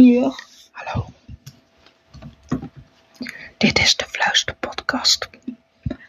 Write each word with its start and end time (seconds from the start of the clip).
Hallo. 0.00 1.04
Dit 3.58 3.78
is 3.78 3.96
de 3.96 4.04
Fluisterpodcast 4.08 5.28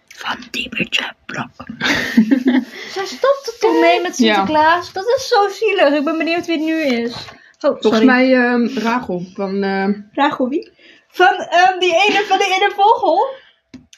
van 0.07 0.37
Diebertje 0.51 1.13
Blok. 1.25 1.49
Zij 2.93 3.05
stopt 3.05 3.47
er 3.53 3.57
toch 3.59 3.79
mee 3.81 4.01
met 4.01 4.17
Ja. 4.17 4.35
Sinterklaas? 4.35 4.93
Dat 4.93 5.05
is 5.17 5.27
zo 5.27 5.47
zielig. 5.49 5.93
Ik 5.93 6.03
ben 6.03 6.17
benieuwd 6.17 6.45
wie 6.45 6.55
het 6.57 6.65
nu 6.65 6.81
is. 6.81 7.13
Oh, 7.13 7.19
Volgens 7.59 7.87
sorry. 7.87 8.05
mij 8.05 8.33
ehm 8.33 8.77
Rachel 8.79 9.25
van... 9.33 9.63
ehm, 9.63 10.01
Rachel 10.11 10.47
wie? 10.49 10.71
Van 11.07 11.35
ehm, 11.37 11.79
die 11.79 11.93
ene, 12.07 12.23
van 12.27 12.37
die 12.37 12.53
ene 12.53 12.71
vogel. 12.75 13.27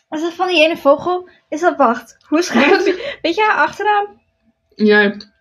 Is 0.10 0.22
dat 0.22 0.34
van 0.34 0.48
die 0.48 0.64
ene 0.66 0.78
vogel? 0.78 1.30
Is 1.50 1.60
dat, 1.60 1.78
wacht. 1.78 2.18
Hoe 2.28 2.42
schrijft 2.42 2.84
die? 2.86 3.04
Weet 3.22 3.36
je 3.36 3.42
haar 3.44 3.66
achternaam? 3.68 4.22
jij. 4.76 5.32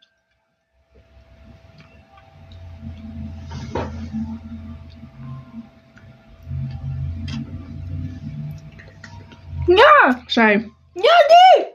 Ja! 9.67 10.23
Zij. 10.27 10.71
Ja, 10.93 11.17
die! 11.29 11.67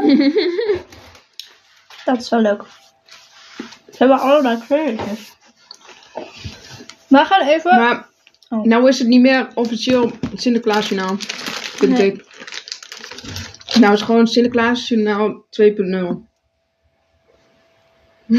dat 2.04 2.20
is 2.20 2.28
wel 2.28 2.40
leuk. 2.40 2.62
Ze 3.90 3.96
hebben 3.98 4.18
allebei 4.20 4.58
kleurtjes. 4.66 5.32
We 7.08 7.24
gaan 7.24 7.48
even... 7.48 7.76
Maar 7.76 8.08
Oh. 8.52 8.64
nou 8.64 8.88
is 8.88 8.98
het 8.98 9.08
niet 9.08 9.20
meer 9.20 9.48
officieel 9.54 10.10
Sinterklaasjournaal. 10.34 11.16
Vind 11.18 11.92
Nee. 11.92 12.12
ik. 12.12 12.26
Nou 13.74 13.92
is 13.92 13.98
het 14.00 14.08
gewoon 14.08 14.26
Sinterklaasjournaal 14.26 15.44
2.0. 15.50 16.28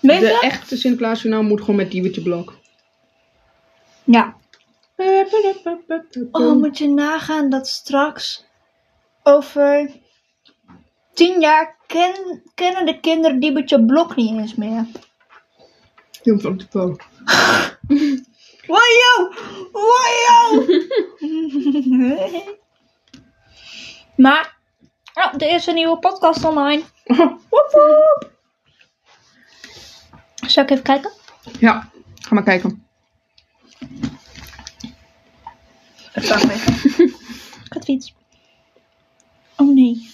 Weet 0.00 0.20
De 0.20 0.38
echte 0.40 0.76
Sinterklaasjournaal 0.76 1.42
moet 1.42 1.60
gewoon 1.60 1.76
met 1.76 1.90
Diebertje 1.90 2.22
Blok. 2.22 2.58
Ja. 4.04 4.36
Oh, 6.30 6.52
moet 6.52 6.78
je 6.78 6.88
nagaan 6.88 7.50
dat 7.50 7.68
straks 7.68 8.44
over 9.22 9.90
tien 11.14 11.40
jaar 11.40 11.76
ken, 11.86 12.42
kennen 12.54 12.86
de 12.86 13.00
kinderen 13.00 13.40
Diebertje 13.40 13.84
Blok 13.84 14.16
niet 14.16 14.38
eens 14.38 14.54
meer. 14.54 14.86
Jong 16.22 16.42
van 16.42 16.56
de 16.56 16.66
Po. 16.66 16.96
Wajo! 18.66 19.32
Wajo! 19.72 20.64
maar, 24.16 24.56
oh, 25.14 25.32
er 25.32 25.54
is 25.54 25.66
een 25.66 25.74
nieuwe 25.74 25.98
podcast 25.98 26.44
online. 26.44 26.82
Woep 27.50 27.70
woep. 27.70 28.30
Zal 30.46 30.62
ik 30.62 30.70
even 30.70 30.84
kijken? 30.84 31.12
Ja, 31.58 31.90
ga 32.20 32.34
maar 32.34 32.42
kijken. 32.42 32.86
Wacht 36.14 36.50
even. 36.50 36.74
Ik 37.64 37.72
had 37.74 37.84
fiets. 37.84 38.14
Oh 39.56 39.74
nee, 39.74 40.10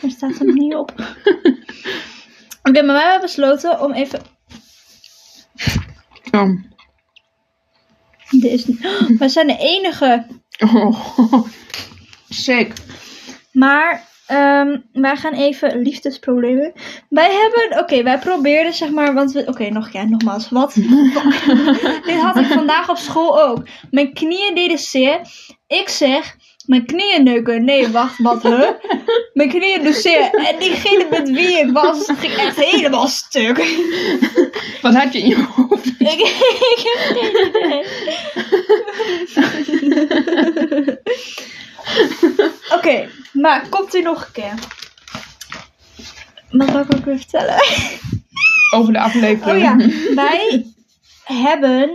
daar 0.00 0.10
staat 0.10 0.38
er 0.38 0.46
nog 0.46 0.54
niet 0.54 0.74
op. 0.74 0.94
Oké, 2.62 2.82
maar 2.82 2.94
wij 2.94 3.02
hebben 3.02 3.20
besloten 3.20 3.80
om 3.80 3.92
even. 3.92 4.22
Oh. 6.30 6.62
Dit 8.30 8.44
is... 8.44 8.68
Oh, 8.68 9.08
wij 9.18 9.28
zijn 9.28 9.46
de 9.46 9.56
enige. 9.58 10.26
Oh. 10.58 11.46
Sick. 12.28 12.72
Maar 13.52 14.08
ehm, 14.30 14.78
wij 14.92 15.16
gaan 15.16 15.32
even 15.32 15.82
liefdesproblemen. 15.82 16.72
Wij 17.08 17.30
hebben. 17.32 17.82
Oké, 17.82 18.02
wij 18.02 18.18
probeerden 18.18 18.72
zeg 18.72 18.90
maar. 18.90 19.14
Want 19.14 19.32
we. 19.32 19.46
Oké, 19.46 19.68
nog 19.68 19.92
ja, 19.92 20.04
nogmaals. 20.04 20.48
Wat? 20.48 20.74
Dit 22.06 22.20
had 22.20 22.36
ik 22.36 22.46
vandaag 22.46 22.88
op 22.88 22.96
school 22.96 23.42
ook. 23.42 23.66
Mijn 23.90 24.12
knieën 24.12 24.54
deden 24.54 24.78
zeer. 24.78 25.20
Ik 25.66 25.88
zeg. 25.88 26.36
Mijn 26.66 26.86
knieën 26.86 27.24
neuken. 27.24 27.64
Nee, 27.64 27.88
wacht, 27.88 28.18
wat, 28.18 28.42
huh? 28.42 28.68
Mijn 29.32 29.48
knieën 29.48 29.82
doen 29.82 29.92
zeer. 29.92 30.30
En 30.34 30.58
diegene 30.58 31.06
met 31.10 31.30
wie 31.30 31.58
ik 31.58 31.70
was, 31.72 32.10
ging 32.18 32.32
echt 32.32 32.56
helemaal 32.56 33.06
stuk. 33.06 33.56
Wat 34.82 34.94
had 34.94 35.12
je 35.12 35.18
in 35.18 35.28
je 35.28 35.46
hoofd? 35.54 35.86
ik, 35.86 35.98
ik 36.74 36.80
heb 36.82 36.98
geen 37.16 37.48
idee. 37.48 37.84
Oké, 42.76 43.08
maar 43.32 43.68
komt 43.68 43.94
u 43.94 44.02
nog 44.02 44.26
een 44.26 44.32
keer? 44.32 44.54
Wat 46.50 46.70
wil 46.70 46.80
ik 46.80 46.94
ook 46.96 47.04
weer 47.04 47.16
vertellen? 47.16 47.60
Over 48.76 48.92
de 48.92 49.00
aflevering. 49.00 49.56
Oh 49.56 49.58
ja, 49.58 49.76
wij 50.14 50.66
hebben 51.24 51.92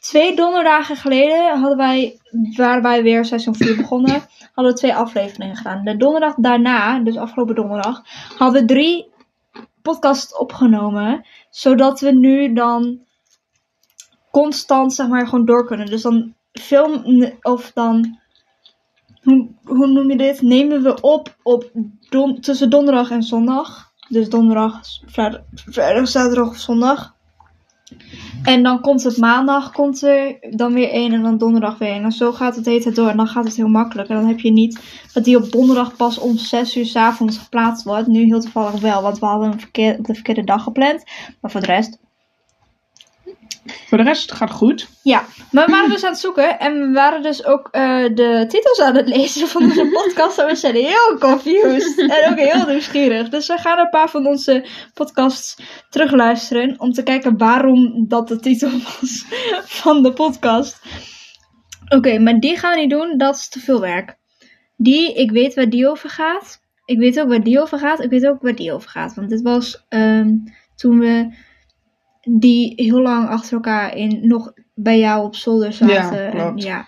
twee 0.00 0.36
donderdagen 0.36 0.96
geleden 0.96 1.58
hadden 1.58 1.76
wij, 1.76 2.18
waren 2.56 2.82
wij 2.82 3.02
weer 3.02 3.24
seizoen 3.24 3.54
4 3.54 3.76
begonnen, 3.76 4.22
hadden 4.52 4.72
we 4.72 4.78
twee 4.78 4.94
afleveringen 4.94 5.56
gedaan. 5.56 5.84
De 5.84 5.96
donderdag 5.96 6.34
daarna, 6.34 6.98
dus 6.98 7.16
afgelopen 7.16 7.54
donderdag, 7.54 8.02
hadden 8.36 8.60
we 8.60 8.66
drie 8.66 9.12
podcasts 9.82 10.36
opgenomen, 10.36 11.26
zodat 11.50 12.00
we 12.00 12.10
nu 12.10 12.52
dan 12.52 13.00
constant 14.30 14.94
zeg 14.94 15.08
maar 15.08 15.26
gewoon 15.28 15.44
door 15.44 15.66
kunnen. 15.66 15.86
Dus 15.86 16.02
dan 16.02 16.34
film 16.52 17.04
of 17.42 17.70
dan 17.72 18.18
hoe, 19.64 19.86
noem 19.86 20.10
je 20.10 20.16
dit? 20.16 20.42
Nemen 20.42 20.82
we 20.82 21.00
op 21.00 21.36
op 21.42 21.70
tussen 22.40 22.70
donderdag 22.70 23.10
en 23.10 23.22
zondag. 23.22 23.92
Dus 24.08 24.28
donderdag, 24.28 24.80
vrijdag, 25.06 26.08
zaterdag 26.08 26.48
of 26.48 26.56
zondag. 26.56 27.14
En 28.42 28.62
dan 28.62 28.80
komt 28.80 29.02
het 29.02 29.16
maandag, 29.16 29.72
komt 29.72 30.02
er 30.02 30.36
dan 30.50 30.74
weer 30.74 30.90
één 30.90 31.12
en 31.12 31.22
dan 31.22 31.38
donderdag 31.38 31.78
weer 31.78 31.88
één. 31.88 32.04
En 32.04 32.12
zo 32.12 32.32
gaat 32.32 32.54
het 32.54 32.64
tijd 32.64 32.94
door. 32.94 33.08
En 33.08 33.16
dan 33.16 33.26
gaat 33.26 33.44
het 33.44 33.56
heel 33.56 33.68
makkelijk. 33.68 34.08
En 34.08 34.16
dan 34.16 34.26
heb 34.26 34.40
je 34.40 34.52
niet 34.52 34.80
dat 35.12 35.24
die 35.24 35.36
op 35.36 35.52
donderdag 35.52 35.96
pas 35.96 36.18
om 36.18 36.36
6 36.36 36.76
uur 36.76 36.86
s 36.86 36.96
avonds 36.96 37.38
geplaatst 37.38 37.84
wordt. 37.84 38.06
Nu 38.06 38.24
heel 38.24 38.40
toevallig 38.40 38.80
wel, 38.80 39.02
want 39.02 39.18
we 39.18 39.26
hadden 39.26 39.52
op 39.52 39.58
de 39.72 40.14
verkeerde 40.14 40.44
dag 40.44 40.62
gepland. 40.62 41.04
Maar 41.40 41.50
voor 41.50 41.60
de 41.60 41.66
rest, 41.66 41.98
Voor 43.86 43.98
de 43.98 44.04
rest 44.04 44.32
gaat 44.32 44.48
het 44.48 44.58
goed. 44.58 44.88
ja, 45.02 45.24
maar 45.50 45.66
we 45.66 45.72
waren 45.72 45.90
dus 45.90 46.04
aan 46.04 46.10
het 46.10 46.20
zoeken 46.20 46.58
en 46.58 46.80
we 46.80 46.92
waren 46.92 47.22
dus 47.22 47.44
ook 47.44 47.68
eh, 47.70 48.04
de 48.14 48.44
titels 48.48 48.80
aan 48.80 48.96
het 48.96 49.08
lezen 49.08 49.48
van 49.48 49.62
onze 49.62 49.88
podcast. 50.02 50.38
En 50.38 50.46
we 50.46 50.54
zijn 50.54 50.74
heel 50.74 51.18
confused 51.18 51.98
en 51.98 52.30
ook 52.30 52.38
heel 52.38 52.66
nieuwsgierig. 52.66 53.28
Dus 53.28 53.46
we 53.46 53.58
gaan 53.58 53.78
een 53.78 53.90
paar 53.90 54.10
van 54.10 54.26
onze 54.26 54.66
podcasts 54.94 55.56
terugluisteren 55.90 56.80
om 56.80 56.92
te 56.92 57.02
kijken 57.02 57.38
waarom 57.38 58.08
dat 58.08 58.28
de 58.28 58.40
titel 58.40 58.70
was 58.70 59.24
van 59.64 60.02
de 60.02 60.12
podcast. 60.12 60.80
Oké, 61.88 62.18
maar 62.18 62.38
die 62.40 62.58
gaan 62.58 62.74
we 62.74 62.80
niet 62.80 62.90
doen, 62.90 63.18
dat 63.18 63.36
is 63.36 63.48
te 63.48 63.60
veel 63.60 63.80
werk. 63.80 64.16
Die, 64.76 65.14
ik 65.14 65.30
weet 65.30 65.54
waar 65.54 65.68
die 65.68 65.88
over 65.88 66.10
gaat. 66.10 66.62
Ik 66.84 66.98
weet 66.98 67.20
ook 67.20 67.28
waar 67.28 67.42
die 67.42 67.60
over 67.60 67.78
gaat. 67.78 68.02
Ik 68.02 68.10
weet 68.10 68.26
ook 68.26 68.42
waar 68.42 68.54
die 68.54 68.72
over 68.72 68.90
gaat. 68.90 69.14
Want 69.14 69.30
dit 69.30 69.42
was 69.42 69.84
ehm, 69.88 70.30
toen 70.76 70.98
we 70.98 71.34
die 72.24 72.72
heel 72.76 73.00
lang 73.00 73.28
achter 73.28 73.52
elkaar 73.52 73.96
in 73.96 74.20
nog 74.22 74.52
bij 74.74 74.98
jou 74.98 75.24
op 75.24 75.36
zolder 75.36 75.72
zaten. 75.72 75.94
Ja, 75.94 76.30
En 76.30 76.30
klopt. 76.30 76.62
ja. 76.62 76.86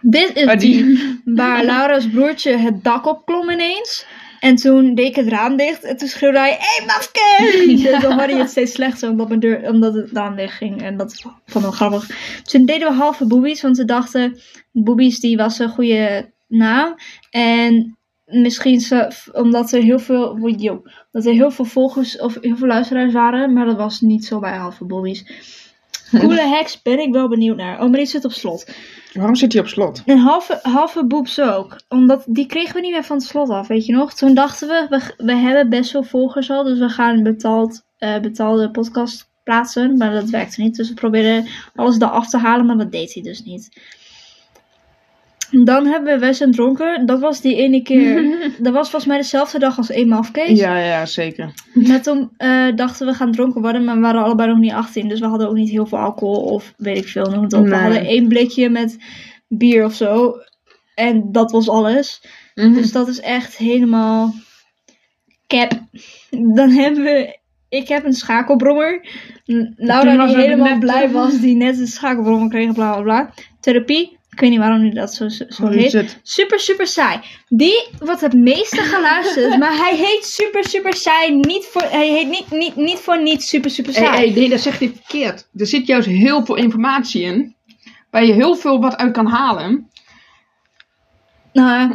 Dit 0.00 0.36
is 0.36 0.58
die, 0.58 0.98
waar 1.24 1.64
Laura's 1.64 2.08
broertje 2.08 2.56
het 2.56 2.84
dak 2.84 3.06
opklom 3.06 3.50
ineens. 3.50 4.06
En 4.40 4.54
toen 4.54 4.94
deed 4.94 5.06
ik 5.06 5.14
het 5.14 5.28
raam 5.28 5.56
dicht 5.56 5.84
en 5.84 5.96
toen 5.96 6.08
schreeuwde 6.08 6.38
hij, 6.38 6.50
hé 6.50 6.56
hey, 6.58 6.86
mafke! 6.86 7.90
En 7.92 8.00
dan 8.08 8.12
hoorde 8.12 8.32
je 8.32 8.38
het 8.38 8.50
steeds 8.50 8.72
slechter 8.72 9.10
omdat, 9.10 9.28
mijn 9.28 9.40
deur, 9.40 9.68
omdat 9.68 9.94
het 9.94 10.10
raam 10.12 10.36
dicht 10.36 10.56
ging. 10.56 10.82
En 10.82 10.96
dat 10.96 11.20
vond 11.20 11.34
ik 11.46 11.60
wel 11.60 11.70
grappig. 11.70 12.10
Toen 12.42 12.64
deden 12.64 12.88
we 12.88 12.94
halve 12.94 13.26
boobies, 13.26 13.62
want 13.62 13.76
we 13.76 13.84
dachten, 13.84 14.38
boobies 14.72 15.20
die 15.20 15.36
was 15.36 15.58
een 15.58 15.68
goede 15.68 16.30
naam. 16.48 16.94
En 17.30 17.98
misschien 18.24 18.80
ze, 18.80 19.12
omdat 19.32 19.72
er 19.72 19.82
heel 19.82 19.98
veel, 19.98 20.48
yo, 20.48 20.82
dat 21.10 21.26
er 21.26 21.32
heel 21.32 21.50
veel 21.50 21.64
volgers 21.64 22.18
of 22.18 22.38
heel 22.40 22.56
veel 22.56 22.66
luisteraars 22.66 23.12
waren. 23.12 23.52
Maar 23.52 23.66
dat 23.66 23.76
was 23.76 24.00
niet 24.00 24.24
zo 24.24 24.38
bij 24.38 24.56
halve 24.56 24.84
boobies. 24.84 25.24
Coole 26.20 26.48
hacks 26.48 26.82
ben 26.82 26.98
ik 26.98 27.12
wel 27.12 27.28
benieuwd 27.28 27.56
naar. 27.56 27.74
Oh, 27.74 27.88
maar 27.88 27.98
die 27.98 28.06
zit 28.06 28.24
op 28.24 28.32
slot. 28.32 28.70
Waarom 29.12 29.34
zit 29.34 29.52
hij 29.52 29.62
op 29.62 29.68
slot? 29.68 30.02
En 30.06 30.18
halve, 30.18 30.58
halve 30.62 31.06
boobs 31.06 31.40
ook. 31.40 31.80
Omdat 31.88 32.24
die 32.28 32.46
kregen 32.46 32.74
we 32.74 32.80
niet 32.80 32.90
meer 32.90 33.04
van 33.04 33.16
het 33.16 33.26
slot 33.26 33.48
af, 33.48 33.68
weet 33.68 33.86
je 33.86 33.92
nog? 33.92 34.14
Toen 34.14 34.34
dachten 34.34 34.68
we, 34.68 34.86
we, 34.88 35.24
we 35.24 35.32
hebben 35.32 35.68
best 35.68 35.90
veel 35.90 36.02
volgers 36.02 36.50
al. 36.50 36.64
Dus 36.64 36.78
we 36.78 36.88
gaan 36.88 37.16
een 37.16 37.22
betaald, 37.22 37.82
eh, 37.98 38.20
betaalde 38.20 38.70
podcast 38.70 39.30
plaatsen. 39.44 39.96
Maar 39.96 40.12
dat 40.12 40.30
werkte 40.30 40.62
niet. 40.62 40.76
Dus 40.76 40.88
we 40.88 40.94
probeerden 40.94 41.46
alles 41.74 41.96
eraf 41.96 42.28
te 42.28 42.38
halen. 42.38 42.66
Maar 42.66 42.78
dat 42.78 42.92
deed 42.92 43.14
hij 43.14 43.22
dus 43.22 43.44
niet. 43.44 43.68
Dan 45.50 45.86
hebben 45.86 46.12
we 46.12 46.18
Wes 46.18 46.40
en 46.40 46.50
Dronken. 46.50 47.06
Dat 47.06 47.20
was 47.20 47.40
die 47.40 47.56
ene 47.56 47.82
keer. 47.82 48.36
dat 48.58 48.72
was 48.72 48.90
volgens 48.90 49.06
mij 49.06 49.16
dezelfde 49.16 49.58
dag 49.58 49.76
als 49.76 49.88
eenmaal 49.88 50.18
afkees. 50.18 50.58
Ja, 50.58 50.78
ja, 50.78 51.06
zeker. 51.06 51.52
Maar 51.74 52.02
toen 52.02 52.30
eh, 52.36 52.66
dachten 52.74 53.06
we 53.06 53.14
gaan 53.14 53.32
dronken 53.32 53.60
worden, 53.60 53.84
maar 53.84 53.94
we 53.94 54.00
waren 54.00 54.22
allebei 54.22 54.48
nog 54.48 54.58
niet 54.58 54.72
18. 54.72 55.08
Dus 55.08 55.20
we 55.20 55.26
hadden 55.26 55.48
ook 55.48 55.54
niet 55.54 55.70
heel 55.70 55.86
veel 55.86 55.98
alcohol 55.98 56.42
of 56.42 56.74
weet 56.76 56.96
ik 56.96 57.08
veel. 57.08 57.30
Noem 57.30 57.42
het 57.42 57.52
op. 57.52 57.66
We 57.66 57.74
hadden 57.74 58.06
één 58.06 58.28
blikje 58.28 58.68
met 58.68 58.98
bier 59.48 59.84
of 59.84 59.94
zo. 59.94 60.34
En 60.94 61.32
dat 61.32 61.50
was 61.50 61.68
alles. 61.68 62.22
Mhm. 62.54 62.72
Dus 62.74 62.92
dat 62.92 63.08
is 63.08 63.20
echt 63.20 63.56
helemaal 63.56 64.34
cap. 65.46 65.72
Dan 66.30 66.70
hebben 66.70 67.02
we 67.02 67.38
ik 67.70 67.88
heb 67.88 68.04
een 68.04 68.12
schakelbrommer. 68.12 69.06
Laura 69.76 70.26
die 70.26 70.36
helemaal 70.36 70.68
net- 70.68 70.78
blij 70.78 71.10
was, 71.10 71.40
die 71.40 71.56
net 71.56 71.78
een 71.78 71.86
schakelbrommer 71.86 72.48
kreeg, 72.48 72.72
bla 72.72 72.92
bla 72.92 73.02
bla. 73.02 73.32
Therapie, 73.60 74.18
ik 74.40 74.46
weet 74.46 74.58
niet 74.58 74.66
waarom 74.66 74.82
die 74.82 74.94
dat 74.94 75.14
zo, 75.14 75.28
zo 75.28 75.68
heet. 75.68 76.18
Super, 76.22 76.60
super 76.60 76.86
saai. 76.86 77.20
Die 77.48 77.88
wordt 77.98 78.20
het 78.20 78.32
meeste 78.34 78.80
geluisterd, 78.82 79.58
maar 79.58 79.76
hij 79.76 79.96
heet 79.96 80.24
super, 80.24 80.64
super 80.64 80.94
saai. 80.94 81.34
Niet 81.34 81.64
voor, 81.70 81.82
hij 81.82 82.08
heet 82.08 82.28
niet, 82.28 82.50
niet, 82.50 82.76
niet 82.76 82.98
voor 82.98 83.22
niet 83.22 83.42
super, 83.42 83.70
super 83.70 83.94
Hey, 83.94 84.04
saai. 84.04 84.16
hey, 84.30 84.40
nee, 84.40 84.48
dat 84.48 84.60
zegt 84.60 84.78
hij 84.78 84.92
verkeerd. 84.94 85.48
Er 85.56 85.66
zit 85.66 85.86
juist 85.86 86.08
heel 86.08 86.44
veel 86.44 86.54
informatie 86.56 87.22
in. 87.22 87.54
Waar 88.10 88.24
je 88.24 88.32
heel 88.32 88.56
veel 88.56 88.80
wat 88.80 88.96
uit 88.96 89.12
kan 89.12 89.26
halen. 89.26 89.88
Nou, 91.52 91.94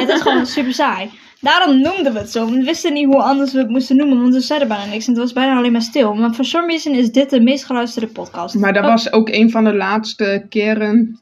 het 0.00 0.08
is 0.08 0.20
gewoon 0.20 0.46
super 0.46 0.72
saai. 0.74 1.10
Daarom 1.40 1.80
noemden 1.80 2.12
we 2.12 2.18
het 2.18 2.30
zo. 2.30 2.50
We 2.50 2.62
wisten 2.62 2.92
niet 2.92 3.06
hoe 3.06 3.22
anders 3.22 3.52
we 3.52 3.58
het 3.58 3.68
moesten 3.68 3.96
noemen, 3.96 4.20
want 4.20 4.34
we 4.34 4.40
zeiden 4.40 4.68
bijna 4.68 4.84
niks. 4.84 5.06
En 5.06 5.12
het 5.12 5.22
was 5.22 5.32
bijna 5.32 5.56
alleen 5.56 5.72
maar 5.72 5.82
stil. 5.82 6.14
Maar 6.14 6.34
voor 6.34 6.44
some 6.44 6.66
reason 6.66 6.94
is 6.94 7.12
dit 7.12 7.30
de 7.30 7.40
meest 7.40 7.64
geluisterde 7.64 8.06
podcast. 8.12 8.54
Maar 8.54 8.72
dat 8.72 8.84
Oh, 8.84 8.90
was 8.90 9.12
ook 9.12 9.28
een 9.28 9.50
van 9.50 9.64
de 9.64 9.74
laatste 9.74 10.46
keren 10.48 11.20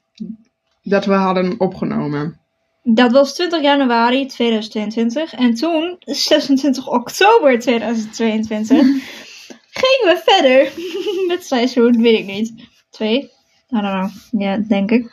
dat 0.84 1.04
we 1.04 1.12
hadden 1.12 1.60
opgenomen. 1.60 2.38
Dat 2.82 3.12
was 3.12 3.34
20 3.34 3.62
januari 3.62 4.26
2022. 4.26 5.34
En 5.34 5.54
toen, 5.54 5.96
26 6.00 6.88
oktober 6.88 7.58
2022, 7.60 8.76
gingen 9.80 10.14
we 10.14 10.20
verder 10.24 10.72
met 11.28 11.44
seizoen, 11.46 12.02
weet 12.02 12.18
ik 12.18 12.26
niet. 12.26 12.52
Twee? 12.90 13.18
I 13.22 13.80
don't 13.80 13.82
know. 13.82 14.42
Ja, 14.42 14.56
denk 14.58 14.90
ik. 14.90 15.10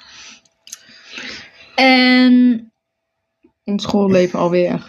En 1.76 2.72
Ons 3.64 3.84
schoolleven 3.84 4.40
alweer. 4.40 4.86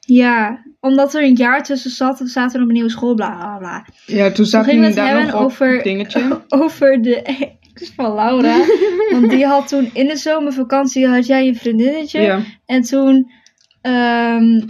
ja, 0.00 0.64
omdat 0.80 1.14
er 1.14 1.22
een 1.22 1.34
jaar 1.36 1.62
tussen 1.64 1.90
zat, 1.90 2.20
zaten 2.24 2.56
we 2.56 2.62
op 2.62 2.68
een 2.68 2.74
nieuwe 2.74 2.90
school, 2.90 3.14
bla 3.14 3.34
bla 3.36 3.58
bla. 3.58 3.86
Ja, 4.06 4.30
toen 4.30 4.44
zat 4.44 4.64
gingen 4.64 4.80
we 4.80 4.86
het 4.86 4.96
daar 4.96 5.16
hebben 5.16 5.34
over- 5.40 5.82
dingetje. 5.82 6.42
Over 6.48 7.02
de 7.02 7.22
ex 7.80 7.92
van 7.96 8.14
Laura. 8.14 8.56
Want 9.10 9.30
die 9.30 9.46
had 9.46 9.68
toen 9.68 9.90
in 9.92 10.06
de 10.06 10.16
zomervakantie, 10.16 11.06
had 11.08 11.26
jij 11.26 11.46
een 11.48 11.56
vriendinnetje. 11.56 12.20
Ja. 12.20 12.40
En 12.66 12.82
toen, 12.82 13.30
ehm, 13.82 14.60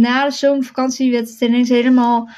na 0.00 0.24
de 0.24 0.30
zomervakantie, 0.30 1.10
werd 1.10 1.28
het 1.30 1.40
ineens 1.40 1.68
helemaal. 1.68 2.28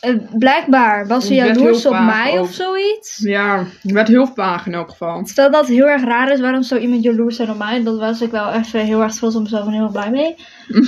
eh, 0.00 0.14
blijkbaar 0.32 1.06
was 1.06 1.26
ze 1.26 1.34
jaloers 1.34 1.86
op 1.86 1.92
mij 1.92 2.38
of 2.38 2.52
zoiets. 2.52 3.18
ja, 3.22 3.64
het 3.82 3.90
werd 3.92 4.08
heel 4.08 4.26
vaag 4.26 4.66
in 4.66 4.74
elk 4.74 4.90
geval. 4.90 5.22
Terwijl 5.22 5.50
dat 5.50 5.66
heel 5.66 5.86
erg 5.88 6.04
raar 6.04 6.32
is, 6.32 6.40
waarom 6.40 6.62
zou 6.62 6.80
iemand 6.80 7.02
jaloers 7.02 7.36
zijn 7.36 7.50
op 7.50 7.58
mij? 7.58 7.82
Dat 7.82 7.98
was 7.98 8.20
ik 8.20 8.30
wel 8.30 8.52
even 8.52 8.80
heel 8.84 9.02
erg 9.02 9.12
trots 9.14 9.34
op 9.34 9.42
mezelf 9.42 9.66
en 9.66 9.72
heel 9.72 9.82
erg 9.82 9.92
blij 9.92 10.10
mee. 10.10 10.34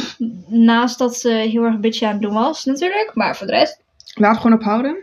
Naast 0.67 0.99
dat 0.99 1.17
ze 1.17 1.29
heel 1.31 1.65
erg 1.65 1.81
bitchy 1.81 2.05
aan 2.07 2.13
het 2.13 2.23
doen 2.23 2.33
was, 2.33 2.65
natuurlijk. 2.65 3.11
Maar 3.15 3.37
voor 3.37 3.47
de 3.47 3.53
rest. 3.53 3.81
Laat 4.15 4.31
het 4.33 4.41
gewoon 4.41 4.59
ophouden. 4.59 4.97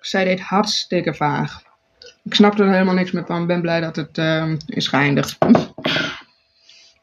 Zij 0.00 0.24
deed 0.24 0.40
hartstikke 0.40 1.14
vaag. 1.14 1.62
Ik 2.24 2.34
snapte 2.34 2.62
er 2.62 2.72
helemaal 2.72 2.94
niks 2.94 3.10
meer 3.10 3.26
van. 3.26 3.40
Ik 3.40 3.46
ben 3.46 3.60
blij 3.60 3.80
dat 3.80 3.96
het 3.96 4.18
ehm, 4.18 4.56
is 4.66 4.88
geëindigd. 4.88 5.38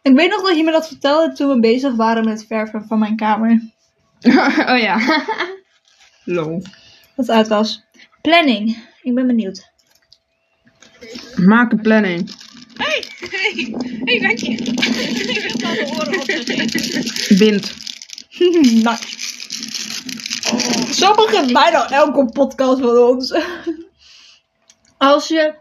Ik 0.02 0.16
weet 0.16 0.30
nog 0.30 0.42
dat 0.42 0.58
je 0.58 0.64
me 0.64 0.72
dat 0.72 0.88
vertelde 0.88 1.34
toen 1.34 1.50
we 1.50 1.60
bezig 1.60 1.96
waren 1.96 2.26
met 2.26 2.38
het 2.38 2.48
verven 2.48 2.86
van 2.88 3.00
mijn 3.00 3.16
kamer. 3.16 3.62
oh 4.72 4.80
ja. 4.80 5.00
Lol. 6.24 6.62
Dat 7.16 7.28
het 7.28 7.30
uit 7.30 7.48
was. 7.48 7.84
Planning. 8.22 8.78
Ik 9.02 9.16
ben 9.16 9.28
benieuwd. 9.28 9.72
Maak 11.36 11.72
een 11.72 11.82
planning. 11.82 12.32
Hey, 12.78 13.04
hey, 14.04 14.20
dank 14.20 14.38
je. 14.38 14.52
Ik 14.52 15.42
heb 15.42 15.64
al 15.64 15.74
de 15.74 15.92
oren 15.92 16.20
opgegeten. 16.20 17.38
Wind. 17.38 17.74
nice. 18.84 19.18
Zo 20.94 21.14
begint 21.14 21.54
bijna 21.54 21.90
elke 21.90 22.26
podcast 22.26 22.80
van 22.80 22.98
ons. 22.98 23.34
Als 25.00 25.28
je, 25.28 25.54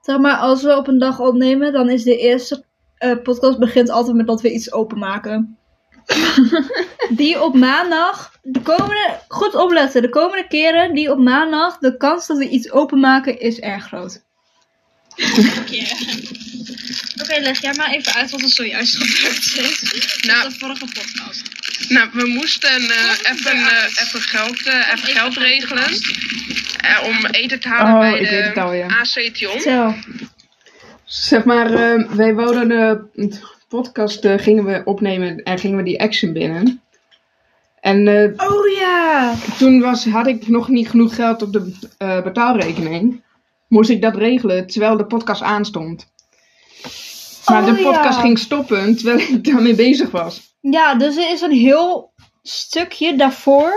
zeg 0.00 0.18
maar, 0.18 0.36
als 0.36 0.62
we 0.62 0.76
op 0.76 0.88
een 0.88 0.98
dag 0.98 1.20
opnemen, 1.20 1.72
dan 1.72 1.90
is 1.90 2.02
de 2.02 2.16
eerste 2.16 2.64
eh, 2.96 3.22
podcast 3.22 3.58
begint 3.58 3.90
altijd 3.90 4.16
met 4.16 4.26
dat 4.26 4.40
we 4.40 4.52
iets 4.52 4.72
openmaken. 4.72 5.58
die 7.20 7.42
op 7.42 7.54
maandag, 7.54 8.32
de 8.42 8.60
komende, 8.60 9.20
goed 9.28 9.54
opletten, 9.54 10.02
de 10.02 10.08
komende 10.08 10.46
keren 10.46 10.94
die 10.94 11.10
op 11.10 11.18
maandag, 11.18 11.78
de 11.78 11.96
kans 11.96 12.26
dat 12.26 12.38
we 12.38 12.48
iets 12.48 12.70
openmaken 12.70 13.40
is 13.40 13.60
erg 13.60 13.86
groot. 13.86 14.22
Oké, 17.20 17.40
leg 17.40 17.60
jij 17.60 17.74
maar 17.74 17.90
even 17.90 18.14
uit 18.14 18.30
wat 18.30 18.40
er 18.40 18.48
zojuist 18.48 18.96
gebeurd 18.96 19.36
is. 19.94 20.22
Nou. 20.26 20.48
De 20.48 20.54
vorige 20.58 20.84
podcast. 20.84 21.59
Nou, 21.88 22.08
we 22.12 22.26
moesten 22.26 22.80
eh, 22.90 23.32
even, 23.32 23.52
eh, 23.56 23.84
even 23.84 24.20
geld, 24.20 24.66
eh, 24.66 24.74
even 24.74 24.92
even 24.92 25.08
geld 25.08 25.24
uit 25.24 25.34
de 25.34 25.40
regelen. 25.40 25.84
eh, 26.80 27.04
om 27.06 27.26
eten 27.30 27.60
te 27.60 27.68
halen 27.68 27.94
Oh, 27.94 28.00
bij 28.00 28.20
ik 28.20 28.54
de 28.54 28.60
al, 28.60 28.72
ja. 28.72 29.04
Zo. 29.60 29.94
Zeg 31.04 31.44
maar, 31.44 31.72
eh, 31.74 32.04
wij 32.10 32.34
wouden 32.34 32.68
de 32.68 33.00
podcast 33.68 34.24
eh, 34.24 34.38
gingen 34.38 34.64
we 34.64 34.82
opnemen 34.84 35.42
en 35.42 35.58
gingen 35.58 35.76
we 35.76 35.82
die 35.82 36.00
action 36.00 36.32
binnen. 36.32 36.80
En 37.80 38.08
eh, 38.08 38.48
Oh 38.48 38.68
ja. 38.78 39.34
toen 39.58 39.80
was, 39.80 40.04
had 40.04 40.26
ik 40.26 40.48
nog 40.48 40.68
niet 40.68 40.88
genoeg 40.88 41.14
geld 41.14 41.42
op 41.42 41.52
de 41.52 41.72
eh, 41.98 42.22
betaalrekening. 42.22 43.22
Moest 43.68 43.90
ik 43.90 44.02
dat 44.02 44.16
regelen 44.16 44.66
terwijl 44.66 44.96
de 44.96 45.06
podcast 45.06 45.42
aanstond. 45.42 46.06
Maar 47.50 47.68
Oh, 47.68 47.76
de 47.76 47.82
podcast 47.82 48.16
ja. 48.16 48.20
ging 48.24 48.38
stoppen 48.38 48.96
terwijl 48.96 49.18
ik 49.18 49.44
daarmee 49.44 49.74
bezig 49.74 50.10
was. 50.10 50.56
Ja, 50.60 50.94
dus 50.94 51.16
er 51.16 51.30
is 51.30 51.40
een 51.40 51.52
heel 51.52 52.12
stukje 52.42 53.16
daarvoor 53.16 53.72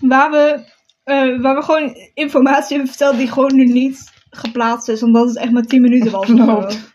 waar 0.00 0.30
we, 0.30 0.64
eh, 1.04 1.40
waar 1.40 1.54
we 1.54 1.62
gewoon 1.62 1.94
informatie 2.14 2.68
hebben 2.76 2.88
verteld 2.88 3.16
die 3.16 3.28
gewoon 3.30 3.54
nu 3.54 3.64
niet 3.64 4.10
geplaatst 4.30 4.88
is, 4.88 5.02
omdat 5.02 5.28
het 5.28 5.36
echt 5.36 5.52
maar 5.52 5.62
10 5.66 5.80
minuten 5.82 6.10
was. 6.10 6.26
Klopt. 6.26 6.92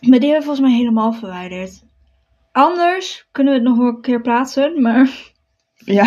Maar 0.00 0.18
die 0.18 0.30
hebben 0.30 0.38
we 0.38 0.42
volgens 0.44 0.60
mij 0.60 0.76
helemaal 0.76 1.12
verwijderd. 1.12 1.82
Anders 2.52 3.26
kunnen 3.32 3.52
we 3.52 3.58
het 3.58 3.68
nog 3.68 3.78
wel 3.78 3.86
een 3.86 4.00
keer 4.00 4.20
plaatsen, 4.20 4.82
maar 4.82 5.10
Ja. 5.76 6.06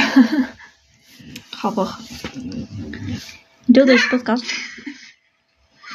grappig. 1.50 2.00
Deel 3.66 3.86
deze 3.86 4.08
podcast. 4.08 4.54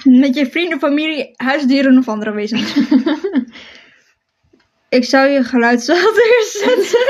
Met 0.04 0.34
je 0.34 0.46
vrienden, 0.46 0.78
familie, 0.78 1.30
huisdieren 1.36 1.98
of 1.98 2.08
andere 2.08 2.32
wezens. 2.32 2.74
Ik 4.88 5.04
zou 5.04 5.28
je 5.28 5.44
geluid 5.44 5.82
zo 5.82 5.94
harder 5.94 6.44
zetten. 6.64 7.06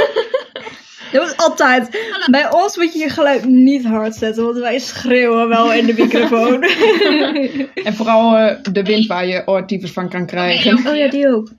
Dat 1.13 1.27
moet 1.27 1.37
altijd. 1.37 1.91
Bij 2.31 2.53
ons 2.53 2.77
moet 2.77 2.93
je 2.93 2.99
je 2.99 3.09
geluid 3.09 3.45
niet 3.45 3.85
hard 3.85 4.15
zetten, 4.15 4.45
want 4.45 4.59
wij 4.59 4.79
schreeuwen 4.79 5.49
wel 5.49 5.73
in 5.73 5.87
de 5.87 5.95
microfoon. 5.95 6.63
En 7.87 7.95
vooral 7.95 8.37
eh, 8.37 8.63
de 8.73 8.83
wind 8.83 9.07
waar 9.07 9.27
je 9.27 9.47
oortyfus 9.47 9.93
van 9.93 10.09
kan 10.09 10.27
krijgen. 10.27 10.87
Oh 10.87 10.97
ja, 10.97 11.09
die 11.09 11.29
ook. 11.29 11.51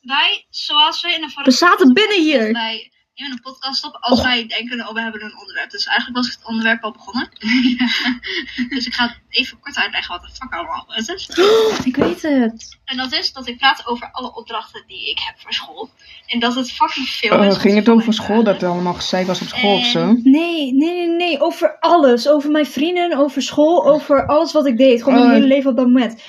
Wij, 0.00 0.46
zoals 0.50 1.02
we 1.02 1.14
in 1.14 1.20
de 1.20 1.30
vorige 1.30 1.50
We 1.50 1.56
zaten 1.56 1.92
binnen 1.92 2.22
hier. 2.22 2.52
Wij 2.52 2.92
nemen 3.18 3.36
een 3.36 3.42
podcast 3.52 3.84
op 3.84 3.96
als 4.00 4.22
wij 4.22 4.46
denken, 4.46 4.88
oh, 4.88 4.94
we 4.94 5.00
hebben 5.00 5.24
een 5.24 5.38
onderwerp. 5.38 5.70
Dus 5.70 5.86
eigenlijk 5.86 6.16
was 6.18 6.26
het 6.34 6.38
onderwerp 6.44 6.82
al 6.82 6.92
begonnen. 6.92 7.28
dus 8.74 8.86
ik 8.86 8.94
ga 8.94 9.14
even 9.30 9.58
kort 9.60 9.76
uitleggen 9.76 10.12
wat 10.12 10.22
de 10.22 10.34
fuck 10.34 10.52
allemaal 10.52 10.84
het 10.88 11.08
is. 11.08 11.28
Ik 11.90 11.96
weet 11.96 12.22
het. 12.22 12.76
En 12.84 12.96
dat 12.96 13.12
is 13.12 13.32
dat 13.32 13.48
ik 13.48 13.58
praat 13.58 13.86
over 13.86 14.08
alle 14.12 14.34
opdrachten 14.34 14.84
die 14.86 15.10
ik 15.10 15.18
heb 15.18 15.34
voor 15.38 15.52
school. 15.52 15.90
En 16.26 16.38
dat 16.40 16.54
het 16.54 16.72
fucking 16.72 17.08
veel 17.08 17.38
Oh, 17.38 17.44
is. 17.44 17.54
om 17.54 17.60
ging 17.60 17.74
het 17.76 17.88
over 17.88 18.12
school 18.12 18.42
dat 18.42 18.54
het 18.60 18.70
allemaal 18.70 18.94
gezeik 18.94 19.26
was 19.26 19.40
op 19.40 19.48
school 19.48 19.76
of 19.76 19.86
zo? 19.86 20.06
Nee, 20.12 20.22
nee, 20.22 20.72
nee, 20.74 21.08
nee. 21.08 21.40
Over 21.40 21.76
alles. 21.80 22.28
Over 22.28 22.50
mijn 22.50 22.66
vrienden, 22.66 23.16
over 23.18 23.42
school, 23.42 23.86
over 23.86 24.26
alles 24.26 24.52
wat 24.52 24.66
ik 24.66 24.76
deed. 24.78 25.02
Gewoon 25.02 25.18
mijn 25.18 25.26
Oh. 25.30 25.34
hele 25.34 25.46
leven 25.46 25.70
op 25.70 25.76
dat 25.76 25.86
moment. 25.86 26.22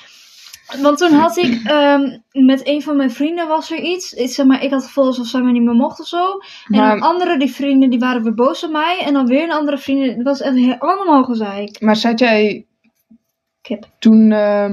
Want 0.82 0.98
toen 0.98 1.12
had 1.12 1.36
ik 1.36 1.60
ehm, 1.64 2.18
met 2.32 2.66
een 2.66 2.82
van 2.82 2.96
mijn 2.96 3.10
vrienden 3.10 3.48
was 3.48 3.70
er 3.70 3.78
iets. 3.78 4.12
Ik, 4.12 4.28
zeg 4.30 4.46
maar, 4.46 4.62
ik 4.62 4.70
had 4.70 4.78
het 4.78 4.88
gevoel 4.88 5.06
alsof 5.06 5.26
zij 5.26 5.40
mij 5.40 5.52
niet 5.52 5.62
meer 5.62 5.74
mocht 5.74 6.00
of 6.00 6.06
zo. 6.06 6.24
En 6.68 6.78
Maar- 6.80 6.92
een 6.92 7.02
andere 7.02 7.38
die 7.38 7.52
vrienden 7.54 7.90
die 7.90 7.98
waren 7.98 8.22
weer 8.22 8.34
boos 8.34 8.64
op 8.64 8.70
mij. 8.70 9.02
En 9.04 9.12
dan 9.12 9.26
weer 9.26 9.42
een 9.42 9.52
andere 9.52 9.78
vrienden. 9.78 10.08
Het 10.14 10.22
was 10.22 10.40
echt 10.40 10.80
allemaal 10.80 11.24
gezeik. 11.24 11.80
Maar 11.80 11.96
zat 11.96 12.18
jij 12.18 12.66
Kip. 13.62 13.84
toen 13.98 14.32
eh, 14.32 14.70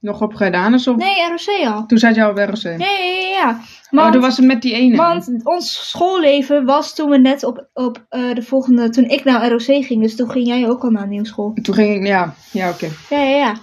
nog 0.00 0.22
op 0.22 0.34
Grijdanus 0.34 0.86
of? 0.88 0.96
Nee, 0.96 1.28
ROC 1.28 1.66
al. 1.74 1.86
Toen 1.86 1.98
zat 1.98 2.14
jij 2.14 2.24
al 2.24 2.32
bij 2.32 2.44
ROC? 2.46 2.62
Nee, 2.62 2.78
ja, 2.78 3.38
ja, 3.40 3.60
ja. 3.90 4.06
Oh, 4.06 4.10
toen 4.12 4.20
was 4.20 4.36
het 4.36 4.46
met 4.46 4.62
die 4.62 4.74
ene. 4.74 4.96
want 4.96 5.40
ons 5.42 5.88
schoolleven 5.90 6.64
was 6.64 6.94
toen 6.94 7.10
we 7.10 7.18
net 7.18 7.44
op, 7.44 7.68
op 7.74 8.04
eh, 8.08 8.34
de 8.34 8.42
volgende... 8.42 8.90
Toen 8.90 9.04
ik 9.04 9.24
naar 9.24 9.48
ROC 9.48 9.62
ging. 9.62 10.02
Dus 10.02 10.16
toen 10.16 10.30
ging 10.30 10.46
jij 10.46 10.68
ook 10.68 10.82
al 10.82 10.90
naar 10.90 11.02
een 11.02 11.08
nieuwe 11.08 11.26
school. 11.26 11.54
Toen 11.62 11.74
ging 11.74 11.96
ik, 11.96 12.06
ja, 12.06 12.34
ja 12.52 12.70
oké. 12.70 12.88
Ja, 13.10 13.18
ja, 13.22 13.36
ja. 13.36 13.54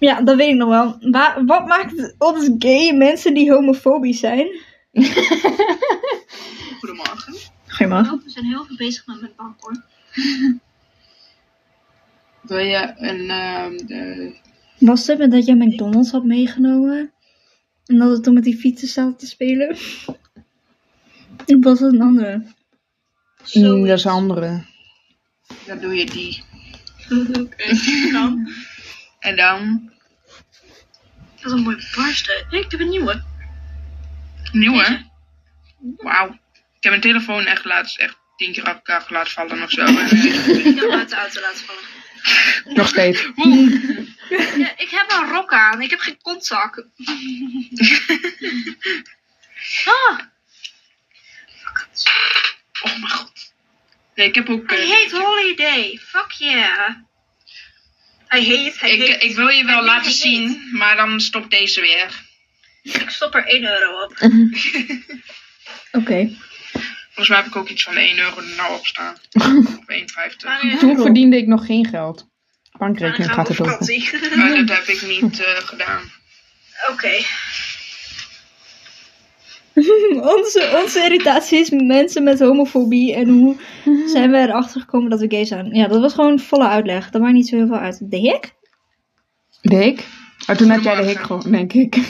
Ja, 0.00 0.22
dat 0.22 0.36
weet 0.36 0.48
ik 0.48 0.54
nog 0.54 0.68
wel. 0.68 0.96
Wa- 1.10 1.44
wat 1.44 1.66
maakt 1.66 2.14
ons 2.18 2.50
gay 2.58 2.92
mensen 2.92 3.34
die 3.34 3.52
homofobisch 3.52 4.20
zijn? 4.20 4.46
Goedemorgen. 6.80 7.34
Goedemorgen. 7.68 8.22
We 8.24 8.30
zijn 8.30 8.44
heel 8.44 8.64
veel 8.64 8.76
bezig 8.76 9.06
met 9.06 9.20
mijn 9.20 9.32
bank 9.36 9.54
hoor. 9.60 9.82
Wil 12.40 12.58
je 12.58 12.94
een, 12.96 13.30
ehm, 13.30 13.76
de... 13.86 14.32
Was 14.78 15.06
het 15.06 15.18
met 15.18 15.30
dat 15.30 15.46
jij 15.46 15.54
McDonald's 15.54 16.10
had 16.10 16.24
meegenomen? 16.24 17.12
En 17.86 17.96
dat 17.98 18.10
we 18.10 18.20
toen 18.20 18.34
met 18.34 18.44
die 18.44 18.56
fietsen 18.58 18.88
zaten 18.88 19.16
te 19.16 19.26
spelen? 19.26 19.68
Of 21.46 21.56
was 21.60 21.80
het 21.80 21.92
een 21.92 22.02
andere? 22.02 22.36
Mm, 23.54 23.86
dat 23.86 23.98
is 23.98 24.04
een 24.04 24.10
andere. 24.10 24.64
Dan 25.66 25.78
doe 25.78 25.94
je 25.94 26.06
die. 26.06 26.42
Oké, 27.10 28.10
dan. 28.12 28.48
En 29.20 29.36
dan... 29.36 29.90
Dat 31.36 31.44
is 31.44 31.52
een 31.52 31.62
mooie 31.62 31.88
barsten. 31.96 32.46
Nee, 32.50 32.64
ik 32.64 32.70
heb 32.70 32.80
een 32.80 32.88
nieuwe. 32.88 33.22
Nieuwe. 34.52 35.10
Wauw. 35.96 36.28
Ik 36.52 36.86
heb 36.86 36.92
mijn 36.92 37.00
telefoon 37.00 37.46
echt 37.46 37.64
laatst 37.64 37.98
echt 37.98 38.16
tien 38.36 38.52
keer 38.52 38.62
op 38.62 38.68
elkaar 38.68 39.06
laten 39.08 39.32
vallen 39.32 39.62
of 39.62 39.70
zo. 39.70 39.84
Ik 39.84 39.94
heb 40.64 40.76
hem 40.76 40.90
uit 40.90 41.08
de 41.08 41.16
auto 41.16 41.40
laten 41.40 41.64
vallen. 41.64 41.82
Nog 42.76 42.88
steeds. 42.88 43.26
Ja, 44.56 44.72
ik 44.76 44.90
heb 44.90 45.10
een 45.10 45.28
rok 45.28 45.52
aan. 45.52 45.82
Ik 45.82 45.90
heb 45.90 46.00
geen 46.00 46.22
kontzak. 46.22 46.76
ah, 49.84 50.18
oh 52.82 52.98
mijn 52.98 53.10
god. 53.10 53.52
Nee, 54.14 54.28
ik 54.28 54.34
heb 54.34 54.48
ook... 54.48 54.72
I 54.72 54.74
eh, 54.74 54.90
hate 54.90 55.16
holiday. 55.16 55.98
Fuck 56.02 56.30
yeah. 56.30 56.94
I 58.34 58.38
hate, 58.38 58.86
I 58.86 58.92
ik, 58.92 59.08
hate. 59.08 59.26
ik 59.26 59.36
wil 59.36 59.48
je 59.48 59.64
wel 59.64 59.84
laten 59.84 60.12
zien, 60.12 60.68
maar 60.72 60.96
dan 60.96 61.20
stopt 61.20 61.50
deze 61.50 61.80
weer. 61.80 62.28
Ik 62.82 63.10
stop 63.10 63.34
er 63.34 63.46
1 63.46 63.64
euro 63.64 64.02
op. 64.04 64.12
Oké. 66.00 66.36
Volgens 67.04 67.28
mij 67.28 67.36
heb 67.36 67.46
ik 67.46 67.56
ook 67.56 67.68
iets 67.68 67.82
van 67.82 67.96
1 67.96 68.18
euro 68.18 68.36
er 68.36 68.54
nou 68.56 68.74
op 68.74 68.86
staan. 68.86 69.16
Of 69.32 69.84
1,50. 70.74 70.78
Toen 70.78 70.96
verdiende 70.96 71.36
ik 71.36 71.46
nog 71.46 71.66
geen 71.66 71.86
geld. 71.86 72.28
Bankrekening 72.78 73.32
gaat 73.32 73.48
het 73.48 73.60
over. 73.60 73.72
vakantie. 73.72 74.10
Maar 74.36 74.54
dat 74.54 74.76
heb 74.76 74.86
ik 74.86 75.02
niet 75.06 75.40
eh, 75.40 75.56
gedaan. 75.56 76.00
Oké. 76.90 77.12
onze, 80.36 80.80
onze 80.82 81.02
irritatie 81.04 81.58
is 81.58 81.70
mensen 81.70 82.22
met 82.22 82.40
homofobie 82.40 83.14
en 83.14 83.28
hoe 83.28 83.56
zijn 84.06 84.30
we 84.30 84.38
erachter 84.38 84.80
gekomen 84.80 85.10
dat 85.10 85.20
we 85.20 85.30
gay 85.30 85.44
zijn. 85.44 85.74
Ja, 85.74 85.86
dat 85.86 86.00
was 86.00 86.14
gewoon 86.14 86.38
volle 86.38 86.68
uitleg. 86.68 87.10
Dat 87.10 87.22
maakt 87.22 87.34
niet 87.34 87.48
zo 87.48 87.56
heel 87.56 87.66
veel 87.66 87.76
uit. 87.76 88.10
De 88.10 88.16
hik? 88.16 88.52
De 89.60 89.76
hik? 89.76 90.06
Oh, 90.46 90.56
toen 90.56 90.70
had 90.70 90.82
jij 90.82 90.96
de 90.96 91.02
hik 91.02 91.18
gewoon, 91.18 91.50
denk 91.50 91.72
ik. 91.72 92.02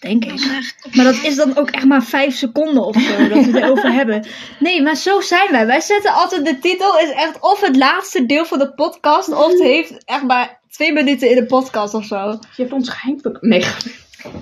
Denk 0.00 0.24
ik. 0.24 0.64
Maar 0.92 1.04
dat 1.04 1.22
is 1.22 1.36
dan 1.36 1.56
ook 1.56 1.70
echt 1.70 1.84
maar 1.84 2.04
vijf 2.04 2.36
seconden 2.36 2.84
of 2.84 3.00
zo 3.00 3.28
dat 3.28 3.28
we 3.28 3.50
het 3.50 3.54
erover 3.62 3.92
hebben. 3.92 4.26
Nee, 4.58 4.82
maar 4.82 4.96
zo 4.96 5.20
zijn 5.20 5.50
wij. 5.50 5.66
Wij 5.66 5.80
zetten 5.80 6.12
altijd 6.12 6.44
de 6.44 6.58
titel 6.58 6.98
is 6.98 7.10
echt 7.10 7.40
of 7.40 7.60
het 7.60 7.76
laatste 7.76 8.26
deel 8.26 8.44
van 8.44 8.58
de 8.58 8.72
podcast 8.72 9.28
of 9.28 9.50
het 9.50 9.62
heeft 9.62 10.04
echt 10.04 10.22
maar 10.22 10.60
twee 10.70 10.92
minuten 10.92 11.30
in 11.30 11.36
de 11.36 11.46
podcast 11.46 11.94
of 11.94 12.04
zo. 12.04 12.30
Je 12.56 12.62
hebt 12.62 12.72
ons 12.72 12.88
geheim... 12.88 13.20
Nee. 13.40 13.64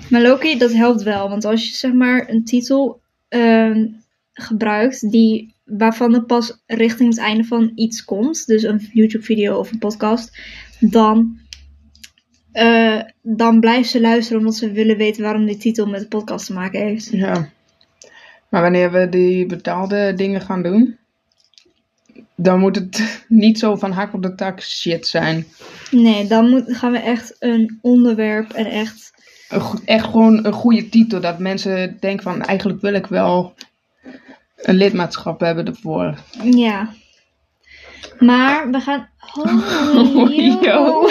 Maar 0.09 0.21
Loki, 0.21 0.57
dat 0.57 0.73
helpt 0.73 1.03
wel. 1.03 1.29
Want 1.29 1.45
als 1.45 1.69
je 1.69 1.75
zeg 1.75 1.93
maar 1.93 2.29
een 2.29 2.43
titel 2.43 3.01
ehm, 3.27 3.87
gebruikt 4.33 5.11
die, 5.11 5.55
waarvan 5.65 6.13
het 6.13 6.27
pas 6.27 6.61
richting 6.65 7.09
het 7.09 7.19
einde 7.19 7.43
van 7.43 7.71
iets 7.75 8.05
komt, 8.05 8.47
dus 8.47 8.63
een 8.63 8.89
YouTube 8.93 9.23
video 9.23 9.57
of 9.57 9.71
een 9.71 9.79
podcast, 9.79 10.37
dan, 10.79 11.39
eh, 12.51 13.01
dan 13.21 13.59
blijft 13.59 13.89
ze 13.89 14.01
luisteren 14.01 14.39
omdat 14.39 14.55
ze 14.55 14.71
willen 14.71 14.97
weten 14.97 15.23
waarom 15.23 15.45
die 15.45 15.57
titel 15.57 15.85
met 15.85 16.01
de 16.01 16.07
podcast 16.07 16.45
te 16.45 16.53
maken 16.53 16.81
heeft. 16.81 17.09
Ja. 17.11 17.49
Maar 18.49 18.61
wanneer 18.61 18.91
we 18.91 19.09
die 19.09 19.45
betaalde 19.45 20.13
dingen 20.15 20.41
gaan 20.41 20.63
doen, 20.63 20.97
dan 22.35 22.59
moet 22.59 22.75
het 22.75 23.01
niet 23.27 23.59
zo 23.59 23.75
van 23.75 23.91
hak 23.91 24.13
op 24.13 24.21
de 24.21 24.35
tak 24.35 24.61
shit 24.61 25.07
zijn. 25.07 25.45
Nee, 25.91 26.27
dan 26.27 26.49
moet, 26.49 26.63
gaan 26.67 26.91
we 26.91 26.99
echt 26.99 27.35
een 27.39 27.79
onderwerp 27.81 28.51
en 28.51 28.65
echt. 28.65 29.11
Echt 29.85 30.05
gewoon 30.05 30.45
een 30.45 30.53
goede 30.53 30.89
titel, 30.89 31.21
dat 31.21 31.39
mensen 31.39 31.97
denken 31.99 32.23
van 32.23 32.41
eigenlijk 32.41 32.81
wil 32.81 32.93
ik 32.93 33.07
wel 33.07 33.53
een 34.55 34.75
lidmaatschap 34.75 35.39
hebben 35.39 35.65
ervoor. 35.65 36.17
Ja. 36.43 36.89
Maar 38.19 38.71
we 38.71 38.79
gaan. 38.79 39.09
Oh, 39.33 39.95
Oh, 40.15 40.61
yo. 40.61 41.01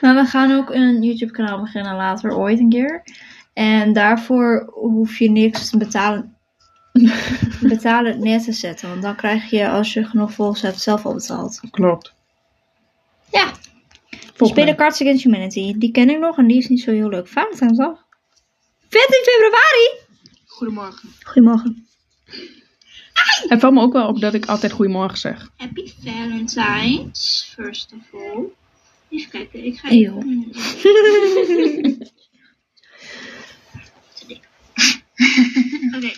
maar 0.00 0.14
we 0.14 0.24
gaan 0.24 0.52
ook 0.52 0.70
een 0.70 1.02
YouTube-kanaal 1.02 1.60
beginnen 1.60 1.96
later, 1.96 2.36
ooit 2.36 2.58
een 2.58 2.68
keer. 2.68 3.02
En 3.52 3.92
daarvoor 3.92 4.70
hoef 4.72 5.18
je 5.18 5.30
niks 5.30 5.70
te 5.70 5.76
betalen, 5.76 6.36
betalen 7.60 8.20
neer 8.20 8.40
te 8.40 8.52
zetten. 8.52 8.88
Want 8.88 9.02
dan 9.02 9.16
krijg 9.16 9.50
je, 9.50 9.68
als 9.68 9.92
je 9.92 10.04
genoeg 10.04 10.32
volgers 10.32 10.62
hebt, 10.62 10.80
zelf 10.80 11.06
al 11.06 11.14
betaald. 11.14 11.60
Klopt. 11.70 12.14
Ja. 13.30 13.52
We 14.34 14.40
Volgende. 14.40 14.62
spelen 14.62 14.76
Cards 14.76 15.00
Against 15.00 15.24
Humanity. 15.24 15.74
Die 15.78 15.90
ken 15.90 16.10
ik 16.10 16.18
nog 16.18 16.38
en 16.38 16.46
die 16.46 16.58
is 16.58 16.68
niet 16.68 16.80
zo 16.82 16.90
heel 16.90 17.08
leuk. 17.08 17.28
Valentijnsdag. 17.28 18.06
14 18.88 19.24
februari! 19.24 20.02
Goedemorgen. 20.46 21.08
Goedemorgen. 21.22 21.86
Het 23.48 23.60
valt 23.60 23.74
me 23.74 23.80
ook 23.80 23.92
wel 23.92 24.06
op 24.06 24.20
dat 24.20 24.34
ik 24.34 24.46
altijd 24.46 24.72
goedemorgen 24.72 25.18
zeg. 25.18 25.50
Happy 25.56 25.92
Valentine's, 26.04 27.52
first 27.54 27.92
of 27.92 28.20
all. 28.20 28.44
Even 29.08 29.30
kijken, 29.30 29.64
ik 29.64 29.78
ga 29.78 29.90
Eeuw. 29.90 30.16
Oké. 35.96 36.12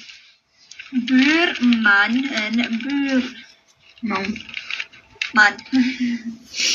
Buurman 0.90 2.24
en 2.24 2.78
buurman. 2.82 4.38
Man. 5.32 5.52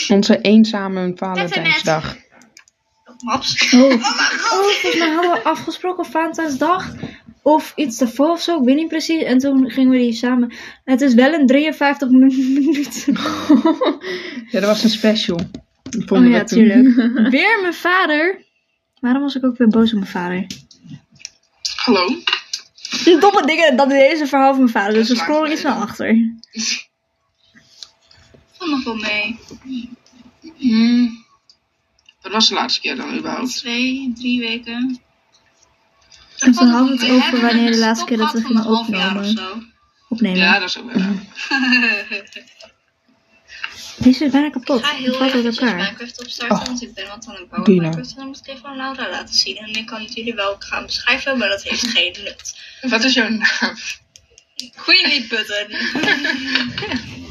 Onze 0.09 0.41
eenzame 0.41 1.11
Valentijnsdag. 1.15 2.17
Maps. 3.23 3.73
Oh. 3.73 3.81
oh, 3.81 4.01
volgens 4.71 4.97
mij 4.97 5.09
hadden 5.09 5.31
we 5.31 5.43
afgesproken 5.43 6.05
op 6.05 6.11
Valentijnsdag. 6.11 6.93
Of 7.43 7.73
iets 7.75 7.97
daarvoor 7.97 8.29
of 8.29 8.41
zo, 8.41 8.59
ik 8.59 8.65
weet 8.65 8.75
niet 8.75 8.87
precies. 8.87 9.23
En 9.23 9.37
toen 9.37 9.69
gingen 9.71 9.91
we 9.91 9.97
die 9.97 10.13
samen. 10.13 10.53
Het 10.83 11.01
is 11.01 11.13
wel 11.13 11.33
een 11.33 11.47
53 11.47 12.09
minuten. 12.19 13.17
Ja, 14.49 14.59
dat 14.59 14.63
was 14.63 14.83
een 14.83 14.89
special. 14.89 15.39
Die 15.89 16.11
Oh 16.11 16.29
ja, 16.29 16.43
toen. 16.43 16.57
tuurlijk. 16.57 16.95
Weer 17.35 17.59
mijn 17.61 17.73
vader. 17.73 18.45
Waarom 18.99 19.21
was 19.21 19.35
ik 19.35 19.45
ook 19.45 19.57
weer 19.57 19.67
boos 19.67 19.93
op 19.93 19.99
mijn 19.99 20.11
vader? 20.11 20.45
Hallo. 21.75 22.07
Domme 23.19 23.45
dingen, 23.45 23.75
dat 23.75 23.91
is 23.91 23.97
deze 24.09 24.27
verhaal 24.27 24.49
van 24.49 24.59
mijn 24.59 24.73
vader. 24.73 24.93
Dus 24.93 25.09
we 25.09 25.15
scrollen 25.15 25.51
iets 25.51 25.61
naar 25.61 25.75
achter. 25.75 26.15
Nog 28.69 28.83
wel 28.83 28.95
mee. 28.95 29.39
Hmm. 30.57 31.25
Wat 32.21 32.31
was 32.31 32.47
de 32.47 32.53
laatste 32.53 32.81
keer 32.81 32.95
dan 32.95 33.17
überhaupt? 33.17 33.57
Twee, 33.57 34.11
drie 34.15 34.39
weken. 34.39 35.01
En 36.39 36.51
toen 36.51 36.67
hadden 36.67 36.97
we 36.97 37.05
het 37.05 37.11
over 37.25 37.41
wanneer 37.41 37.71
de 37.71 37.77
laatste 37.77 38.05
keer 38.05 38.17
dat 38.17 38.31
we 38.31 38.41
gingen 38.41 38.65
opnemen. 38.65 39.25
zo. 39.25 39.63
opnemen. 40.09 40.37
Ja, 40.37 40.59
dat 40.59 40.69
is 40.69 40.77
ook 40.77 40.91
wel. 40.91 41.01
Deze 43.97 44.25
is 44.25 44.31
bijna 44.31 44.49
kapot. 44.49 44.79
Ik 44.79 44.85
ga 44.85 44.95
Het 44.95 45.31
heel 45.33 45.45
elkaar. 45.45 45.75
Minecraft 45.75 46.19
opstarten, 46.19 46.57
Oh. 46.57 46.65
want 46.65 46.81
ik 46.81 46.93
ben 46.93 47.07
wat 47.07 47.27
aan 47.27 47.35
het 47.35 47.49
bouwen 47.49 47.71
nou. 47.71 47.81
Minecraft. 47.81 48.09
En 48.09 48.15
dan 48.15 48.27
moet 48.27 48.37
ik 48.37 48.47
even 48.47 48.65
aan 48.69 48.75
Laura 48.77 49.09
laten 49.09 49.35
zien. 49.35 49.57
En 49.57 49.73
ik 49.73 49.85
kan 49.85 50.01
het 50.01 50.13
jullie 50.13 50.33
wel 50.33 50.55
gaan 50.59 50.85
beschrijven, 50.85 51.37
maar 51.37 51.49
dat 51.49 51.63
heeft 51.63 51.87
geen 51.87 52.15
nut. 52.23 52.59
Wat 52.81 53.03
is 53.03 53.13
jouw 53.13 53.29
naam? 53.29 53.75
Goeie 54.75 55.07
niet 55.07 55.27
button. 55.27 55.67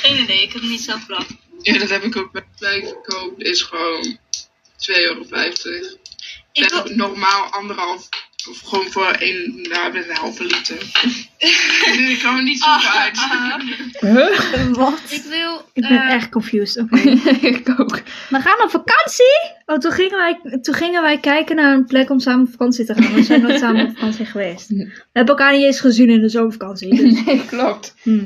geen 0.00 0.22
idee, 0.22 0.42
ik 0.42 0.52
heb 0.52 0.62
het 0.62 0.70
niet 0.70 0.80
zelf 0.80 1.06
bedacht. 1.06 1.34
Ja, 1.62 1.78
dat 1.78 1.88
heb 1.88 2.02
ik 2.02 2.16
ook 2.16 2.32
bij 2.32 2.44
bij 2.58 2.80
gekoopt. 2.80 3.42
Is 3.42 3.62
gewoon 3.62 4.02
2,50 4.02 4.94
euro. 4.94 5.22
Ik 6.52 6.68
wil, 6.68 6.96
normaal 6.96 7.44
anderhalf. 7.44 8.08
Of 8.48 8.60
gewoon 8.60 8.90
voor 8.90 9.16
een, 9.18 9.66
nou, 9.70 9.92
met 9.92 10.08
een 10.08 10.16
halve 10.16 10.44
liter. 10.44 10.76
Ik 12.10 12.18
kan 12.22 12.36
er 12.36 12.42
niet 12.42 12.62
zo 12.62 12.70
uit. 12.70 13.18
Huh? 14.00 14.72
Wat? 14.72 15.00
ik 15.08 15.22
wil, 15.22 15.68
Ik 15.72 15.88
ben 15.88 16.08
echt 16.08 16.28
confused. 16.28 16.82
Oké. 16.82 17.00
ik 17.46 17.68
ook. 17.80 18.00
We 18.28 18.40
gaan 18.40 18.62
op 18.62 18.70
vakantie! 18.70 19.52
Oh, 19.66 19.76
toen 19.76 19.92
gingen, 19.92 20.18
wij, 20.18 20.58
toen 20.60 20.74
gingen 20.74 21.02
wij 21.02 21.18
kijken 21.18 21.56
naar 21.56 21.74
een 21.74 21.86
plek 21.86 22.10
om 22.10 22.20
samen 22.20 22.46
op 22.46 22.50
vakantie 22.50 22.84
te 22.84 22.94
gaan. 22.94 23.14
We 23.14 23.22
zijn 23.22 23.40
nooit 23.40 23.58
samen 23.58 23.86
op 23.86 23.94
vakantie 23.94 24.26
geweest. 24.26 24.68
We 25.12 25.18
hebben 25.18 25.36
elkaar 25.36 25.52
niet 25.52 25.64
eens 25.64 25.80
gezien 25.80 26.10
in 26.10 26.20
de 26.20 26.28
zomervakantie. 26.28 26.94
Dus. 26.94 27.24
Nee, 27.24 27.44
klopt. 27.46 27.94
Hm. 28.02 28.24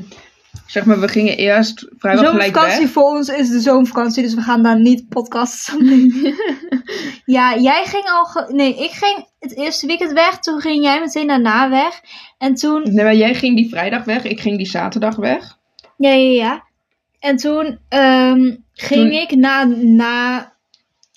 Zeg 0.67 0.85
maar, 0.85 0.99
we 0.99 1.07
gingen 1.07 1.37
eerst 1.37 1.87
vrijwel 1.97 2.23
gelijk 2.23 2.43
Zomervakantie 2.43 2.85
weg. 2.85 2.93
voor 2.93 3.03
ons 3.03 3.27
is 3.27 3.49
de 3.49 3.59
zomervakantie, 3.59 4.23
dus 4.23 4.33
we 4.33 4.41
gaan 4.41 4.63
daar 4.63 4.79
niet 4.79 5.09
podcasts 5.09 5.73
opnemen. 5.73 6.35
ja, 7.37 7.57
jij 7.57 7.83
ging 7.85 8.03
al... 8.05 8.55
Nee, 8.55 8.75
ik 8.83 8.91
ging 8.91 9.27
het 9.39 9.57
eerste 9.57 9.87
weekend 9.87 10.11
weg. 10.11 10.39
Toen 10.39 10.61
ging 10.61 10.83
jij 10.83 10.99
meteen 10.99 11.27
daarna 11.27 11.69
weg. 11.69 12.01
En 12.37 12.55
toen... 12.55 12.81
Nee, 12.83 13.03
maar 13.03 13.15
jij 13.15 13.35
ging 13.35 13.55
die 13.55 13.69
vrijdag 13.69 14.03
weg, 14.03 14.23
ik 14.23 14.39
ging 14.39 14.57
die 14.57 14.67
zaterdag 14.67 15.15
weg. 15.15 15.57
Ja, 15.97 16.09
ja, 16.09 16.43
ja. 16.43 16.63
En 17.19 17.35
toen 17.35 17.79
ehm, 17.89 18.55
ging 18.73 19.01
Toen- 19.01 19.11
ik 19.11 19.35
na, 19.35 19.63
na 19.81 20.53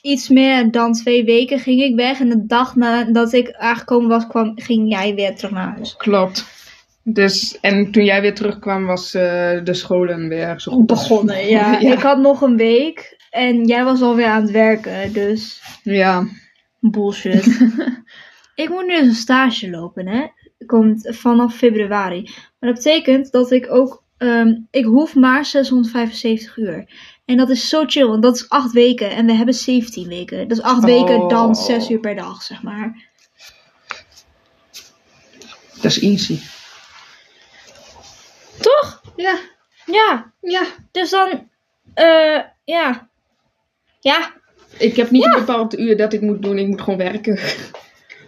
iets 0.03 0.29
meer 0.29 0.71
dan 0.71 0.93
twee 0.93 1.25
weken 1.25 1.59
ging 1.59 1.83
ik 1.83 1.95
weg. 1.95 2.21
En 2.21 2.29
de 2.29 2.47
dag 2.47 2.77
nadat 2.77 3.33
ik 3.33 3.53
aangekomen 3.53 4.09
was, 4.09 4.27
kwam, 4.27 4.53
ging 4.55 4.91
jij 4.91 5.15
weer 5.15 5.37
terug 5.37 5.51
naar 5.51 5.73
huis. 5.75 5.97
Klopt. 5.97 6.47
Dus, 7.13 7.59
en 7.61 7.91
toen 7.93 8.05
jij 8.05 8.21
weer 8.21 8.35
terugkwam, 8.35 8.87
was 8.87 9.15
eh, 9.15 9.23
de 9.65 9.75
scholen 9.75 10.29
weer 10.29 10.61
zo 10.61 10.73
goed 10.73 10.91
als- 10.91 11.01
Begonnen, 11.09 11.47
ja. 11.57 11.79
Ik 11.79 11.99
had 12.01 12.19
nog 12.19 12.41
een 12.41 12.57
week 12.57 13.17
en 13.31 13.67
jij 13.67 13.85
was 13.85 14.03
alweer 14.03 14.27
aan 14.27 14.43
het 14.43 14.51
werken, 14.51 15.13
dus 15.13 15.63
Ja. 15.83 16.27
bullshit. 16.81 17.47
ik 18.55 18.69
moet 18.69 18.87
nu 18.87 18.97
eens 18.97 19.07
een 19.09 19.15
stage 19.15 19.71
lopen, 19.71 20.07
hè. 20.09 20.27
komt 20.67 21.09
vanaf 21.11 21.55
februari. 21.57 22.23
Maar 22.61 22.73
dat 22.73 22.83
betekent 22.85 23.31
dat 23.33 23.51
ik 23.51 23.71
ook, 23.71 24.03
ehm, 24.19 24.49
ik 24.71 24.85
hoef 24.85 25.15
maar 25.15 25.45
675 25.45 26.57
uur. 26.57 26.89
En 27.25 27.37
dat 27.37 27.51
is 27.51 27.69
zo 27.69 27.85
chill, 27.87 28.07
want 28.07 28.23
dat 28.23 28.35
is 28.37 28.49
8 28.49 28.73
weken 28.73 29.11
en 29.11 29.27
we 29.27 29.33
hebben 29.33 29.55
17 29.55 30.09
weken. 30.09 30.49
Dus 30.49 30.63
8 30.63 30.85
weken 30.85 31.29
dan 31.29 31.49
Oh. 31.49 31.55
6 31.65 31.91
uur 31.91 32.01
per 32.01 32.15
dag, 32.17 32.43
zeg 32.43 32.63
maar. 32.63 33.07
Dat 35.75 35.85
is 35.85 36.01
easy. 36.01 36.39
Toch? 38.61 39.03
Ja, 39.17 39.39
Ja, 39.87 40.33
ja. 40.41 40.63
dus 40.93 41.11
dan, 41.11 41.49
eh, 41.95 42.41
ja. 42.65 43.09
Ja, 44.01 44.33
Ik 44.79 44.97
heb 44.97 45.11
niet 45.11 45.25
een 45.25 45.33
bepaald 45.33 45.79
uur 45.79 45.97
dat 45.97 46.13
ik 46.13 46.21
moet 46.21 46.43
doen. 46.43 46.59
Ik 46.59 46.67
moet 46.67 46.81
gewoon 46.81 46.99
werken. 46.99 47.39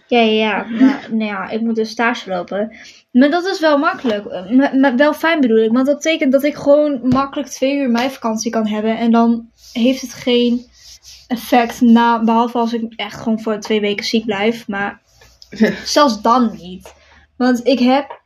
Ja, 0.07 0.21
ja, 0.21 0.33
ja. 0.33 0.67
Maar, 0.69 1.07
nou 1.11 1.25
ja, 1.31 1.49
ik 1.49 1.61
moet 1.61 1.75
dus 1.75 1.91
stage 1.91 2.31
lopen. 2.31 2.77
Maar 3.13 3.31
dat 3.31 3.47
is 3.47 3.61
wel 3.61 3.79
makkelijk. 3.79 4.27
Eh, 4.27 4.51
Maar, 4.51 4.77
maar 4.77 4.97
wel 4.97 5.15
fijn 5.15 5.41
bedoel 5.41 5.59
ik. 5.65 5.73
Want 5.73 5.87
dat 5.87 5.97
betekent 5.97 6.33
dat 6.33 6.43
ik 6.45 6.55
gewoon 6.55 7.01
makkelijk 7.09 7.49
twee 7.49 7.77
uur 7.77 7.91
meivakantie 7.91 8.51
kan 8.51 8.67
hebben. 8.67 8.99
En 8.99 9.11
dan 9.11 9.51
heeft 9.73 10.01
het 10.01 10.15
geen 10.15 10.67
effect 11.29 11.81
na, 11.81 12.25
behalve 12.25 12.59
als 12.59 12.73
ik 12.73 12.93
echt 12.97 13.21
gewoon 13.21 13.41
voor 13.41 13.59
twee 13.61 13.81
weken 13.81 14.05
ziek 14.05 14.25
blijf. 14.25 14.69
Maar 14.69 15.01
zelfs 15.85 16.23
dan 16.23 16.57
niet. 16.57 16.95
Want 17.37 17.67
ik 17.67 17.79
heb 17.79 18.21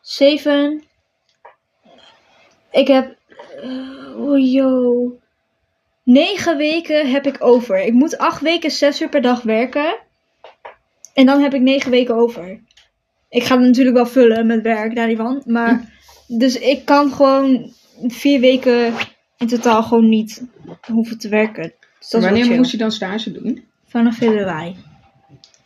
zeven. 0.00 0.82
Ik 2.76 2.86
heb. 2.86 3.16
eh, 3.62 4.20
oh 4.20 4.52
yo. 4.52 5.18
Negen 6.02 6.56
weken 6.56 7.10
heb 7.10 7.26
ik 7.26 7.36
over. 7.38 7.82
Ik 7.82 7.92
moet 7.92 8.18
acht 8.18 8.40
weken 8.40 8.70
zes 8.70 9.00
uur 9.00 9.08
per 9.08 9.22
dag 9.22 9.42
werken. 9.42 9.96
En 11.14 11.26
dan 11.26 11.40
heb 11.40 11.54
ik 11.54 11.60
negen 11.60 11.90
weken 11.90 12.14
over. 12.14 12.60
Ik 13.28 13.44
ga 13.44 13.56
het 13.56 13.66
natuurlijk 13.66 13.96
wel 13.96 14.06
vullen 14.06 14.46
met 14.46 14.62
werk, 14.62 14.94
daar 14.94 15.06
niet 15.06 15.16
van. 15.16 15.42
Maar, 15.46 15.92
dus 16.42 16.58
ik 16.58 16.84
kan 16.84 17.12
gewoon 17.12 17.72
vier 18.06 18.40
weken 18.40 18.94
in 19.36 19.46
totaal 19.46 19.82
gewoon 19.82 20.08
niet 20.08 20.42
hoeven 20.86 21.18
te 21.18 21.28
werken. 21.28 21.72
Dus 21.98 22.08
dat 22.10 22.22
Wanneer 22.22 22.56
moest 22.56 22.70
je 22.70 22.76
dan 22.76 22.92
stage 22.92 23.32
doen? 23.32 23.64
Vanaf 23.86 24.16
februari. 24.16 24.76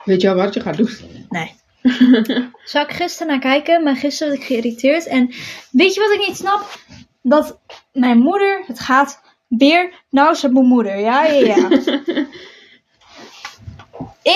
Weet 0.04 0.20
je 0.20 0.28
al 0.28 0.34
wat 0.34 0.54
je 0.54 0.60
gaat 0.60 0.76
doen? 0.76 0.90
Nee. 1.28 1.52
Zou 2.64 2.86
ik 2.86 2.92
gisteren 2.92 3.26
naar 3.26 3.40
kijken, 3.40 3.82
maar 3.82 3.96
gisteren 3.96 4.32
was 4.32 4.42
ik 4.42 4.46
geïrriteerd. 4.46 5.06
En 5.06 5.26
weet 5.70 5.94
je 5.94 6.00
wat 6.00 6.12
ik 6.12 6.26
niet 6.26 6.36
snap? 6.36 6.78
Dat 7.22 7.60
mijn 7.92 8.18
moeder, 8.18 8.62
het 8.66 8.80
gaat 8.80 9.20
weer, 9.48 9.92
nou 10.10 10.30
is 10.30 10.42
het 10.42 10.52
mijn 10.52 10.66
moeder, 10.66 10.98
ja, 10.98 11.24
ja, 11.24 11.54
ja. 11.54 11.68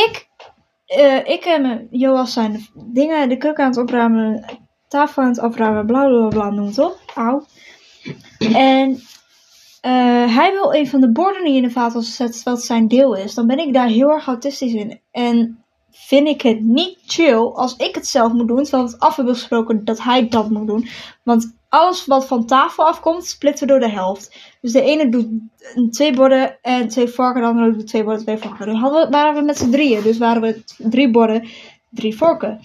ik, 0.02 0.28
eh, 0.86 1.28
ik 1.28 1.44
en 1.44 1.88
Joas 1.90 2.32
zijn 2.32 2.52
de 2.52 2.68
dingen, 2.74 3.28
de 3.28 3.36
keuken 3.36 3.64
aan 3.64 3.70
het 3.70 3.80
opruimen, 3.80 4.44
tafel 4.88 5.22
aan 5.22 5.28
het 5.28 5.42
opruimen, 5.42 5.86
bla 5.86 6.06
bla 6.06 6.28
bla, 6.28 6.50
noem 6.50 6.66
het 6.66 6.78
op. 6.78 6.98
Auw. 7.14 7.46
En 8.38 9.02
eh, 9.80 10.36
hij 10.36 10.52
wil 10.52 10.74
een 10.74 10.88
van 10.88 11.00
de 11.00 11.12
borden 11.12 11.42
niet 11.42 11.56
in 11.56 11.62
de 11.62 11.70
vaatwas 11.70 12.16
zetten, 12.16 12.52
het 12.52 12.62
zijn 12.62 12.88
deel 12.88 13.16
is. 13.16 13.34
Dan 13.34 13.46
ben 13.46 13.58
ik 13.58 13.72
daar 13.72 13.86
heel 13.86 14.10
erg 14.10 14.26
autistisch 14.26 14.72
in. 14.72 15.00
En 15.10 15.63
vind 15.96 16.28
ik 16.28 16.42
het 16.42 16.60
niet 16.60 16.98
chill 17.06 17.50
als 17.54 17.76
ik 17.76 17.94
het 17.94 18.06
zelf 18.06 18.32
moet 18.32 18.48
doen, 18.48 18.62
terwijl 18.62 18.84
we 18.84 18.90
het 18.90 19.00
af 19.00 19.16
hebben 19.16 19.34
gesproken 19.34 19.84
dat 19.84 20.02
hij 20.02 20.28
dat 20.28 20.50
moet 20.50 20.66
doen. 20.66 20.88
Want 21.22 21.56
alles 21.68 22.06
wat 22.06 22.26
van 22.26 22.46
tafel 22.46 22.86
afkomt, 22.86 23.26
splitten 23.26 23.66
we 23.66 23.72
door 23.72 23.80
de 23.80 23.94
helft. 23.94 24.54
Dus 24.60 24.72
de 24.72 24.82
ene 24.82 25.08
doet 25.08 25.28
twee 25.90 26.12
borden 26.12 26.58
en 26.62 26.88
twee 26.88 27.08
vorken, 27.08 27.40
de 27.40 27.48
andere 27.48 27.72
doet 27.72 27.86
twee 27.86 28.04
borden, 28.04 28.22
twee 28.22 28.38
vorken. 28.38 28.66
Dan 28.66 29.10
waren 29.10 29.34
we 29.34 29.42
met 29.42 29.58
z'n 29.58 29.70
drieën, 29.70 30.02
dus 30.02 30.18
waren 30.18 30.42
we 30.42 30.62
drie 30.76 31.10
borden, 31.10 31.48
drie 31.90 32.16
vorken. 32.16 32.60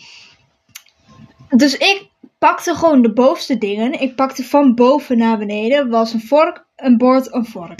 Dus 1.49 1.77
ik 1.77 2.09
pakte 2.37 2.75
gewoon 2.75 3.01
de 3.01 3.13
bovenste 3.13 3.57
dingen. 3.57 4.01
Ik 4.01 4.15
pakte 4.15 4.43
van 4.43 4.75
boven 4.75 5.17
naar 5.17 5.37
beneden, 5.37 5.89
was 5.89 6.13
een 6.13 6.21
vork, 6.21 6.65
een 6.75 6.97
bord, 6.97 7.33
een 7.33 7.45
vork. 7.45 7.79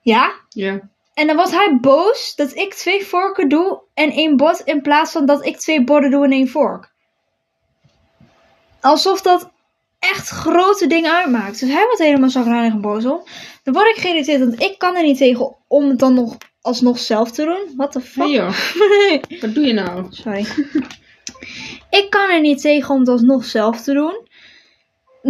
Ja? 0.00 0.32
Ja. 0.48 0.80
En 1.14 1.26
dan 1.26 1.36
was 1.36 1.50
hij 1.50 1.78
boos 1.80 2.34
dat 2.36 2.56
ik 2.56 2.74
twee 2.74 3.06
vorken 3.06 3.48
doe 3.48 3.80
en 3.94 4.10
één 4.10 4.36
bord 4.36 4.60
in 4.60 4.82
plaats 4.82 5.12
van 5.12 5.26
dat 5.26 5.46
ik 5.46 5.56
twee 5.56 5.84
borden 5.84 6.10
doe 6.10 6.24
en 6.24 6.32
één 6.32 6.48
vork. 6.48 6.92
Alsof 8.80 9.22
dat 9.22 9.50
echt 9.98 10.28
grote 10.28 10.86
dingen 10.86 11.12
uitmaakt. 11.12 11.60
Dus 11.60 11.68
hij 11.68 11.84
wordt 11.84 11.98
helemaal 11.98 12.30
zagrijnig 12.30 12.72
en 12.72 12.80
boos 12.80 13.04
om. 13.04 13.22
Dan 13.62 13.74
word 13.74 13.86
ik 13.86 14.02
geïrriteerd, 14.02 14.40
want 14.40 14.62
ik 14.62 14.78
kan 14.78 14.96
er 14.96 15.02
niet 15.02 15.18
tegen 15.18 15.56
om 15.68 15.88
het 15.88 15.98
dan 15.98 16.14
nog 16.14 16.36
alsnog 16.60 16.98
zelf 16.98 17.30
te 17.30 17.44
doen. 17.44 17.76
What 17.76 17.92
the 17.92 17.98
Hey 17.98 18.08
fuck? 18.08 18.28
joh, 18.28 19.40
wat 19.40 19.54
doe 19.54 19.66
je 19.66 19.72
nou? 19.72 20.06
Sorry. 20.10 20.46
ik 21.90 22.06
kan 22.10 22.30
er 22.30 22.40
niet 22.40 22.60
tegen 22.60 22.94
om 22.94 23.00
het 23.00 23.08
alsnog 23.08 23.44
zelf 23.44 23.80
te 23.82 23.92
doen. 23.92 24.28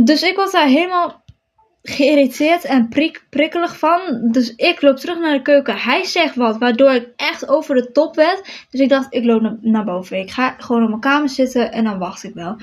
Dus 0.05 0.23
ik 0.23 0.37
was 0.37 0.53
daar 0.53 0.67
helemaal 0.67 1.24
geïrriteerd 1.87 2.65
en 2.65 2.89
prik 2.89 3.27
prikkelig 3.31 3.79
van. 3.79 4.01
Dus 4.31 4.55
ik 4.55 4.83
loop 4.83 4.97
terug 4.97 5.19
naar 5.19 5.33
de 5.33 5.43
keuken. 5.43 5.77
Hij 5.77 6.05
zegt 6.05 6.35
wat, 6.35 6.59
waardoor 6.59 6.91
ik 6.91 7.09
echt 7.17 7.49
over 7.49 7.75
de 7.75 7.93
top 7.93 8.15
werd. 8.15 8.67
Dus 8.71 8.81
ik 8.81 8.89
dacht, 8.89 9.07
ik 9.15 9.25
loop 9.25 9.41
na- 9.41 9.59
naar 9.61 9.85
boven. 9.85 10.19
Ik 10.19 10.31
ga 10.31 10.55
gewoon 10.59 10.83
op 10.83 10.89
mijn 10.89 11.01
kamer 11.01 11.29
zitten 11.29 11.73
en 11.73 11.85
dan 11.85 11.99
wacht 11.99 12.25
ik 12.25 12.35
wel. 12.35 12.57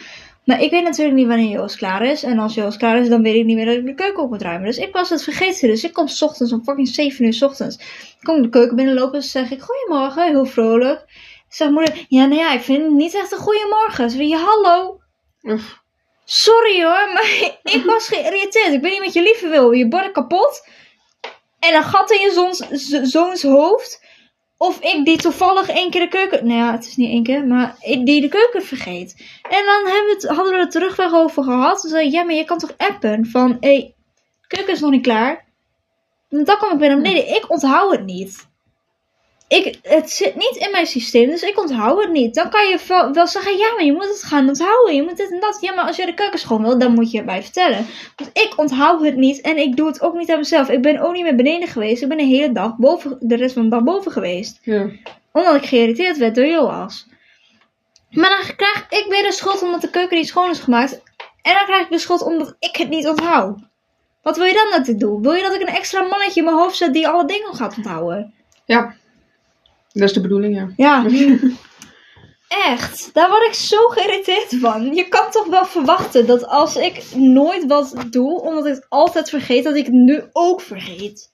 Maar 0.45 0.62
ik 0.62 0.71
weet 0.71 0.84
natuurlijk 0.84 1.15
niet 1.15 1.27
wanneer 1.27 1.49
Joost 1.49 1.75
klaar 1.77 2.05
is. 2.05 2.23
En 2.23 2.39
als 2.39 2.53
Joost 2.53 2.77
klaar 2.77 2.99
is, 2.99 3.10
dan 3.10 3.21
weet 3.21 3.36
ik 3.36 3.45
niet 3.45 3.55
meer 3.55 3.65
dat 3.65 3.75
ik 3.75 3.86
de 3.86 3.93
keuken 3.93 4.23
op 4.23 4.29
moet 4.29 4.41
ruimen. 4.41 4.67
Dus 4.67 4.77
ik 4.77 4.93
was 4.93 5.10
het 5.10 5.23
vergeten. 5.23 5.67
Dus 5.67 5.84
ik 5.84 5.93
kom 5.93 6.07
's 6.07 6.21
ochtends 6.21 6.53
om 6.53 6.63
fucking 6.63 6.88
7 6.88 7.25
uur 7.25 7.34
's 7.34 7.41
ochtends. 7.41 7.75
Ik 7.77 8.23
kom 8.23 8.41
de 8.41 8.49
keuken 8.49 8.75
binnenlopen 8.75 9.15
en 9.15 9.23
zeg 9.23 9.51
ik, 9.51 9.62
goedemorgen, 9.62 10.27
heel 10.27 10.45
vrolijk. 10.45 11.05
Zegt 11.49 11.71
moeder, 11.71 12.05
ja, 12.07 12.25
nou 12.25 12.39
ja, 12.39 12.53
ik 12.53 12.62
vind 12.62 12.84
het 12.84 12.91
niet 12.91 13.15
echt 13.15 13.31
een 13.31 13.38
goede 13.38 13.67
morgen. 13.69 14.10
Ze 14.10 14.27
ja, 14.27 14.38
hallo. 14.38 14.99
Ugh. 15.41 15.81
Sorry 16.34 16.84
hoor, 16.84 17.13
maar 17.13 17.58
ik 17.76 17.84
was 17.86 18.08
geïrriteerd. 18.08 18.74
Ik 18.74 18.82
ben 18.82 18.91
niet 18.91 19.00
met 19.00 19.13
je 19.13 19.22
lieve 19.22 19.48
wil. 19.48 19.72
Je 19.72 19.88
borden 19.88 20.12
kapot. 20.12 20.67
En 21.60 21.76
een 21.76 21.84
gat 21.84 22.12
in 22.12 22.20
je 22.20 23.04
zoons 23.04 23.41
hoofd. 23.41 24.04
Of 24.58 24.80
ik 24.80 25.06
die 25.06 25.17
toevallig 25.17 25.70
één 25.70 25.89
keer 25.89 26.02
de 26.02 26.08
keuken... 26.08 26.48
Nou 26.48 26.60
ja, 26.60 26.72
het 26.72 26.86
is 26.86 26.96
niet 26.96 27.10
één 27.10 27.24
keer, 27.24 27.48
maar 27.48 27.76
ik 27.80 28.06
die 28.06 28.22
de 28.22 28.28
keuken 28.28 28.63
vergeet. 28.63 29.15
En 29.50 29.65
dan 29.65 29.86
hebben 29.86 30.06
we 30.06 30.17
het, 30.20 30.28
hadden 30.28 30.54
we 30.54 30.60
het 30.60 30.72
terugweg 30.72 31.13
over 31.13 31.44
gehad. 31.44 31.82
Toen 31.82 31.89
zei 31.89 32.12
ja, 32.12 32.24
maar 32.24 32.36
je 32.36 32.46
kan 32.46 32.58
toch 32.58 32.74
appen 32.78 33.26
van... 33.26 33.58
Hé, 33.60 33.94
keuken 34.48 34.74
is 34.74 34.80
nog 34.80 34.91
niet 34.91 35.04
klaar. 35.04 35.46
En 36.30 36.44
dan 36.44 36.58
kom 36.58 36.72
ik 36.72 36.80
naar 36.80 36.96
beneden. 36.96 37.36
Ik 37.36 37.46
onthoud 37.48 37.91
het 37.91 38.06
niet. 38.06 38.50
Ik, 39.52 39.80
het 39.82 40.12
zit 40.12 40.36
niet 40.36 40.56
in 40.56 40.72
mijn 40.72 40.86
systeem, 40.86 41.30
dus 41.30 41.42
ik 41.42 41.60
onthoud 41.60 42.02
het 42.02 42.12
niet. 42.12 42.36
Dan 42.36 42.50
kan 42.50 42.68
je 42.68 42.80
wel, 42.88 43.14
wel 43.14 43.28
zeggen, 43.28 43.58
ja, 43.58 43.74
maar 43.74 43.84
je 43.84 43.94
moet 43.94 44.08
het 44.08 44.24
gaan 44.24 44.48
onthouden. 44.48 44.96
Je 44.96 45.04
moet 45.04 45.18
dit 45.18 45.32
en 45.32 45.40
dat. 45.40 45.58
Ja, 45.62 45.74
maar 45.74 45.86
als 45.86 45.96
je 45.96 46.06
de 46.06 46.14
keuken 46.14 46.40
schoon 46.40 46.64
wil, 46.64 46.78
dan 46.78 46.94
moet 46.94 47.12
je 47.12 47.18
erbij 47.18 47.44
vertellen. 47.44 47.86
Want 48.16 48.30
ik 48.34 48.54
onthoud 48.56 49.02
het 49.02 49.16
niet 49.16 49.42
en 49.42 49.58
ik 49.58 49.76
doe 49.76 49.88
het 49.88 50.02
ook 50.02 50.14
niet 50.14 50.32
aan 50.32 50.38
mezelf. 50.38 50.70
Ik 50.70 50.82
ben 50.82 51.00
ook 51.00 51.14
niet 51.14 51.24
meer 51.24 51.36
beneden 51.36 51.68
geweest. 51.68 52.02
Ik 52.02 52.08
ben 52.08 52.18
de 52.18 52.24
hele 52.24 52.52
dag 52.52 52.76
boven, 52.78 53.18
de 53.20 53.36
rest 53.36 53.54
van 53.54 53.64
de 53.64 53.70
dag 53.70 53.84
boven 53.84 54.12
geweest. 54.12 54.60
Ja. 54.62 54.90
Omdat 55.32 55.56
ik 55.56 55.66
geïrriteerd 55.66 56.18
werd 56.18 56.36
door 56.36 56.48
Joas. 56.48 57.08
Maar 58.10 58.30
dan 58.30 58.56
krijg 58.56 58.86
ik 58.90 59.06
weer 59.10 59.24
de 59.24 59.32
schuld 59.32 59.62
omdat 59.62 59.82
de 59.82 59.90
keuken 59.90 60.18
niet 60.18 60.28
schoon 60.28 60.50
is 60.50 60.60
gemaakt. 60.60 61.02
En 61.42 61.54
dan 61.54 61.66
krijg 61.66 61.84
ik 61.84 61.92
de 61.92 61.98
schuld 61.98 62.22
omdat 62.22 62.56
ik 62.60 62.76
het 62.76 62.90
niet 62.90 63.08
onthoud. 63.08 63.60
Wat 64.22 64.38
wil 64.38 64.46
je 64.46 64.54
dan 64.54 64.80
dat 64.80 64.88
ik 64.88 65.00
doe? 65.00 65.22
Wil 65.22 65.34
je 65.34 65.42
dat 65.42 65.54
ik 65.54 65.62
een 65.62 65.76
extra 65.76 66.02
mannetje 66.02 66.40
in 66.40 66.46
mijn 66.46 66.58
hoofd 66.58 66.78
zet 66.78 66.94
die 66.94 67.08
alle 67.08 67.26
dingen 67.26 67.56
gaat 67.56 67.78
onthouden? 67.78 68.34
ja, 68.66 68.96
dat 69.93 70.04
is 70.04 70.13
de 70.13 70.21
bedoeling, 70.21 70.56
ja. 70.56 70.69
Ja. 70.75 71.06
Echt, 72.67 73.10
daar 73.13 73.30
word 73.30 73.45
ik 73.47 73.54
zo 73.54 73.88
geïrriteerd 73.88 74.56
van. 74.60 74.95
Je 74.95 75.08
kan 75.08 75.32
toch 75.32 75.45
wel 75.47 75.65
verwachten 75.65 76.25
dat 76.27 76.47
als 76.47 76.75
ik 76.75 77.04
nooit 77.15 77.65
wat 77.65 77.95
doe, 78.10 78.41
omdat 78.41 78.65
ik 78.65 78.73
het 78.73 78.86
altijd 78.89 79.30
vergeet, 79.30 79.63
dat 79.63 79.75
ik 79.75 79.86
het 79.86 79.93
nu 79.93 80.21
ook 80.32 80.62
vergeet. 80.62 81.30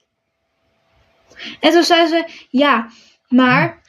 En 1.60 1.70
toen 1.72 1.82
zei 1.84 2.06
ze, 2.06 2.24
ja, 2.50 2.88
maar 3.28 3.82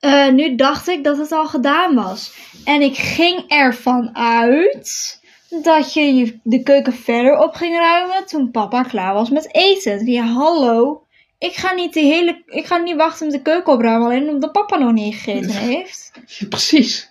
eh, 0.00 0.28
nu 0.28 0.54
dacht 0.54 0.88
ik 0.88 1.04
dat 1.04 1.18
het 1.18 1.32
al 1.32 1.46
gedaan 1.46 1.94
was. 1.94 2.32
En 2.64 2.80
ik 2.82 2.96
ging 2.96 3.44
ervan 3.50 4.16
uit 4.16 5.20
dat 5.62 5.92
je 5.92 6.14
je- 6.14 6.40
de 6.42 6.62
keuken 6.62 6.92
verder 6.92 7.38
op 7.38 7.54
ging 7.54 7.76
ruimen 7.78 8.26
toen 8.26 8.50
papa 8.50 8.82
klaar 8.82 9.14
was 9.14 9.30
met 9.30 9.54
eten. 9.54 10.06
Ja, 10.06 10.24
hallo. 10.24 11.06
Ik 11.42 11.56
ga 11.56 11.72
niet, 11.72 11.94
de 11.94 12.00
hele, 12.00 12.42
ik 12.46 12.66
ga 12.66 12.76
niet 12.76 12.96
wachten 12.96 13.26
met 13.26 13.34
de 13.34 13.42
keuken 13.42 13.72
opruimen, 13.72 14.06
alleen 14.06 14.28
omdat 14.28 14.52
papa 14.52 14.76
nog 14.76 14.92
niet 14.92 15.14
gegeten 15.14 15.50
heeft. 15.50 16.12
Precies. 16.48 17.10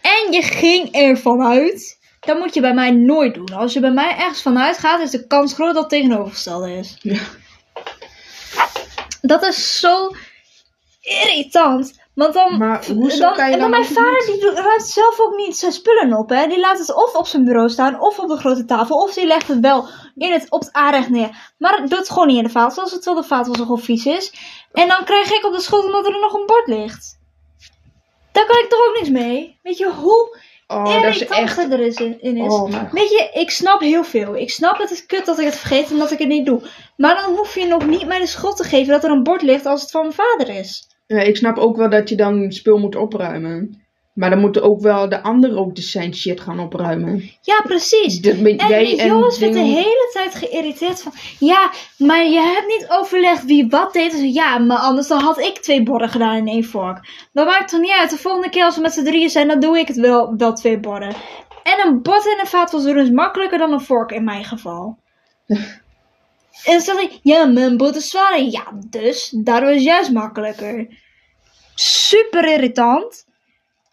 En 0.00 0.32
je 0.32 0.42
ging 0.42 0.92
ervan 0.92 1.42
uit. 1.42 1.98
Dat 2.20 2.38
moet 2.38 2.54
je 2.54 2.60
bij 2.60 2.74
mij 2.74 2.90
nooit 2.90 3.34
doen. 3.34 3.52
Als 3.54 3.72
je 3.72 3.80
bij 3.80 3.92
mij 3.92 4.16
ergens 4.16 4.42
vanuit 4.42 4.78
gaat, 4.78 5.00
is 5.00 5.10
de 5.10 5.26
kans 5.26 5.54
groot 5.54 5.74
dat 5.74 5.82
het 5.82 5.90
tegenovergestelde 5.90 6.72
is. 6.72 6.96
Ja. 7.00 7.20
Dat 9.20 9.42
is 9.42 9.80
zo 9.80 10.10
irritant. 11.00 12.00
Want 12.14 12.34
dan. 12.34 12.58
Maar 12.58 12.86
hoezo 12.86 13.18
dan, 13.18 13.34
kan 13.34 13.46
je 13.46 13.52
en 13.52 13.58
dan 13.58 13.70
dan 13.70 13.70
mijn 13.70 13.82
niet- 13.82 13.98
vader 13.98 14.26
die 14.26 14.50
ruimt 14.50 14.82
zelf 14.82 15.20
ook 15.20 15.36
niet 15.36 15.56
zijn 15.56 15.72
spullen 15.72 16.14
op. 16.18 16.28
Hè? 16.28 16.46
Die 16.46 16.60
laat 16.60 16.78
het 16.78 16.94
of 16.94 17.14
op 17.14 17.26
zijn 17.26 17.44
bureau 17.44 17.68
staan, 17.68 18.00
of 18.00 18.18
op 18.18 18.28
de 18.28 18.36
grote 18.36 18.64
tafel. 18.64 18.96
Of 18.96 19.14
die 19.14 19.26
legt 19.26 19.48
het 19.48 19.60
wel 19.60 19.88
in 20.16 20.32
het, 20.32 20.50
op 20.50 20.60
het 20.60 20.72
aanrecht 20.72 21.08
neer. 21.08 21.52
Maar 21.58 21.78
het 21.80 21.90
doet 21.90 21.98
het 21.98 22.10
gewoon 22.10 22.26
niet 22.28 22.36
in 22.36 22.44
de 22.44 22.50
vaatwas, 22.50 22.90
terwijl 22.90 23.16
de 23.16 23.28
vaatwas 23.28 23.56
gewoon 23.56 23.80
vies 23.80 24.06
is. 24.06 24.32
En 24.72 24.88
dan 24.88 25.04
krijg 25.04 25.32
ik 25.32 25.44
op 25.46 25.52
de 25.52 25.60
schuld 25.60 25.84
omdat 25.84 26.06
er 26.06 26.20
nog 26.20 26.32
een 26.34 26.46
bord 26.46 26.66
ligt. 26.66 27.18
Daar 28.32 28.46
kan 28.46 28.58
ik 28.58 28.68
toch 28.68 28.88
ook 28.88 28.94
niks 28.94 29.08
mee? 29.08 29.58
Weet 29.62 29.78
je 29.78 29.90
hoe 29.90 30.38
Oh, 30.66 30.84
dat 30.84 30.94
is 31.04 31.14
irritant 31.14 31.40
echt... 31.40 31.56
het 31.56 31.72
er 31.72 31.80
is 31.80 31.96
in, 31.96 32.22
in 32.22 32.36
is? 32.36 32.52
Oh. 32.52 32.92
Weet 32.92 33.10
je, 33.10 33.30
ik 33.32 33.50
snap 33.50 33.80
heel 33.80 34.04
veel. 34.04 34.36
Ik 34.36 34.50
snap 34.50 34.78
het 34.78 34.90
is 34.90 35.06
kut 35.06 35.26
dat 35.26 35.38
ik 35.38 35.44
het 35.44 35.56
vergeet 35.56 35.90
en 35.90 35.98
dat 35.98 36.10
ik 36.10 36.18
het 36.18 36.28
niet 36.28 36.46
doe. 36.46 36.60
Maar 36.96 37.14
dan 37.14 37.36
hoef 37.36 37.54
je 37.54 37.66
nog 37.66 37.86
niet 37.86 38.06
mij 38.06 38.18
de 38.18 38.26
schuld 38.26 38.56
te 38.56 38.64
geven 38.64 38.92
dat 38.92 39.04
er 39.04 39.10
een 39.10 39.22
bord 39.22 39.42
ligt 39.42 39.66
als 39.66 39.80
het 39.80 39.90
van 39.90 40.00
mijn 40.00 40.14
vader 40.14 40.48
is. 40.48 40.88
Ja, 41.06 41.20
ik 41.20 41.36
snap 41.36 41.58
ook 41.58 41.76
wel 41.76 41.90
dat 41.90 42.08
je 42.08 42.16
dan 42.16 42.52
spul 42.52 42.78
moet 42.78 42.96
opruimen. 42.96 43.82
Maar 44.14 44.30
dan 44.30 44.38
moeten 44.38 44.62
ook 44.62 44.80
wel 44.80 45.08
de 45.08 45.22
anderen 45.22 45.58
ook 45.58 45.74
de 45.74 45.82
zijn 45.82 46.14
shit 46.14 46.40
gaan 46.40 46.60
opruimen. 46.60 47.30
Ja, 47.40 47.62
precies. 47.66 48.20
En 48.20 48.56
jij 48.56 48.98
en 48.98 49.06
Joris 49.06 49.38
werd 49.38 49.52
de 49.52 49.58
hele 49.58 50.10
tijd 50.12 50.34
geïrriteerd 50.34 51.02
van... 51.02 51.12
Ja, 51.38 51.70
maar 51.98 52.24
je 52.24 52.40
hebt 52.40 52.66
niet 52.66 52.86
overlegd 52.90 53.44
wie 53.44 53.68
wat 53.68 53.92
deed. 53.92 54.10
Dus 54.10 54.34
ja, 54.34 54.58
maar 54.58 54.78
anders 54.78 55.08
dan 55.08 55.20
had 55.20 55.38
ik 55.38 55.58
twee 55.58 55.82
borden 55.82 56.08
gedaan 56.08 56.36
in 56.36 56.48
één 56.48 56.64
vork. 56.64 57.28
Dat 57.32 57.46
maakt 57.46 57.68
toch 57.68 57.80
niet 57.80 57.96
uit. 57.98 58.10
De 58.10 58.16
volgende 58.16 58.50
keer 58.50 58.64
als 58.64 58.76
we 58.76 58.82
met 58.82 58.92
z'n 58.92 59.04
drieën 59.04 59.30
zijn, 59.30 59.48
dan 59.48 59.60
doe 59.60 59.78
ik 59.78 59.88
het 59.88 59.96
wel, 59.96 60.34
wel 60.36 60.52
twee 60.52 60.80
borden. 60.80 61.14
En 61.62 61.86
een 61.86 62.02
bord 62.02 62.24
in 62.24 62.38
een 62.40 62.46
vaatwas 62.46 62.84
doen 62.84 62.98
is 62.98 63.10
makkelijker 63.10 63.58
dan 63.58 63.72
een 63.72 63.80
vork 63.80 64.12
in 64.12 64.24
mijn 64.24 64.44
geval. 64.44 64.98
en 66.62 66.72
dan 66.72 66.80
zeg 66.80 67.00
ik, 67.00 67.18
ja, 67.22 67.44
mijn 67.44 67.76
bord 67.76 67.96
is 67.96 68.10
zwaarder. 68.10 68.50
Ja, 68.50 68.72
dus, 68.90 69.34
daardoor 69.36 69.70
is 69.70 69.82
juist 69.82 70.12
makkelijker. 70.12 70.88
Super 71.74 72.52
irritant. 72.52 73.24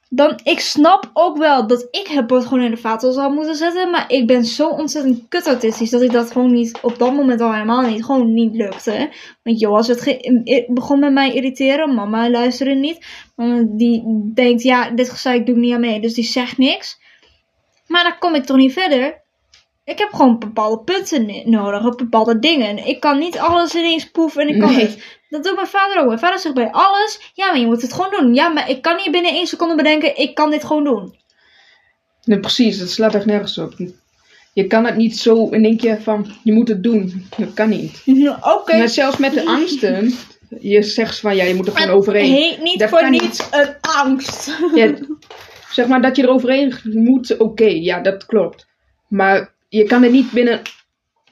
Dan, 0.10 0.40
ik 0.44 0.60
snap 0.60 1.10
ook 1.14 1.38
wel 1.38 1.68
dat 1.68 1.88
ik 1.92 2.08
het 2.08 2.28
bord 2.28 2.46
gewoon 2.46 2.64
in 2.64 2.72
de 2.72 2.78
vaatwas 2.78 3.16
had 3.16 3.32
moeten 3.32 3.56
zetten. 3.56 3.92
Maar 3.92 4.12
ik 4.12 4.28
ben 4.28 4.46
zo 4.46 4.70
ontzettend 4.70 5.26
kut 5.28 5.48
autistisch 5.48 5.90
dat 5.90 6.02
ik 6.02 6.12
dat 6.12 6.32
gewoon 6.32 6.52
niet, 6.52 6.80
op 6.82 6.98
dat 6.98 7.14
moment 7.14 7.42
al 7.42 7.54
helemaal 7.54 7.82
niet, 7.82 8.06
gewoon 8.06 8.34
niet 8.34 8.56
lukte. 8.56 9.10
Want 9.44 9.60
Joas 9.60 9.88
het 9.88 10.20
begon 10.68 11.00
met 11.00 11.14
mij 11.14 11.34
irriteren. 11.34 11.94
Mama 11.96 12.30
luisterde 12.30 12.74
niet. 12.74 13.06
Die 13.66 14.04
denkt, 14.34 14.64
ja, 14.64 14.90
dit 14.90 15.10
gezeik 15.10 15.46
doe 15.46 15.56
ik 15.56 15.62
niet 15.62 15.74
aan 15.74 15.80
mee. 15.80 16.02
Dus 16.02 16.14
die 16.14 16.24
zegt 16.24 16.58
niks. 16.58 17.00
Maar 17.88 18.04
dan 18.04 18.18
kom 18.20 18.36
ik 18.36 18.46
toch 18.46 18.58
niet 18.58 18.74
verder. 18.74 19.22
Ik 19.92 19.98
heb 19.98 20.14
gewoon 20.14 20.40
bepaalde 20.40 20.84
punten 20.84 21.50
nodig, 21.50 21.86
op 21.86 21.98
bepaalde 21.98 22.40
dingen. 22.40 22.86
Ik 22.88 23.00
kan 23.00 23.20
niet 23.20 23.38
alles 23.38 23.76
ineens 23.76 24.12
poeven 24.12 24.42
en 24.42 24.48
ik 24.48 24.60
kan 24.60 24.76
Nee. 24.76 24.86
het. 24.86 25.20
Dat 25.30 25.44
doet 25.44 25.56
mijn 25.56 25.68
vader 25.68 26.00
ook. 26.00 26.08
Mijn 26.08 26.20
vader 26.20 26.40
zegt 26.40 26.56
bij 26.56 26.72
alles, 26.72 27.32
ja, 27.34 27.48
maar 27.48 27.60
je 27.60 27.66
moet 27.66 27.82
het 27.82 27.94
gewoon 27.94 28.12
doen. 28.20 28.34
Ja, 28.34 28.48
maar 28.48 28.70
ik 28.70 28.82
kan 28.82 28.96
niet 28.96 29.12
binnen 29.12 29.32
één 29.32 29.48
seconde 29.48 29.76
bedenken, 29.76 30.18
ik 30.18 30.36
kan 30.36 30.50
dit 30.52 30.64
gewoon 30.64 30.84
doen. 30.84 31.16
Nee, 32.24 32.40
precies, 32.40 32.80
dat 32.80 32.90
slaat 32.90 33.16
echt 33.16 33.26
nergens 33.26 33.58
op. 33.58 33.74
Je 34.54 34.68
kan 34.68 34.86
het 34.86 34.96
niet 34.96 35.18
zo 35.18 35.50
in 35.50 35.66
één 35.66 35.78
keer 35.78 36.02
van, 36.02 36.32
je 36.44 36.54
moet 36.54 36.68
het 36.68 36.84
doen. 36.84 37.26
Dat 37.38 37.54
kan 37.54 37.70
niet. 37.70 38.04
Oké. 38.42 38.78
Maar 38.78 38.90
zelfs 38.90 39.18
met 39.18 39.34
de 39.34 39.46
angsten, 39.46 40.14
je 40.60 40.82
zegt 40.84 41.20
van, 41.20 41.36
ja, 41.36 41.44
je 41.44 41.56
moet 41.56 41.68
er 41.68 41.76
gewoon 41.76 41.98
overheen. 41.98 42.32
Heet 42.32 42.62
niet 42.62 42.80
Dat 42.80 42.90
voor 42.90 43.10
niets 43.10 43.48
een 43.52 43.76
angst. 43.82 44.52
Ja, 44.76 44.94
zeg 45.72 45.88
maar 45.88 46.02
dat 46.02 46.16
je 46.16 46.24
er 46.24 46.30
overheen 46.30 46.74
moet, 46.84 47.38
oké, 47.38 47.66
ja, 47.66 48.00
dat 48.00 48.26
klopt. 48.26 48.68
Maar 49.08 49.54
je 49.72 49.84
kan 49.84 50.04
er 50.04 50.10
niet 50.10 50.32
binnen 50.32 50.62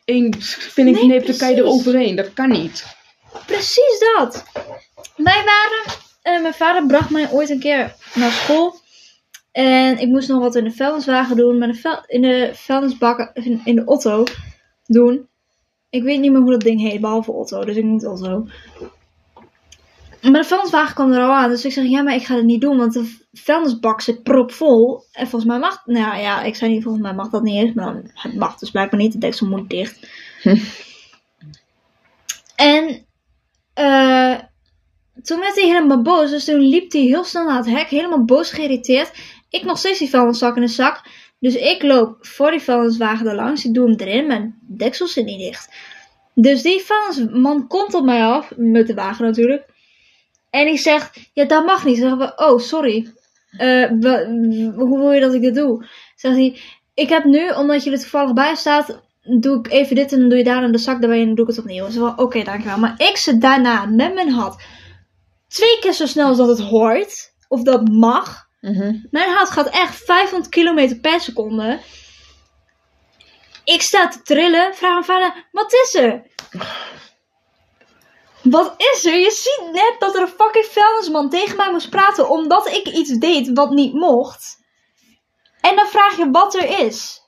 één 0.05 0.29
Nee, 0.75 0.93
knip, 0.93 1.25
dan 1.25 1.37
kan 1.37 1.49
je 1.49 1.55
er 1.55 1.65
overheen. 1.65 2.15
Dat 2.15 2.33
kan 2.33 2.49
niet. 2.49 2.85
Precies 3.45 3.99
dat. 3.99 4.43
Wij 5.15 5.43
waren. 5.45 5.83
eh, 6.21 6.41
mijn 6.41 6.53
vader 6.53 6.85
bracht 6.85 7.09
mij 7.09 7.31
ooit 7.31 7.49
een 7.49 7.59
keer 7.59 7.95
naar 8.15 8.31
school. 8.31 8.75
En 9.51 9.97
ik 9.99 10.07
moest 10.07 10.27
nog 10.27 10.39
wat 10.39 10.55
in 10.55 10.63
de 10.63 10.71
vuilniswagen 10.71 11.35
doen. 11.35 11.57
Maar 11.57 11.67
de 11.67 12.03
in 12.07 12.21
de 12.21 12.51
vuilnisbak. 12.53 13.31
In, 13.33 13.61
in 13.63 13.75
de 13.75 13.85
Otto 13.85 14.23
doen. 14.85 15.27
Ik 15.89 16.03
weet 16.03 16.19
niet 16.19 16.31
meer 16.31 16.41
hoe 16.41 16.51
dat 16.51 16.61
ding 16.61 16.81
heet. 16.81 17.01
Behalve 17.01 17.31
Otto. 17.31 17.65
Dus 17.65 17.75
ik 17.75 17.83
noem 17.83 17.93
het 17.93 18.05
Otto. 18.07 18.47
Maar 20.21 20.41
de 20.41 20.47
vuilniswagen 20.47 20.95
kwam 20.95 21.11
er 21.11 21.21
al 21.21 21.33
aan. 21.33 21.49
Dus 21.49 21.65
ik 21.65 21.71
zeg: 21.71 21.85
Ja, 21.85 22.01
maar 22.01 22.15
ik 22.15 22.25
ga 22.25 22.35
het 22.35 22.45
niet 22.45 22.61
doen. 22.61 22.77
Want 22.77 22.93
de 22.93 23.17
vuilnisbak 23.33 24.01
zit 24.01 24.23
propvol. 24.23 25.03
En 25.11 25.27
volgens 25.27 25.51
mij 25.51 25.59
mag. 25.59 25.85
Nou 25.85 26.17
ja, 26.17 26.41
ik 26.41 26.55
zei 26.55 26.71
niet: 26.71 26.83
Volgens 26.83 27.03
mij 27.03 27.13
mag 27.13 27.29
dat 27.29 27.43
niet 27.43 27.55
eens. 27.55 27.73
Maar 27.73 28.01
het 28.13 28.35
mag 28.35 28.57
dus 28.57 28.71
blijkbaar 28.71 28.99
niet. 28.99 29.11
De 29.11 29.17
deksel 29.17 29.47
moet 29.47 29.69
dicht. 29.69 30.07
En 32.59 33.05
eh, 33.73 34.37
toen 35.23 35.39
werd 35.39 35.55
hij 35.55 35.65
helemaal 35.65 36.01
boos. 36.01 36.29
Dus 36.29 36.45
toen 36.45 36.59
liep 36.59 36.91
hij 36.91 37.01
heel 37.01 37.23
snel 37.23 37.45
naar 37.45 37.57
het 37.57 37.69
hek. 37.69 37.89
Helemaal 37.89 38.25
boos 38.25 38.51
geïrriteerd. 38.51 39.11
Ik 39.49 39.63
nog 39.63 39.77
steeds 39.77 39.99
die 39.99 40.09
vuilniszak 40.09 40.55
in 40.55 40.61
de 40.61 40.67
zak. 40.67 41.01
Dus 41.39 41.55
ik 41.55 41.83
loop 41.83 42.17
voor 42.25 42.51
die 42.51 42.59
vuilniswagen 42.59 43.27
er 43.27 43.35
langs. 43.35 43.65
Ik 43.65 43.73
doe 43.73 43.89
hem 43.89 43.99
erin. 43.99 44.27
De 44.27 44.75
deksel 44.75 45.07
zit 45.07 45.25
niet 45.25 45.39
dicht. 45.39 45.73
Dus 46.33 46.61
die 46.61 46.81
vuilnisman 46.81 47.67
komt 47.67 47.93
op 47.93 48.03
mij 48.03 48.23
af. 48.23 48.51
Met 48.55 48.87
de 48.87 48.93
wagen 48.93 49.25
natuurlijk. 49.25 49.68
En 50.49 50.67
ik 50.67 50.79
zeg, 50.79 51.13
ja 51.33 51.45
dat 51.45 51.65
mag 51.65 51.85
niet. 51.85 51.97
Zeggen 51.97 52.17
we, 52.17 52.33
oh 52.35 52.59
sorry. 52.59 53.13
Eh, 53.57 53.89
hoe 54.75 54.99
wil 54.99 55.11
je 55.11 55.19
dat 55.19 55.33
ik 55.33 55.41
dit 55.41 55.55
doe? 55.55 55.85
Zegt 56.15 56.35
hij, 56.35 56.59
ik 56.93 57.09
heb 57.09 57.23
nu, 57.23 57.49
omdat 57.49 57.83
je 57.83 57.91
er 57.91 57.99
toevallig 57.99 58.33
bij 58.33 58.55
staat, 58.55 58.99
doe 59.21 59.59
ik 59.59 59.71
even 59.71 59.95
dit 59.95 60.11
en 60.11 60.19
dan 60.19 60.29
doe 60.29 60.37
je 60.37 60.43
daar 60.43 60.63
in 60.63 60.71
de 60.71 60.77
zak 60.77 61.01
erbij 61.01 61.19
en 61.19 61.25
dan 61.25 61.35
doe 61.35 61.45
ik 61.45 61.55
het 61.55 61.59
opnieuw. 61.59 61.89
Wel, 61.91 62.13
oké, 62.15 62.43
dankjewel. 62.43 62.77
Maar 62.77 62.93
ik 62.97 63.17
zit 63.17 63.41
daarna 63.41 63.85
met 63.85 64.13
mijn 64.13 64.31
hand 64.31 64.55
twee 65.49 65.79
keer 65.79 65.93
zo 65.93 66.05
snel 66.05 66.27
als 66.27 66.37
dat 66.37 66.47
het 66.47 66.59
hoort. 66.59 67.33
Of 67.47 67.63
dat 67.63 67.89
mag. 67.89 68.47
Mijn 69.11 69.29
hart 69.29 69.49
gaat 69.49 69.69
echt 69.69 69.95
500 69.95 70.49
km 70.49 70.99
per 71.01 71.19
seconde. 71.19 71.79
Ik 73.63 73.81
sta 73.81 74.07
te 74.07 74.21
trillen. 74.21 74.73
Vraag 74.75 74.91
mijn 74.91 75.03
vader, 75.03 75.47
wat 75.51 75.73
is 75.73 75.95
er? 75.95 76.23
Wat 78.49 78.73
is 78.77 79.05
er? 79.05 79.17
Je 79.17 79.31
ziet 79.31 79.71
net 79.71 79.95
dat 79.99 80.15
er 80.15 80.21
een 80.21 80.27
fucking 80.27 80.65
vuilnisman 80.65 81.29
tegen 81.29 81.55
mij 81.55 81.71
moest 81.71 81.89
praten 81.89 82.29
omdat 82.29 82.67
ik 82.67 82.87
iets 82.87 83.11
deed 83.11 83.49
wat 83.53 83.69
niet 83.69 83.93
mocht. 83.93 84.57
En 85.61 85.75
dan 85.75 85.87
vraag 85.87 86.17
je 86.17 86.31
wat 86.31 86.55
er 86.55 86.85
is. 86.85 87.23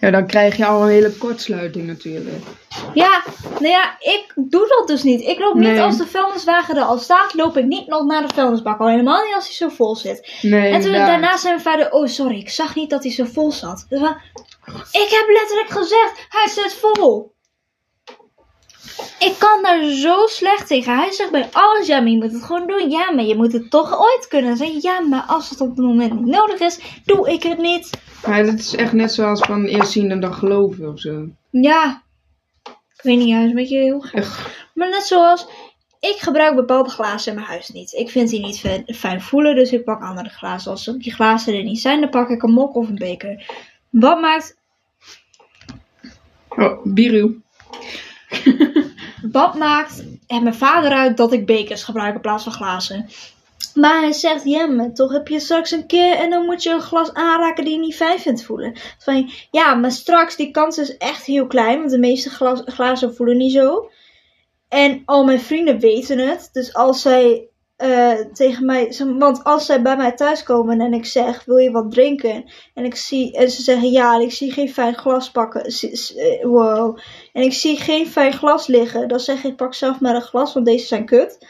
Ja, 0.00 0.10
dan 0.10 0.26
krijg 0.26 0.56
je 0.56 0.66
al 0.66 0.82
een 0.82 0.88
hele 0.88 1.12
kortsluiting 1.12 1.86
natuurlijk. 1.86 2.44
Ja, 2.94 3.22
nou 3.52 3.68
ja, 3.68 3.96
ik 3.98 4.32
doe 4.36 4.68
dat 4.68 4.86
dus 4.86 5.02
niet. 5.02 5.20
Ik 5.20 5.38
loop 5.38 5.54
niet 5.54 5.78
als 5.78 5.96
de 5.96 6.06
vuilniswagen 6.06 6.76
er 6.76 6.82
al 6.82 6.98
staat, 6.98 7.34
loop 7.34 7.56
ik 7.56 7.64
niet 7.64 7.86
nog 7.86 8.04
naar 8.04 8.26
de 8.26 8.34
vuilnisbak. 8.34 8.80
Al 8.80 8.88
helemaal 8.88 9.24
niet 9.24 9.34
als 9.34 9.46
hij 9.46 9.54
zo 9.54 9.68
vol 9.68 9.96
zit. 9.96 10.38
Nee, 10.42 10.72
En 10.72 10.80
toen 10.80 10.92
daarna 10.92 11.36
zei 11.36 11.52
mijn 11.52 11.64
vader, 11.64 11.92
oh 11.92 12.06
sorry, 12.06 12.38
ik 12.38 12.50
zag 12.50 12.74
niet 12.74 12.90
dat 12.90 13.02
hij 13.02 13.12
zo 13.12 13.24
vol 13.24 13.52
zat. 13.52 13.86
Dus 13.88 14.00
ik 14.92 15.08
heb 15.10 15.24
letterlijk 15.28 15.70
gezegd, 15.70 16.26
hij 16.28 16.48
zit 16.48 16.74
vol. 16.74 17.32
Ik 19.18 19.34
kan 19.38 19.62
daar 19.62 19.84
zo 19.84 20.26
slecht 20.26 20.66
tegen. 20.66 20.96
Hij 20.96 21.12
zegt 21.12 21.30
bij 21.30 21.48
alles, 21.52 21.86
ja, 21.86 22.00
maar 22.00 22.10
je 22.10 22.16
moet 22.16 22.32
het 22.32 22.44
gewoon 22.44 22.66
doen. 22.66 22.90
Ja, 22.90 23.12
maar 23.12 23.24
je 23.24 23.36
moet 23.36 23.52
het 23.52 23.70
toch 23.70 24.00
ooit 24.00 24.26
kunnen. 24.28 24.56
Zeg, 24.56 24.82
ja, 24.82 25.00
maar 25.00 25.22
als 25.22 25.50
het 25.50 25.60
op 25.60 25.68
het 25.68 25.86
moment 25.86 26.14
niet 26.14 26.34
nodig 26.34 26.60
is, 26.60 26.78
doe 27.04 27.30
ik 27.30 27.42
het 27.42 27.58
niet. 27.58 27.90
Maar 28.26 28.44
het 28.44 28.60
is 28.60 28.74
echt 28.74 28.92
net 28.92 29.12
zoals 29.12 29.40
van 29.40 29.64
eerst 29.64 29.92
zien 29.92 30.10
en 30.10 30.20
dan 30.20 30.34
geloven 30.34 30.88
of 30.88 31.00
zo. 31.00 31.26
Ja, 31.50 32.02
ik 32.96 33.02
weet 33.02 33.18
niet, 33.18 33.34
hij 33.34 33.42
is 33.42 33.48
een 33.48 33.54
beetje 33.54 33.78
heel 33.78 34.00
gek. 34.00 34.26
Maar 34.74 34.88
net 34.88 35.02
zoals, 35.02 35.46
ik 36.00 36.16
gebruik 36.18 36.54
bepaalde 36.54 36.90
glazen 36.90 37.32
in 37.32 37.38
mijn 37.38 37.50
huis 37.50 37.68
niet. 37.68 37.92
Ik 37.92 38.10
vind 38.10 38.30
die 38.30 38.40
niet 38.40 38.60
fijn, 38.60 38.84
fijn 38.94 39.20
voelen, 39.20 39.54
dus 39.54 39.72
ik 39.72 39.84
pak 39.84 40.02
andere 40.02 40.28
glazen. 40.28 40.70
Als 40.70 40.84
die 40.84 41.12
glazen 41.12 41.54
er 41.54 41.62
niet 41.62 41.80
zijn, 41.80 42.00
dan 42.00 42.10
pak 42.10 42.28
ik 42.28 42.42
een 42.42 42.52
mok 42.52 42.74
of 42.74 42.88
een 42.88 42.94
beker. 42.94 43.50
Wat 43.90 44.20
maakt, 44.20 44.58
Oh, 46.56 46.84
biru. 46.84 47.40
wat 49.32 49.54
maakt 49.54 50.04
het 50.26 50.42
mijn 50.42 50.54
vader 50.54 50.92
uit 50.92 51.16
dat 51.16 51.32
ik 51.32 51.46
bekers 51.46 51.82
gebruik 51.82 52.14
in 52.14 52.20
plaats 52.20 52.44
van 52.44 52.52
glazen? 52.52 53.08
Maar 53.74 54.00
hij 54.00 54.12
zegt, 54.12 54.44
ja, 54.44 54.66
maar 54.66 54.92
toch 54.92 55.12
heb 55.12 55.28
je 55.28 55.40
straks 55.40 55.70
een 55.70 55.86
keer 55.86 56.14
en 56.14 56.30
dan 56.30 56.44
moet 56.44 56.62
je 56.62 56.70
een 56.70 56.80
glas 56.80 57.12
aanraken 57.12 57.64
die 57.64 57.74
je 57.74 57.80
niet 57.80 57.94
fijn 57.94 58.18
vindt 58.18 58.44
voelen. 58.44 58.76
Van, 58.98 59.30
ja, 59.50 59.74
maar 59.74 59.92
straks, 59.92 60.36
die 60.36 60.50
kans 60.50 60.78
is 60.78 60.96
echt 60.96 61.24
heel 61.24 61.46
klein, 61.46 61.78
want 61.78 61.90
de 61.90 61.98
meeste 61.98 62.30
glazen 62.64 63.14
voelen 63.14 63.36
niet 63.36 63.52
zo. 63.52 63.90
En 64.68 65.02
al 65.04 65.24
mijn 65.24 65.40
vrienden 65.40 65.78
weten 65.78 66.18
het. 66.18 66.48
Dus 66.52 66.74
als 66.74 67.02
zij 67.02 67.49
eh, 67.80 68.12
tegen 68.32 68.64
mij. 68.64 68.94
Want 69.18 69.44
als 69.44 69.66
zij 69.66 69.82
bij 69.82 69.96
mij 69.96 70.12
thuiskomen 70.12 70.80
en 70.80 70.92
ik 70.92 71.06
zeg: 71.06 71.44
Wil 71.44 71.56
je 71.56 71.70
wat 71.70 71.90
drinken? 71.90 72.44
En 72.74 72.84
ik 72.84 72.94
zie. 72.94 73.36
En 73.36 73.50
ze 73.50 73.62
zeggen 73.62 73.90
ja, 73.90 74.18
ik 74.18 74.32
zie 74.32 74.52
geen 74.52 74.72
fijn 74.72 74.94
glas 74.94 75.30
pakken. 75.30 75.64
eh, 75.64 76.44
Wow. 76.44 76.98
En 77.32 77.42
ik 77.42 77.52
zie 77.52 77.76
geen 77.76 78.06
fijn 78.06 78.32
glas 78.32 78.66
liggen. 78.66 79.08
Dan 79.08 79.20
zeg 79.20 79.44
ik: 79.44 79.56
Pak 79.56 79.74
zelf 79.74 80.00
maar 80.00 80.14
een 80.14 80.22
glas, 80.22 80.54
want 80.54 80.66
deze 80.66 80.86
zijn 80.86 81.04
kut. 81.04 81.46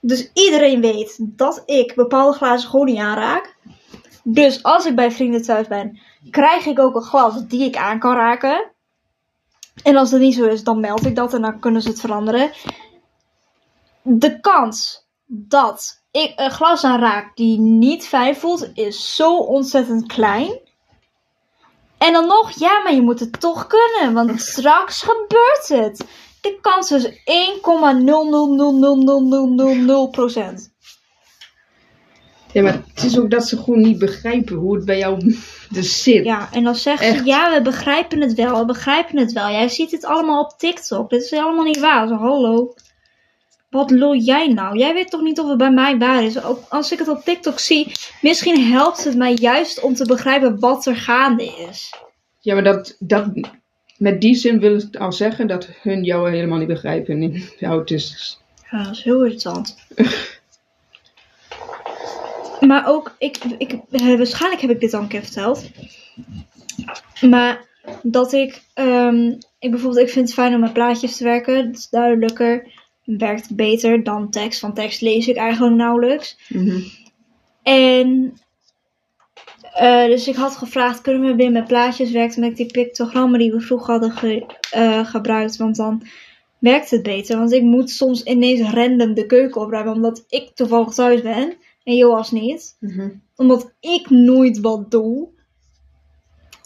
Dus 0.00 0.30
iedereen 0.34 0.80
weet 0.80 1.18
dat 1.20 1.62
ik 1.66 1.94
bepaalde 1.94 2.36
glazen 2.36 2.70
gewoon 2.70 2.86
niet 2.86 2.98
aanraak. 2.98 3.56
Dus 4.24 4.62
als 4.62 4.86
ik 4.86 4.96
bij 4.96 5.10
vrienden 5.10 5.42
thuis 5.42 5.66
ben, 5.66 5.98
krijg 6.30 6.66
ik 6.66 6.78
ook 6.78 6.94
een 6.94 7.02
glas 7.02 7.46
die 7.46 7.64
ik 7.64 7.76
aan 7.76 7.98
kan 7.98 8.14
raken. 8.14 8.70
En 9.82 9.96
als 9.96 10.10
dat 10.10 10.20
niet 10.20 10.34
zo 10.34 10.44
is, 10.46 10.64
dan 10.64 10.80
meld 10.80 11.06
ik 11.06 11.16
dat 11.16 11.34
en 11.34 11.42
dan 11.42 11.60
kunnen 11.60 11.82
ze 11.82 11.88
het 11.88 12.00
veranderen. 12.00 12.50
De 14.02 14.40
kans 14.40 15.02
dat 15.34 16.02
ik 16.10 16.32
een 16.36 16.50
glas 16.50 16.84
aanraak 16.84 17.36
die 17.36 17.58
niet 17.58 18.06
fijn 18.06 18.36
voelt, 18.36 18.70
is 18.74 19.14
zo 19.16 19.36
ontzettend 19.36 20.06
klein. 20.06 20.58
En 21.98 22.12
dan 22.12 22.26
nog, 22.26 22.50
ja, 22.50 22.82
maar 22.82 22.94
je 22.94 23.02
moet 23.02 23.20
het 23.20 23.40
toch 23.40 23.66
kunnen, 23.66 24.14
want 24.14 24.40
straks 24.52 25.02
gebeurt 25.02 25.68
het. 25.68 26.06
De 26.40 26.58
kans 26.60 26.90
is 26.90 27.04
1,0000000%. 27.06 27.10
Ja, 32.52 32.62
maar 32.62 32.82
het 32.94 33.04
is 33.04 33.18
ook 33.18 33.30
dat 33.30 33.48
ze 33.48 33.56
gewoon 33.56 33.80
niet 33.80 33.98
begrijpen 33.98 34.56
hoe 34.56 34.74
het 34.74 34.84
bij 34.84 34.98
jou 34.98 35.36
dus 35.70 36.02
zit. 36.02 36.24
Ja, 36.24 36.48
en 36.52 36.64
dan 36.64 36.74
zeggen 36.74 37.16
ze, 37.16 37.24
ja, 37.24 37.52
we 37.52 37.62
begrijpen 37.62 38.20
het 38.20 38.34
wel, 38.34 38.58
we 38.58 38.64
begrijpen 38.64 39.18
het 39.18 39.32
wel. 39.32 39.48
Jij 39.48 39.68
ziet 39.68 39.90
het 39.90 40.04
allemaal 40.04 40.42
op 40.44 40.58
TikTok. 40.58 41.10
Dit 41.10 41.22
is 41.22 41.32
allemaal 41.32 41.64
niet 41.64 41.80
waar. 41.80 42.08
Zo, 42.08 42.14
hallo. 42.14 42.74
Wat 43.72 43.90
lul 43.90 44.14
jij 44.14 44.48
nou? 44.48 44.78
Jij 44.78 44.94
weet 44.94 45.10
toch 45.10 45.20
niet 45.20 45.40
of 45.40 45.48
het 45.48 45.58
bij 45.58 45.72
mij 45.72 45.98
waar 45.98 46.24
is? 46.24 46.42
Ook 46.42 46.60
als 46.68 46.92
ik 46.92 46.98
het 46.98 47.08
op 47.08 47.24
TikTok 47.24 47.58
zie, 47.58 47.92
misschien 48.20 48.72
helpt 48.72 49.04
het 49.04 49.16
mij 49.16 49.34
juist 49.34 49.80
om 49.80 49.94
te 49.94 50.06
begrijpen 50.06 50.60
wat 50.60 50.86
er 50.86 50.96
gaande 50.96 51.44
is. 51.44 51.94
Ja, 52.40 52.54
maar 52.54 52.64
dat, 52.64 52.96
dat, 52.98 53.26
met 53.98 54.20
die 54.20 54.34
zin 54.34 54.60
wil 54.60 54.74
het 54.74 54.98
al 54.98 55.12
zeggen 55.12 55.46
dat 55.46 55.68
hun 55.82 56.04
jou 56.04 56.30
helemaal 56.30 56.58
niet 56.58 56.68
begrijpen 56.68 57.22
in 57.22 57.44
de 57.58 57.66
autistisch. 57.66 58.40
Ja, 58.70 58.82
dat 58.82 58.92
is 58.92 59.02
heel 59.02 59.24
irritant. 59.24 59.76
maar 62.68 62.86
ook, 62.86 63.14
ik, 63.18 63.38
ik, 63.58 63.72
eh, 63.90 64.16
waarschijnlijk 64.16 64.60
heb 64.60 64.70
ik 64.70 64.80
dit 64.80 64.94
al 64.94 65.02
een 65.02 65.08
keer 65.08 65.22
verteld. 65.22 65.70
Maar 67.20 67.64
dat 68.02 68.32
ik, 68.32 68.62
ehm, 68.74 69.34
ik 69.58 69.70
bijvoorbeeld, 69.70 70.06
ik 70.06 70.12
vind 70.12 70.26
het 70.26 70.34
fijn 70.34 70.54
om 70.54 70.60
met 70.60 70.72
plaatjes 70.72 71.16
te 71.16 71.24
werken. 71.24 71.66
Dat 71.66 71.78
is 71.78 71.88
duidelijker. 71.88 72.80
Werkt 73.04 73.54
beter 73.56 74.04
dan 74.04 74.30
tekst. 74.30 74.60
Want 74.60 74.74
tekst 74.74 75.00
lees 75.00 75.28
ik 75.28 75.36
eigenlijk 75.36 75.74
nauwelijks. 75.74 76.38
Mhm. 76.48 76.80
En 77.62 78.40
eh, 79.72 80.06
dus 80.06 80.28
ik 80.28 80.34
had 80.36 80.56
gevraagd, 80.56 81.00
kunnen 81.00 81.22
we 81.22 81.34
weer 81.34 81.50
met 81.52 81.66
plaatjes 81.66 82.10
werken 82.10 82.40
met 82.40 82.56
die 82.56 82.66
pictogrammen 82.72 83.38
die 83.38 83.52
we 83.52 83.60
vroeger 83.60 83.90
hadden 83.92 84.10
ge- 84.10 84.46
eh, 84.70 85.06
gebruikt. 85.06 85.56
Want 85.56 85.76
dan 85.76 86.02
werkt 86.58 86.90
het 86.90 87.02
beter. 87.02 87.38
Want 87.38 87.52
ik 87.52 87.62
moet 87.62 87.90
soms 87.90 88.22
ineens 88.22 88.70
random 88.70 89.14
de 89.14 89.26
keuken 89.26 89.60
opruimen 89.60 89.92
omdat 89.94 90.24
ik 90.28 90.50
toevallig 90.54 90.92
thuis 90.94 91.22
ben. 91.22 91.56
En 91.84 91.96
Joas 91.96 92.30
niet. 92.30 92.76
Mhm. 92.80 93.08
Omdat 93.36 93.72
ik 93.80 94.10
nooit 94.10 94.60
wat 94.60 94.90
doe. 94.90 95.28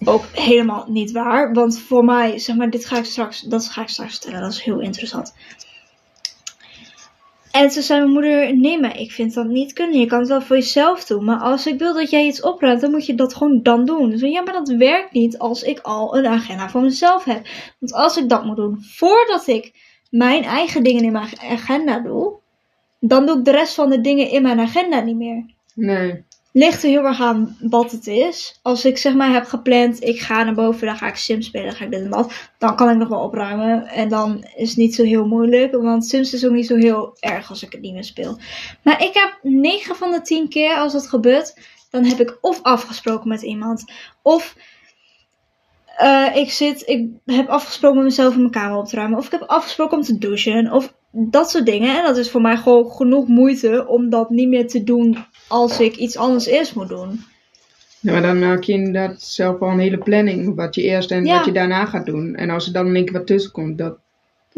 Ook 0.04 0.24
helemaal 0.32 0.84
niet 0.88 1.12
waar. 1.12 1.52
Want 1.52 1.78
voor 1.78 2.04
mij, 2.04 2.38
zeg 2.38 2.56
maar, 2.56 2.70
dit 2.70 2.86
ga 2.86 2.98
ik 2.98 3.04
straks, 3.04 3.40
dat 3.40 3.68
ga 3.68 3.82
ik 3.82 3.88
straks 3.88 4.12
vertellen. 4.12 4.40
Dat 4.40 4.52
is 4.52 4.62
heel 4.62 4.80
interessant. 4.80 5.34
En 7.56 7.68
toen 7.68 7.82
zei 7.82 8.00
mijn 8.00 8.12
moeder, 8.12 8.56
nee 8.56 8.80
maar 8.80 8.98
ik 8.98 9.12
vind 9.12 9.34
dat 9.34 9.46
niet 9.46 9.72
kunnen. 9.72 10.00
Je 10.00 10.06
kan 10.06 10.18
het 10.18 10.28
wel 10.28 10.40
voor 10.40 10.56
jezelf 10.56 11.04
doen. 11.04 11.24
Maar 11.24 11.38
als 11.38 11.66
ik 11.66 11.78
wil 11.78 11.94
dat 11.94 12.10
jij 12.10 12.26
iets 12.26 12.42
opruimt, 12.42 12.80
dan 12.80 12.90
moet 12.90 13.06
je 13.06 13.14
dat 13.14 13.34
gewoon 13.34 13.62
dan 13.62 13.84
doen. 13.84 14.10
Dus 14.10 14.20
ja, 14.20 14.42
maar 14.42 14.52
dat 14.52 14.68
werkt 14.68 15.12
niet 15.12 15.38
als 15.38 15.62
ik 15.62 15.80
al 15.80 16.16
een 16.16 16.26
agenda 16.26 16.68
voor 16.68 16.80
mezelf 16.80 17.24
heb. 17.24 17.46
Want 17.78 17.92
als 17.92 18.16
ik 18.16 18.28
dat 18.28 18.44
moet 18.44 18.56
doen 18.56 18.82
voordat 18.82 19.46
ik 19.46 19.72
mijn 20.10 20.42
eigen 20.42 20.82
dingen 20.82 21.04
in 21.04 21.12
mijn 21.12 21.40
agenda 21.50 22.00
doe, 22.00 22.38
dan 23.00 23.26
doe 23.26 23.38
ik 23.38 23.44
de 23.44 23.50
rest 23.50 23.74
van 23.74 23.90
de 23.90 24.00
dingen 24.00 24.30
in 24.30 24.42
mijn 24.42 24.60
agenda 24.60 25.00
niet 25.00 25.16
meer 25.16 25.54
Nee. 25.74 26.24
Ligt 26.56 26.82
er 26.82 26.88
heel 26.88 27.04
erg 27.04 27.20
aan 27.20 27.56
wat 27.60 27.90
het 27.90 28.06
is. 28.06 28.58
Als 28.62 28.84
ik 28.84 28.98
zeg 28.98 29.14
maar 29.14 29.32
heb 29.32 29.44
gepland, 29.44 30.02
ik 30.02 30.20
ga 30.20 30.42
naar 30.42 30.54
boven, 30.54 30.86
dan 30.86 30.96
ga 30.96 31.08
ik 31.08 31.16
Sims 31.16 31.46
spelen, 31.46 31.66
dan 31.66 31.76
ga 31.76 31.84
ik 31.84 31.90
dit 31.90 32.02
en 32.02 32.10
dat. 32.10 32.32
Dan 32.58 32.76
kan 32.76 32.90
ik 32.90 32.96
nog 32.96 33.08
wel 33.08 33.22
opruimen. 33.22 33.86
En 33.86 34.08
dan 34.08 34.44
is 34.56 34.68
het 34.68 34.78
niet 34.78 34.94
zo 34.94 35.04
heel 35.04 35.26
moeilijk. 35.26 35.72
Want 35.72 36.06
Sims 36.06 36.32
is 36.32 36.46
ook 36.46 36.52
niet 36.52 36.66
zo 36.66 36.76
heel 36.76 37.16
erg 37.20 37.50
als 37.50 37.62
ik 37.62 37.72
het 37.72 37.80
niet 37.80 37.92
meer 37.92 38.04
speel. 38.04 38.38
Maar 38.82 39.02
ik 39.02 39.14
heb 39.14 39.38
9 39.42 39.96
van 39.96 40.10
de 40.10 40.20
10 40.20 40.48
keer 40.48 40.76
als 40.76 40.92
dat 40.92 41.08
gebeurt, 41.08 41.58
dan 41.90 42.04
heb 42.04 42.20
ik 42.20 42.38
of 42.40 42.62
afgesproken 42.62 43.28
met 43.28 43.42
iemand. 43.42 43.84
Of 44.22 44.56
eh, 45.96 46.36
ik 46.36 46.50
zit, 46.50 46.82
ik 46.86 47.08
heb 47.24 47.48
afgesproken 47.48 47.96
met 47.96 48.06
mezelf 48.06 48.34
om 48.34 48.40
mijn 48.40 48.50
kamer 48.50 48.78
op 48.78 48.86
te 48.86 48.96
ruimen. 48.96 49.18
Of 49.18 49.26
ik 49.26 49.32
heb 49.32 49.42
afgesproken 49.42 49.96
om 49.96 50.04
te 50.04 50.18
douchen. 50.18 50.72
Of 50.72 50.94
dat 51.16 51.50
soort 51.50 51.66
dingen. 51.66 51.96
En 51.96 52.04
dat 52.04 52.16
is 52.16 52.30
voor 52.30 52.40
mij 52.40 52.56
gewoon 52.56 52.90
genoeg 52.90 53.28
moeite 53.28 53.86
om 53.88 54.10
dat 54.10 54.30
niet 54.30 54.48
meer 54.48 54.66
te 54.68 54.84
doen 54.84 55.16
als 55.48 55.80
ik 55.80 55.96
iets 55.96 56.16
anders 56.16 56.46
eerst 56.46 56.74
moet 56.74 56.88
doen. 56.88 57.24
Ja, 58.00 58.12
maar 58.12 58.22
dan 58.22 58.38
maak 58.38 58.62
je 58.62 58.72
inderdaad 58.72 59.22
zelf 59.22 59.60
al 59.60 59.70
een 59.70 59.78
hele 59.78 59.98
planning. 59.98 60.54
Wat 60.54 60.74
je 60.74 60.82
eerst 60.82 61.10
en 61.10 61.24
Ja. 61.24 61.36
wat 61.36 61.44
je 61.44 61.52
daarna 61.52 61.84
gaat 61.84 62.06
doen. 62.06 62.34
En 62.34 62.50
als 62.50 62.66
er 62.66 62.72
dan 62.72 62.86
in 62.86 62.94
één 62.94 63.04
keer 63.04 63.12
wat 63.18 63.26
tussen 63.26 63.52
komt, 63.52 63.78
dat... 63.78 63.98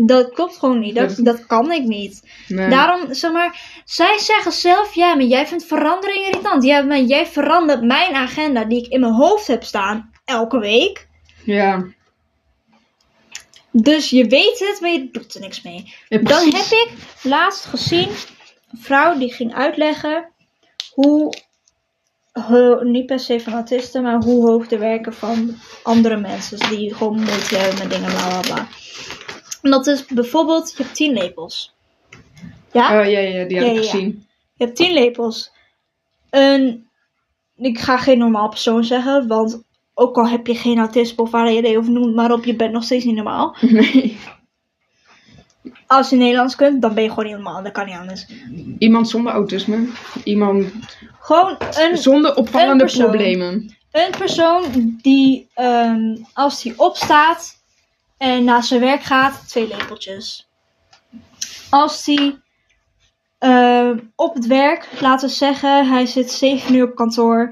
Dat 0.01 0.33
klopt 0.33 0.57
gewoon 0.59 0.79
niet. 0.81 0.94
Dat, 0.94 1.16
dat 1.23 1.47
kan 1.47 1.73
ik 1.73 1.85
niet. 1.85 2.29
Nee. 2.49 2.68
Daarom, 2.68 3.14
zeg 3.14 3.33
maar, 3.33 3.81
zij 3.85 4.18
zeggen 4.18 4.53
zelf, 4.53 4.94
ja, 4.94 5.14
maar 5.14 5.25
jij 5.25 5.47
vindt 5.47 5.64
verandering 5.64 6.27
irritant. 6.27 6.64
Ja, 6.64 6.83
maar 6.83 7.01
jij 7.01 7.27
verandert 7.27 7.83
mijn 7.83 8.14
agenda 8.14 8.64
die 8.64 8.85
ik 8.85 8.92
in 8.92 9.01
mijn 9.01 9.12
hoofd 9.12 9.47
heb 9.47 9.62
staan 9.62 10.11
elke 10.25 10.59
week. 10.59 11.09
Ja. 11.44 11.85
Dus 13.83 14.11
je 14.11 14.25
weet 14.27 14.59
het, 14.59 14.79
maar 14.81 14.91
je 14.91 15.09
doet 15.12 15.35
er 15.35 15.41
niks 15.41 15.62
mee. 15.62 15.95
Ja, 16.09 16.19
Dan 16.19 16.45
heb 16.45 16.64
ik 16.64 16.91
laatst 17.23 17.64
gezien 17.64 18.09
een 18.71 18.79
vrouw 18.79 19.19
die 19.19 19.33
ging 19.33 19.55
uitleggen 19.55 20.29
hoe, 20.95 21.33
ho- 22.33 22.83
niet 22.83 23.07
per 23.07 23.19
se 23.21 23.41
van 23.41 23.53
autisten, 23.53 24.03
maar 24.03 24.23
hoe 24.23 24.47
hoog 24.49 24.67
de 24.69 24.79
werken 24.79 25.14
van 25.14 25.57
andere 25.83 26.17
mensen. 26.17 26.59
Die 26.71 26.95
gewoon 26.95 27.14
moeite 27.21 27.57
hebben 27.57 27.79
met 27.79 27.91
dingen, 27.91 28.11
bla 28.11 28.29
bla 28.29 28.41
bla. 28.41 28.69
En 29.62 29.71
dat 29.71 29.87
is 29.87 30.07
bijvoorbeeld, 30.07 30.75
je 30.77 30.83
hebt 30.83 30.95
tien 30.95 31.12
lepels. 31.12 31.75
Ja? 32.73 33.01
Oh 33.01 33.11
ja, 33.11 33.19
ja, 33.19 33.45
die 33.45 33.57
Ja, 33.61 33.64
ik 33.67 33.75
ja, 33.75 33.81
gezien. 33.81 34.27
Je 34.57 34.64
hebt 34.64 34.77
tien 34.77 34.93
lepels. 34.93 35.51
Een, 36.31 36.88
ik 37.57 37.79
ga 37.79 37.99
geen 37.99 38.19
normaal 38.19 38.49
persoon 38.49 38.85
zeggen, 38.85 39.27
want 39.27 39.62
ook 39.99 40.17
al 40.17 40.29
heb 40.29 40.47
je 40.47 40.55
geen 40.55 40.79
autisme 40.79 41.23
of 41.23 41.35
ADHD 41.35 41.77
of 41.77 41.89
noem 41.89 42.15
maar 42.15 42.33
op, 42.33 42.45
je 42.45 42.57
bent 42.57 42.73
nog 42.73 42.85
steeds 42.85 43.05
niet 43.05 43.15
normaal. 43.15 43.57
Nee. 43.61 44.19
Als 45.87 46.11
je 46.11 46.17
Nederlands 46.17 46.57
kunt, 46.57 46.83
dan 46.83 46.95
ben 46.95 47.03
je 47.03 47.09
gewoon 47.09 47.25
niet 47.25 47.35
normaal. 47.35 47.63
Dat 47.63 47.73
kan 47.73 47.87
niet 47.87 47.97
anders. 47.97 48.27
Iemand 48.79 49.09
zonder 49.09 49.33
autisme. 49.33 49.89
Iemand 50.25 50.67
Gewoon 51.21 51.57
een, 51.77 51.97
zonder 51.97 52.35
opvallende 52.35 52.85
problemen. 52.85 53.77
een 53.93 54.11
persoon 54.19 54.63
die, 55.03 55.49
ehm, 55.55 56.17
als 56.33 56.63
hij 56.63 56.75
opstaat 56.77 57.57
en 58.17 58.45
naar 58.45 58.63
zijn 58.63 58.81
werk 58.81 59.03
gaat, 59.03 59.49
twee 59.49 59.69
lepeltjes. 59.69 60.49
Als 61.71 62.07
hij 62.07 62.37
ehm, 63.39 63.99
op 64.15 64.35
het 64.35 64.47
werk, 64.47 64.89
laten 65.01 65.29
we 65.29 65.35
zeggen, 65.35 65.89
hij 65.89 66.07
zit 66.07 66.31
7 66.31 66.75
uur 66.75 66.85
op 66.85 66.95
kantoor, 66.95 67.51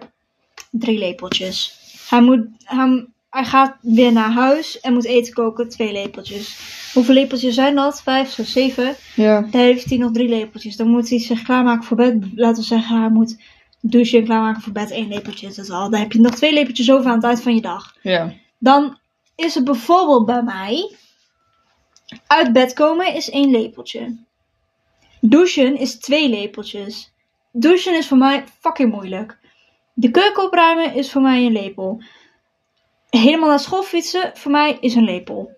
drie 0.70 0.98
lepeltjes. 0.98 1.75
Hij, 2.08 2.20
moet, 2.20 2.46
hij, 2.64 3.06
hij 3.30 3.44
gaat 3.44 3.76
weer 3.80 4.12
naar 4.12 4.30
huis 4.30 4.80
en 4.80 4.92
moet 4.92 5.04
eten 5.04 5.34
koken, 5.34 5.68
twee 5.68 5.92
lepeltjes. 5.92 6.58
Hoeveel 6.92 7.14
lepeltjes 7.14 7.54
zijn 7.54 7.74
dat? 7.74 8.02
Vijf, 8.02 8.30
zes, 8.30 8.52
zeven. 8.52 8.96
Ja. 9.14 9.40
Dan 9.40 9.60
heeft 9.60 9.88
hij 9.88 9.98
nog 9.98 10.12
drie 10.12 10.28
lepeltjes. 10.28 10.76
Dan 10.76 10.88
moet 10.88 11.08
hij 11.08 11.18
zich 11.18 11.42
klaarmaken 11.42 11.84
voor 11.84 11.96
bed. 11.96 12.14
Laten 12.34 12.62
we 12.62 12.68
zeggen, 12.68 13.00
hij 13.00 13.10
moet 13.10 13.36
douchen 13.80 14.18
en 14.18 14.24
klaarmaken 14.24 14.62
voor 14.62 14.72
bed. 14.72 14.90
één 14.90 15.08
lepeltje 15.08 15.46
is 15.46 15.54
dat 15.54 15.70
al. 15.70 15.90
Dan 15.90 16.00
heb 16.00 16.12
je 16.12 16.20
nog 16.20 16.34
twee 16.34 16.52
lepeltjes 16.52 16.90
over 16.90 17.06
aan 17.06 17.16
het 17.16 17.24
eind 17.24 17.42
van 17.42 17.54
je 17.54 17.60
dag. 17.60 17.96
Ja. 18.02 18.32
Dan 18.58 18.98
is 19.34 19.54
het 19.54 19.64
bijvoorbeeld 19.64 20.26
bij 20.26 20.42
mij... 20.42 20.94
Uit 22.26 22.52
bed 22.52 22.72
komen 22.72 23.14
is 23.14 23.30
één 23.30 23.50
lepeltje. 23.50 24.16
Douchen 25.20 25.78
is 25.78 25.98
twee 25.98 26.28
lepeltjes. 26.28 27.12
Douchen 27.52 27.96
is 27.96 28.06
voor 28.06 28.18
mij 28.18 28.44
fucking 28.60 28.92
moeilijk. 28.92 29.38
De 29.98 30.10
keuken 30.10 30.44
opruimen 30.44 30.94
is 30.94 31.12
voor 31.12 31.22
mij 31.22 31.44
een 31.44 31.52
lepel. 31.52 32.02
Helemaal 33.10 33.48
naar 33.48 33.60
school 33.60 33.82
fietsen 33.82 34.30
voor 34.34 34.50
mij 34.50 34.76
is 34.80 34.94
een 34.94 35.04
lepel. 35.04 35.50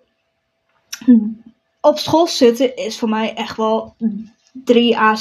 Op 1.81 1.98
school 1.98 2.27
zitten 2.27 2.77
is 2.77 2.98
voor 2.98 3.09
mij 3.09 3.35
echt 3.35 3.57
wel 3.57 3.94
3 4.53 4.98
à, 4.98 5.16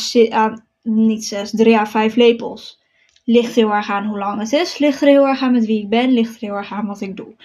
niet 0.81 1.25
6, 1.25 1.51
3 1.51 1.77
à 1.77 1.85
5 1.85 2.15
lepels. 2.15 2.79
Ligt 3.23 3.55
heel 3.55 3.71
erg 3.71 3.89
aan 3.89 4.05
hoe 4.05 4.17
lang 4.17 4.39
het 4.39 4.53
is. 4.53 4.77
Ligt 4.77 5.01
er 5.01 5.07
heel 5.07 5.27
erg 5.27 5.41
aan 5.41 5.51
met 5.51 5.65
wie 5.65 5.81
ik 5.81 5.89
ben. 5.89 6.11
Ligt 6.11 6.33
er 6.33 6.39
heel 6.47 6.55
erg 6.55 6.71
aan 6.71 6.87
wat 6.87 7.01
ik 7.01 7.17
doe. 7.17 7.35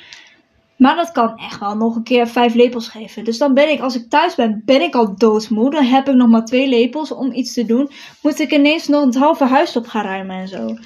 Maar 0.77 0.97
dat 0.97 1.13
kan 1.13 1.37
echt 1.37 1.61
wel 1.61 1.77
nog 1.77 1.97
een 1.97 2.03
keer 2.03 2.27
5 2.29 2.55
lepels 2.55 2.89
geven. 2.89 3.25
Dus 3.25 3.39
dan 3.39 3.55
ben 3.55 3.71
ik, 3.71 3.81
als 3.81 3.97
ik 3.97 4.11
thuis 4.11 4.35
ben, 4.35 4.63
ben 4.65 4.83
ik 4.83 4.95
al 4.95 5.17
doodmoe. 5.17 5.71
Dan 5.71 5.85
heb 5.85 6.09
ik 6.09 6.15
nog 6.15 6.29
maar 6.29 6.45
2 6.45 6.69
lepels 6.69 7.13
om 7.13 7.33
iets 7.33 7.53
te 7.53 7.65
doen. 7.65 7.91
Moet 8.23 8.39
ik 8.39 8.53
ineens 8.53 8.89
nog 8.89 9.05
het 9.05 9.17
halve 9.17 9.45
huis 9.45 9.77
op 9.77 9.87
gaan 9.87 10.05
ruimen 10.05 10.37
en 10.37 10.49
zo. 10.49 10.77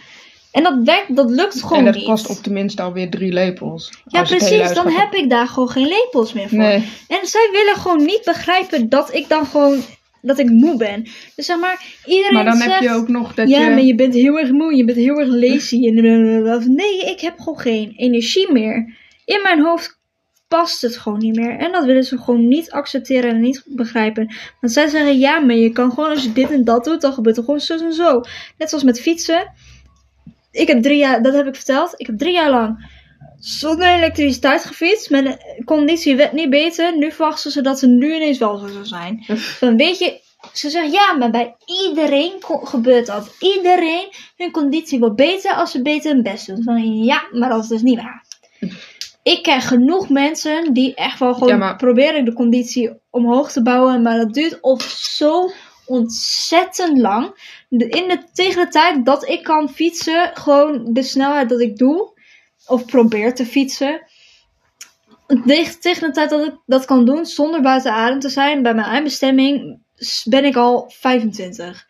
En 0.57 0.63
dat 0.63 0.79
werkt, 0.85 1.17
dat 1.17 1.31
lukt 1.31 1.63
gewoon 1.63 1.79
en 1.79 1.85
dat 1.85 1.95
niet. 1.95 2.05
kost 2.05 2.29
op 2.29 2.37
tenminste 2.37 2.83
alweer 2.83 3.11
drie 3.11 3.33
lepels. 3.33 3.93
ja, 4.07 4.23
precies. 4.23 4.73
Dan 4.73 4.89
heb 4.89 5.15
ik 5.15 5.31
daar 5.31 5.49
gewoon 5.49 5.69
geen 5.69 5.87
lepels 5.87 6.33
meer 6.33 6.49
voor. 6.49 6.59
Nee. 6.59 6.89
En 7.09 7.27
zij 7.27 7.49
willen 7.53 7.77
gewoon 7.77 8.05
niet 8.05 8.23
begrijpen 8.25 8.89
dat 8.89 9.15
ik 9.15 9.29
dan 9.29 9.47
gewoon, 9.47 9.81
dat 10.23 10.39
ik 10.39 10.51
moe 10.51 10.77
ben. 10.77 11.03
Dus 11.35 11.47
zeg 11.47 11.59
maar, 11.59 11.85
iedereen 12.07 12.35
Maar 12.35 12.45
dan 12.45 12.57
zegt... 12.57 12.73
heb 12.73 12.83
je 12.83 12.91
ook 12.91 13.09
nog 13.09 13.35
dat 13.35 13.49
ja, 13.49 13.61
je... 13.61 13.71
maar 13.71 13.83
je 13.83 13.95
bent 13.95 14.15
heel 14.15 14.39
erg 14.39 14.51
moe, 14.51 14.77
je 14.77 14.85
bent 14.85 14.99
heel 14.99 15.19
erg 15.19 15.29
lazy. 15.29 15.87
En 15.87 16.75
nee, 16.75 17.01
ik 17.01 17.21
heb 17.21 17.39
gewoon 17.39 17.59
geen 17.59 17.93
energie 17.97 18.53
meer. 18.53 18.95
In 19.25 19.43
mijn 19.43 19.63
hoofd 19.63 19.99
past 20.49 20.83
het 20.83 20.97
gewoon 20.97 21.19
niet 21.19 21.37
meer. 21.37 21.59
En 21.59 21.73
dat 21.73 21.85
willen 21.85 22.05
ze 22.05 22.19
gewoon 22.19 22.49
niet 22.49 22.71
accepteren 22.71 23.31
en 23.31 23.41
niet 23.41 23.63
begrijpen. 23.67 24.35
Want 24.61 24.73
zij 24.73 24.89
zeggen, 24.89 25.19
ja, 25.19 25.41
maar 25.41 25.57
je 25.57 25.71
kan 25.71 25.91
gewoon 25.91 26.11
als 26.11 26.23
je 26.23 26.33
dit 26.33 26.51
en 26.51 26.65
dat 26.65 26.85
doet, 26.85 27.01
dan 27.01 27.13
gebeurt 27.13 27.37
er 27.37 27.45
gewoon 27.45 27.61
zo 27.61 27.79
en 27.79 27.93
zo. 27.93 28.21
Net 28.59 28.69
zoals 28.69 28.85
met 28.85 29.01
fietsen. 29.01 29.53
Ik 30.57 30.67
heb 30.69 30.83
drie 30.83 30.99
jaar, 30.99 31.23
dat 31.23 31.35
heb 31.35 31.47
ik 31.47 31.55
verteld, 31.55 31.95
ik 31.97 32.07
heb 32.07 32.19
drie 32.19 32.33
jaar 32.33 32.51
lang 32.51 32.95
zonder 33.39 33.89
elektriciteit 33.89 34.65
gefietst. 34.65 35.11
Mijn 35.11 35.39
conditie 35.65 36.17
werd 36.17 36.33
niet 36.33 36.51
beter. 36.51 36.97
Nu 36.99 37.13
verwachten 37.13 37.51
ze 37.51 37.61
dat 37.61 37.79
ze 37.79 37.87
nu 37.87 38.15
ineens 38.15 38.39
wel 38.39 38.57
zo 38.59 38.67
zou 38.67 38.85
zijn. 38.85 39.25
Dan 39.61 39.77
weet 39.77 39.99
je, 39.99 40.21
Ze 40.53 40.71
zeggen, 40.71 40.93
ja, 40.93 41.13
maar 41.13 41.31
bij 41.31 41.57
iedereen 41.87 42.33
gebeurt 42.63 43.07
dat. 43.07 43.37
Iedereen, 43.41 44.09
hun 44.37 44.51
conditie 44.51 44.99
wordt 44.99 45.17
beter 45.17 45.53
als 45.55 45.71
ze 45.71 45.83
beter 45.83 46.13
hun 46.13 46.23
best 46.23 46.47
doen. 46.47 46.63
Van, 46.63 47.05
ja, 47.05 47.23
maar 47.33 47.49
dat 47.49 47.63
is 47.63 47.69
dus 47.69 47.83
niet 47.83 47.97
waar. 48.03 48.25
Ik 49.23 49.43
ken 49.43 49.61
genoeg 49.61 50.09
mensen 50.09 50.73
die 50.73 50.95
echt 50.95 51.19
wel 51.19 51.33
gewoon 51.35 51.49
Ja, 51.49 51.57
maar- 51.57 51.77
proberen 51.77 52.25
de 52.25 52.33
conditie 52.33 52.91
omhoog 53.11 53.53
te 53.53 53.63
bouwen. 53.63 54.03
Maar 54.03 54.17
dat 54.19 54.35
duurt 54.35 54.61
of 54.61 54.83
zo 54.99 55.51
ontzettend 55.87 56.99
lang. 56.99 57.25
In 57.69 58.09
de, 58.09 58.23
tegen 58.33 58.65
de 58.65 58.71
tijd 58.71 59.05
dat 59.05 59.29
ik 59.29 59.43
kan 59.43 59.69
fietsen, 59.69 60.31
gewoon 60.35 60.93
de 60.93 61.03
snelheid 61.03 61.49
dat 61.49 61.61
ik 61.61 61.77
doe, 61.77 62.19
of 62.67 62.85
probeer 62.85 63.35
te 63.35 63.47
fietsen. 63.47 64.01
Tegen, 65.81 66.01
de 66.01 66.11
tijd 66.13 66.31
dat 66.31 66.47
ik 66.47 66.55
dat 66.67 66.85
kan 66.85 67.05
doen 67.05 67.27
zonder 67.27 67.63
buiten 67.63 67.93
adem 67.93 68.19
te 68.19 68.29
zijn, 68.29 68.63
bij 68.63 68.75
mijn 68.75 68.87
eindbestemming, 68.87 69.79
ben 70.25 70.45
ik 70.45 70.57
al 70.57 70.93
25. 70.95 71.87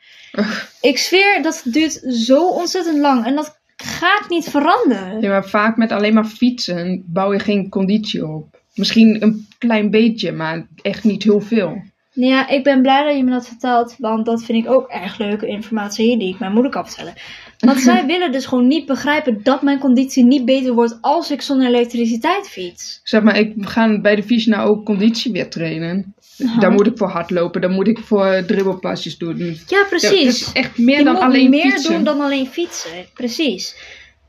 ik 0.80 0.98
zweer, 0.98 1.42
dat 1.42 1.62
duurt 1.64 2.02
zo 2.08 2.48
ontzettend 2.48 2.98
lang 2.98 3.26
en 3.26 3.34
dat 3.34 3.60
gaat 3.76 4.28
niet 4.28 4.48
veranderen. 4.48 5.20
Ja, 5.20 5.28
maar 5.28 5.48
vaak 5.48 5.76
met 5.76 5.92
alleen 5.92 6.14
maar 6.14 6.26
fietsen 6.26 7.04
bouw 7.06 7.32
je 7.32 7.38
geen 7.38 7.68
conditie 7.68 8.26
op. 8.26 8.60
Misschien 8.74 9.22
een 9.22 9.46
klein 9.58 9.90
beetje, 9.90 10.32
maar 10.32 10.66
echt 10.82 11.04
niet 11.04 11.22
heel 11.22 11.40
veel. 11.40 11.82
Ja, 12.18 12.48
ik 12.48 12.64
ben 12.64 12.82
blij 12.82 13.04
dat 13.04 13.16
je 13.16 13.24
me 13.24 13.30
dat 13.30 13.46
vertelt, 13.46 13.94
want 13.98 14.26
dat 14.26 14.44
vind 14.44 14.64
ik 14.64 14.70
ook 14.70 14.88
erg 14.88 15.18
leuke 15.18 15.46
informatie 15.46 16.18
die 16.18 16.32
ik 16.32 16.38
mijn 16.38 16.52
moeder 16.52 16.70
kan 16.70 16.86
vertellen. 16.86 17.14
Want 17.58 17.80
zij 17.88 18.06
willen 18.06 18.32
dus 18.32 18.46
gewoon 18.46 18.66
niet 18.66 18.86
begrijpen 18.86 19.42
dat 19.42 19.62
mijn 19.62 19.78
conditie 19.78 20.24
niet 20.24 20.44
beter 20.44 20.72
wordt 20.72 20.98
als 21.00 21.30
ik 21.30 21.42
zonder 21.42 21.66
elektriciteit 21.66 22.48
fiets. 22.48 23.00
Zeg 23.02 23.22
maar, 23.22 23.38
ik 23.38 23.54
ga 23.58 24.00
bij 24.00 24.16
de 24.16 24.22
fiets 24.22 24.46
nou 24.46 24.68
ook 24.68 24.84
conditie 24.84 25.32
weer 25.32 25.50
trainen. 25.50 26.14
Daar 26.58 26.72
moet 26.72 26.86
ik 26.86 26.96
voor 26.98 27.08
hardlopen, 27.08 27.60
daar 27.60 27.70
moet 27.70 27.88
ik 27.88 27.98
voor 27.98 28.44
dribbelpasjes 28.46 29.18
doen. 29.18 29.58
Ja, 29.66 29.84
precies. 29.88 30.26
is 30.26 30.52
echt 30.52 30.78
meer 30.78 30.98
je 30.98 31.04
dan 31.04 31.14
moet 31.14 31.22
alleen 31.22 31.50
meer 31.50 31.70
fietsen. 31.70 31.92
doen 31.92 32.04
dan 32.04 32.20
alleen 32.20 32.46
fietsen. 32.46 33.06
Precies. 33.14 33.76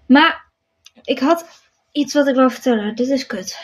Maar 0.08 0.45
ik 1.04 1.19
had 1.19 1.45
iets 1.91 2.13
wat 2.13 2.28
ik 2.28 2.36
wil 2.36 2.50
vertellen. 2.50 2.95
Dit 2.95 3.10
is 3.10 3.26
kut. 3.26 3.58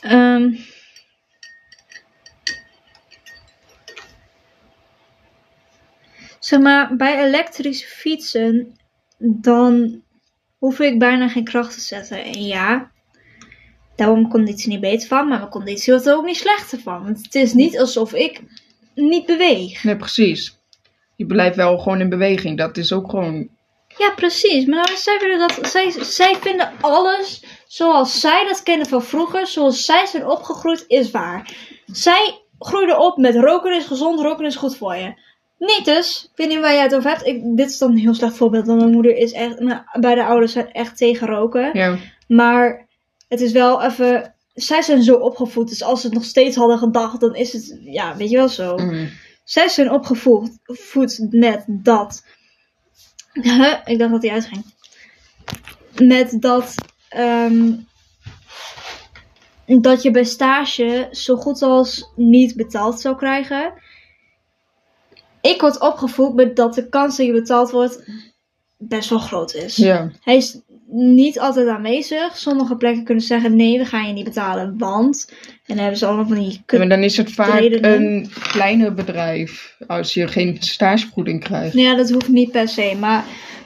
Ehm. 0.00 0.50
Zeg 6.48 6.60
maar, 6.60 6.96
bij 6.96 7.26
elektrische 7.26 7.86
fietsen, 7.86 8.76
dan 9.18 10.02
hoef 10.58 10.80
ik 10.80 10.98
bijna 10.98 11.28
geen 11.28 11.44
kracht 11.44 11.74
te 11.74 11.80
zetten. 11.80 12.24
En 12.24 12.42
ja, 12.42 12.90
daar 13.96 14.06
wordt 14.06 14.22
mijn 14.22 14.32
conditie 14.32 14.68
niet 14.68 14.80
beter 14.80 15.08
van, 15.08 15.28
maar 15.28 15.38
mijn 15.38 15.50
conditie 15.50 15.92
wordt 15.92 16.06
er 16.06 16.16
ook 16.16 16.24
niet 16.24 16.36
slechter 16.36 16.78
van. 16.78 17.04
Want 17.04 17.22
het 17.22 17.34
is 17.34 17.52
niet 17.52 17.78
alsof 17.78 18.12
ik 18.12 18.42
niet 18.94 19.26
beweeg. 19.26 19.84
Nee, 19.84 19.96
precies. 19.96 20.58
Je 21.16 21.26
blijft 21.26 21.56
wel 21.56 21.78
gewoon 21.78 22.00
in 22.00 22.08
beweging. 22.08 22.58
Dat 22.58 22.76
is 22.76 22.92
ook 22.92 23.10
gewoon... 23.10 23.48
Ja, 23.98 24.10
precies. 24.10 24.66
Maar 24.66 24.84
nou, 24.84 24.96
zij, 24.96 25.18
willen 25.20 25.38
dat, 25.38 25.70
zij, 25.70 25.90
zij 25.90 26.36
vinden 26.40 26.72
alles 26.80 27.44
zoals 27.66 28.20
zij 28.20 28.44
dat 28.48 28.62
kennen 28.62 28.86
van 28.86 29.02
vroeger, 29.02 29.46
zoals 29.46 29.84
zij 29.84 30.06
zijn 30.06 30.26
opgegroeid, 30.26 30.84
is 30.86 31.10
waar. 31.10 31.56
Zij 31.86 32.40
groeiden 32.58 32.98
op 32.98 33.16
met 33.16 33.34
roken 33.34 33.76
is 33.76 33.86
gezond, 33.86 34.20
roken 34.20 34.46
is 34.46 34.56
goed 34.56 34.76
voor 34.76 34.96
je. 34.96 35.26
Niet 35.58 35.84
dus. 35.84 36.28
Ik 36.32 36.36
weet 36.36 36.48
niet 36.48 36.60
waar 36.60 36.72
jij 36.74 36.82
het 36.82 36.94
over 36.94 37.10
hebt. 37.10 37.26
Ik, 37.26 37.42
dit 37.56 37.70
is 37.70 37.78
dan 37.78 37.90
een 37.90 37.96
heel 37.98 38.14
slecht 38.14 38.36
voorbeeld, 38.36 38.66
want 38.66 38.78
mijn 38.80 38.92
moeder 38.92 39.16
is 39.16 39.32
echt, 39.32 39.58
mijn 39.60 39.84
beide 40.00 40.24
ouders 40.24 40.52
zijn 40.52 40.72
echt 40.72 40.96
tegen 40.96 41.26
roken. 41.26 41.70
Ja, 41.78 41.98
Maar 42.26 42.86
het 43.28 43.40
is 43.40 43.52
wel 43.52 43.82
even, 43.82 44.34
zij 44.54 44.82
zijn 44.82 45.02
zo 45.02 45.14
opgevoed, 45.14 45.68
dus 45.68 45.82
als 45.82 46.00
ze 46.00 46.06
het 46.06 46.14
nog 46.14 46.24
steeds 46.24 46.56
hadden 46.56 46.78
gedacht, 46.78 47.20
dan 47.20 47.34
is 47.34 47.52
het, 47.52 47.78
ja, 47.84 48.16
weet 48.16 48.30
je 48.30 48.36
wel 48.36 48.48
zo. 48.48 48.76
mm. 48.76 49.08
Zij 49.44 49.68
zijn 49.68 49.90
opgevoed 49.90 50.50
voed 50.64 51.26
met 51.30 51.64
dat. 51.66 52.24
Huh? 53.32 53.74
Ik 53.84 53.98
dacht 53.98 54.10
dat 54.10 54.22
hij 54.22 54.32
uitging. 54.32 54.64
Met 56.02 56.36
dat. 56.40 56.74
ehm, 57.08 57.72
dat 59.66 60.02
je 60.02 60.10
bij 60.10 60.24
stage 60.24 61.08
zo 61.10 61.36
goed 61.36 61.62
als 61.62 62.10
niet 62.16 62.56
betaald 62.56 63.00
zou 63.00 63.16
krijgen. 63.16 63.72
Ik 65.40 65.60
word 65.60 65.80
opgevoed 65.80 66.34
met 66.34 66.56
dat 66.56 66.74
de 66.74 66.88
kans 66.88 67.16
dat 67.16 67.26
je 67.26 67.32
betaald 67.32 67.70
wordt 67.70 68.04
best 68.76 69.10
wel 69.10 69.18
groot 69.18 69.54
is. 69.54 69.76
ja. 69.76 70.10
Hij 70.22 70.36
is 70.36 70.60
niet 70.90 71.38
altijd 71.40 71.68
aanwezig. 71.68 72.36
Sommige 72.36 72.76
plekken 72.76 73.04
kunnen 73.04 73.24
zeggen: 73.24 73.56
nee, 73.56 73.78
we 73.78 73.84
gaan 73.84 74.06
je 74.06 74.12
niet 74.12 74.24
betalen, 74.24 74.78
want. 74.78 75.32
En 75.46 75.58
dan 75.66 75.76
hebben 75.78 75.96
ze 75.98 76.06
allemaal 76.06 76.26
van 76.26 76.36
die 76.36 76.50
Ja, 76.52 76.58
kut 76.66 76.78
maar 76.78 76.88
dan 76.88 77.02
is 77.02 77.16
het 77.16 77.32
vaak 77.32 77.58
redenen. 77.60 78.02
een 78.02 78.30
kleiner 78.50 78.94
bedrijf. 78.94 79.76
Als 79.86 80.14
je 80.14 80.28
geen 80.28 80.56
stagevergoeding 80.60 81.44
krijgt. 81.44 81.74
Ja, 81.74 81.94
dat 81.94 82.10
hoeft 82.10 82.28
niet 82.28 82.50
per 82.50 82.68
se. 82.68 82.96
Maar 83.00 83.24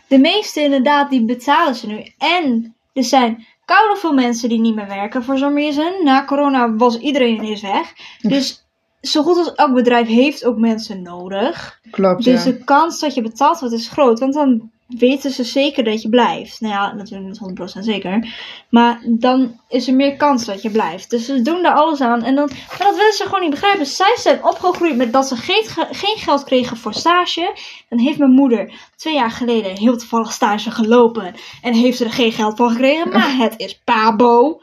de 0.09 0.19
meeste 0.19 0.61
inderdaad, 0.61 1.11
die 1.11 1.25
betalen 1.25 1.75
ze 1.75 1.87
nu. 1.87 2.03
En 2.19 2.75
er 2.93 3.05
zijn 3.05 3.47
koude 3.65 3.97
veel 4.01 4.13
mensen 4.13 4.49
die 4.49 4.61
niet 4.61 4.75
meer 4.75 4.89
werken 4.89 5.23
voor 5.25 5.39
some 5.39 5.61
reason. 5.61 5.93
Na 6.05 6.25
corona 6.25 6.75
was 6.75 6.99
iedereen 6.99 7.37
ineens 7.37 7.61
weg. 7.63 7.93
Dus 8.21 8.65
zo 9.03 9.23
goed 9.23 9.37
als 9.37 9.55
elk 9.55 9.75
bedrijf 9.75 10.07
heeft 10.09 10.45
ook 10.45 10.57
mensen 10.59 11.03
nodig. 11.03 11.81
Klopt, 11.91 12.25
Dus 12.25 12.45
ja. 12.45 12.51
de 12.51 12.65
kans 12.65 13.01
dat 13.01 13.15
je 13.15 13.23
betaald 13.23 13.61
wordt 13.61 13.75
is 13.75 13.89
groot. 13.89 14.19
Want 14.19 14.35
dan 14.35 14.71
weten 14.87 15.31
ze 15.31 15.45
zeker 15.45 15.85
dat 15.85 16.03
je 16.03 16.09
blijft. 16.09 16.61
Nou 16.61 16.73
ja, 16.75 16.93
natuurlijk 16.95 17.41
niet 17.41 17.61
100% 17.79 17.79
zeker. 17.85 18.35
Maar 18.69 19.03
dan 19.09 19.61
is 19.69 19.89
er 19.89 19.95
meer 19.95 20.17
kans 20.17 20.45
dat 20.45 20.63
je 20.63 20.71
blijft. 20.71 21.11
Dus 21.11 21.25
ze 21.27 21.43
doen 21.43 21.63
daar 21.63 21.75
alles 21.75 22.01
aan. 22.01 22.23
En 22.23 22.35
dan, 22.35 22.51
maar 22.79 22.87
dat 22.87 22.97
willen 22.97 23.13
ze 23.13 23.25
gewoon 23.25 23.41
niet 23.41 23.51
begrijpen. 23.51 23.87
Zij 23.87 24.17
zijn 24.19 24.45
opgegroeid 24.45 24.97
met 24.97 25.13
dat 25.13 25.29
ze 25.29 25.37
geen, 25.37 25.65
ge- 25.65 25.89
geen 25.91 26.17
geld 26.17 26.45
kregen 26.45 26.77
voor 26.77 26.95
stage. 26.95 27.57
Dan 27.89 27.99
heeft 27.99 28.19
mijn 28.19 28.31
moeder 28.31 28.73
twee 28.97 29.15
jaar 29.15 29.31
geleden 29.31 29.79
heel 29.79 29.97
toevallig 29.97 30.33
stage 30.33 30.71
gelopen. 30.71 31.35
En 31.63 31.75
heeft 31.75 31.97
ze 31.99 32.05
er 32.05 32.13
geen 32.13 32.33
geld 32.33 32.57
voor 32.57 32.71
gekregen. 32.71 33.09
Maar 33.09 33.37
het 33.45 33.55
is 33.57 33.81
Pabo. 33.85 34.61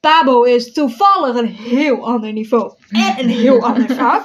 Pabo 0.00 0.42
is 0.42 0.72
toevallig 0.72 1.36
een 1.36 1.46
heel 1.48 2.06
ander 2.06 2.32
niveau. 2.32 2.72
En 2.88 3.14
een 3.18 3.28
heel 3.28 3.62
ander 3.62 3.96
vak. 3.96 4.24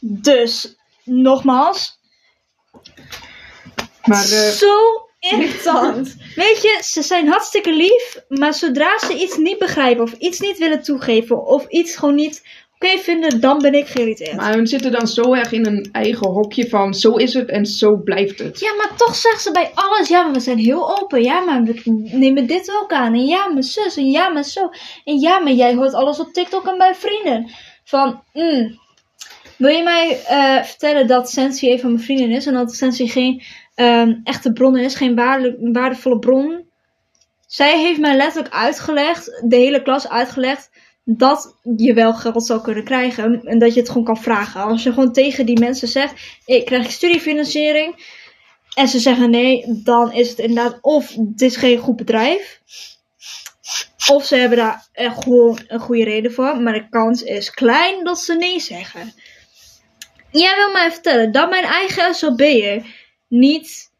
Dus, 0.00 0.76
nogmaals, 1.04 1.98
Maar 4.04 4.24
eh, 4.32 4.48
zo 4.50 4.76
irritant. 5.18 6.16
Weet 6.34 6.62
je, 6.62 6.80
ze 6.84 7.02
zijn 7.02 7.28
hartstikke 7.28 7.72
lief, 7.72 8.20
maar 8.28 8.54
zodra 8.54 8.98
ze 8.98 9.14
iets 9.14 9.36
niet 9.36 9.58
begrijpen 9.58 10.04
of 10.04 10.12
iets 10.12 10.38
niet 10.40 10.58
willen 10.58 10.82
toegeven 10.82 11.46
of 11.46 11.66
iets 11.68 11.96
gewoon 11.96 12.14
niet 12.14 12.42
oké 12.78 12.98
vinden, 12.98 13.40
dan 13.40 13.58
ben 13.58 13.72
ik 13.72 13.86
geïrriteerd. 13.86 14.36
maar 14.36 14.58
we 14.58 14.66
zitten 14.66 14.92
dan 14.92 15.06
zo 15.06 15.34
erg 15.34 15.52
in 15.52 15.66
een 15.66 15.88
eigen 15.92 16.28
hokje 16.28 16.68
van 16.68 16.94
zo 16.94 17.14
is 17.14 17.34
het 17.34 17.48
en 17.48 17.66
zo 17.66 17.96
blijft 17.96 18.38
het. 18.38 18.60
Ja, 18.60 18.74
maar 18.74 18.96
toch 18.96 19.14
zeggen 19.14 19.40
ze 19.40 19.50
bij 19.50 19.70
alles, 19.74 20.08
ja, 20.08 20.22
maar 20.22 20.32
we 20.32 20.40
zijn 20.40 20.58
heel 20.58 21.00
open. 21.00 21.22
Ja, 21.22 21.40
maar 21.40 21.62
we 21.62 21.80
nemen 22.12 22.46
dit 22.46 22.78
ook 22.82 22.92
aan. 22.92 23.14
En 23.14 23.26
ja, 23.26 23.48
mijn 23.48 23.62
zus. 23.62 23.96
En 23.96 24.10
ja, 24.10 24.28
maar 24.28 24.44
zo. 24.44 24.70
En 25.04 25.18
ja, 25.18 25.38
maar 25.38 25.52
jij 25.52 25.74
hoort 25.74 25.94
alles 25.94 26.20
op 26.20 26.32
TikTok 26.32 26.66
en 26.66 26.78
bij 26.78 26.94
vrienden. 26.94 27.50
Van, 27.84 28.22
mm, 28.32 28.78
wil 29.56 29.70
je 29.70 29.82
mij 29.82 30.20
eh, 30.26 30.64
vertellen 30.64 31.06
dat 31.06 31.30
Sensi 31.30 31.72
een 31.72 31.80
van 31.80 31.92
mijn 31.92 32.04
vrienden 32.04 32.30
is? 32.30 32.46
En 32.46 32.54
dat 32.54 32.74
Sensi 32.74 33.08
geen 33.08 33.42
ehm, 33.74 34.14
echte 34.24 34.52
bron 34.52 34.76
is, 34.76 34.94
geen 34.94 35.14
waarde- 35.14 35.56
waardevolle 35.60 36.18
bron? 36.18 36.66
Zij 37.46 37.78
heeft 37.78 38.00
mij 38.00 38.16
letterlijk 38.16 38.54
uitgelegd, 38.54 39.42
de 39.44 39.56
hele 39.56 39.82
klas 39.82 40.08
uitgelegd, 40.08 40.70
dat 41.10 41.54
je 41.76 41.94
wel 41.94 42.14
geld 42.14 42.46
zou 42.46 42.60
kunnen 42.60 42.84
krijgen. 42.84 43.42
En 43.44 43.58
dat 43.58 43.74
je 43.74 43.80
het 43.80 43.88
gewoon 43.88 44.04
kan 44.04 44.22
vragen. 44.22 44.62
Als 44.62 44.82
je 44.82 44.92
gewoon 44.92 45.12
tegen 45.12 45.46
die 45.46 45.58
mensen 45.58 45.88
zegt, 45.88 46.38
ik 46.46 46.64
krijg 46.64 46.90
studiefinanciering. 46.90 48.16
En 48.74 48.88
ze 48.88 48.98
zeggen 48.98 49.30
nee, 49.30 49.82
dan 49.82 50.12
is 50.12 50.28
het 50.28 50.38
inderdaad 50.38 50.78
of 50.80 51.14
het 51.14 51.42
is 51.42 51.56
geen 51.56 51.78
goed 51.78 51.96
bedrijf. 51.96 52.60
Of 54.08 54.24
ze 54.24 54.36
hebben 54.36 54.58
daar 54.58 54.88
echt 54.92 55.22
gewoon 55.22 55.58
een 55.66 55.80
goede 55.80 56.04
reden 56.04 56.32
voor. 56.32 56.60
Maar 56.60 56.72
de 56.72 56.88
kans 56.88 57.22
is 57.22 57.50
klein 57.50 58.04
dat 58.04 58.18
ze 58.18 58.34
nee 58.34 58.60
zeggen. 58.60 59.12
Jij 60.30 60.56
wil 60.56 60.72
mij 60.72 60.90
vertellen 60.90 61.32
dat 61.32 61.50
mijn 61.50 61.64
eigen 61.64 62.14
SLB'er 62.14 62.86
niet, 63.28 63.90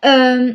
ehm, 0.00 0.54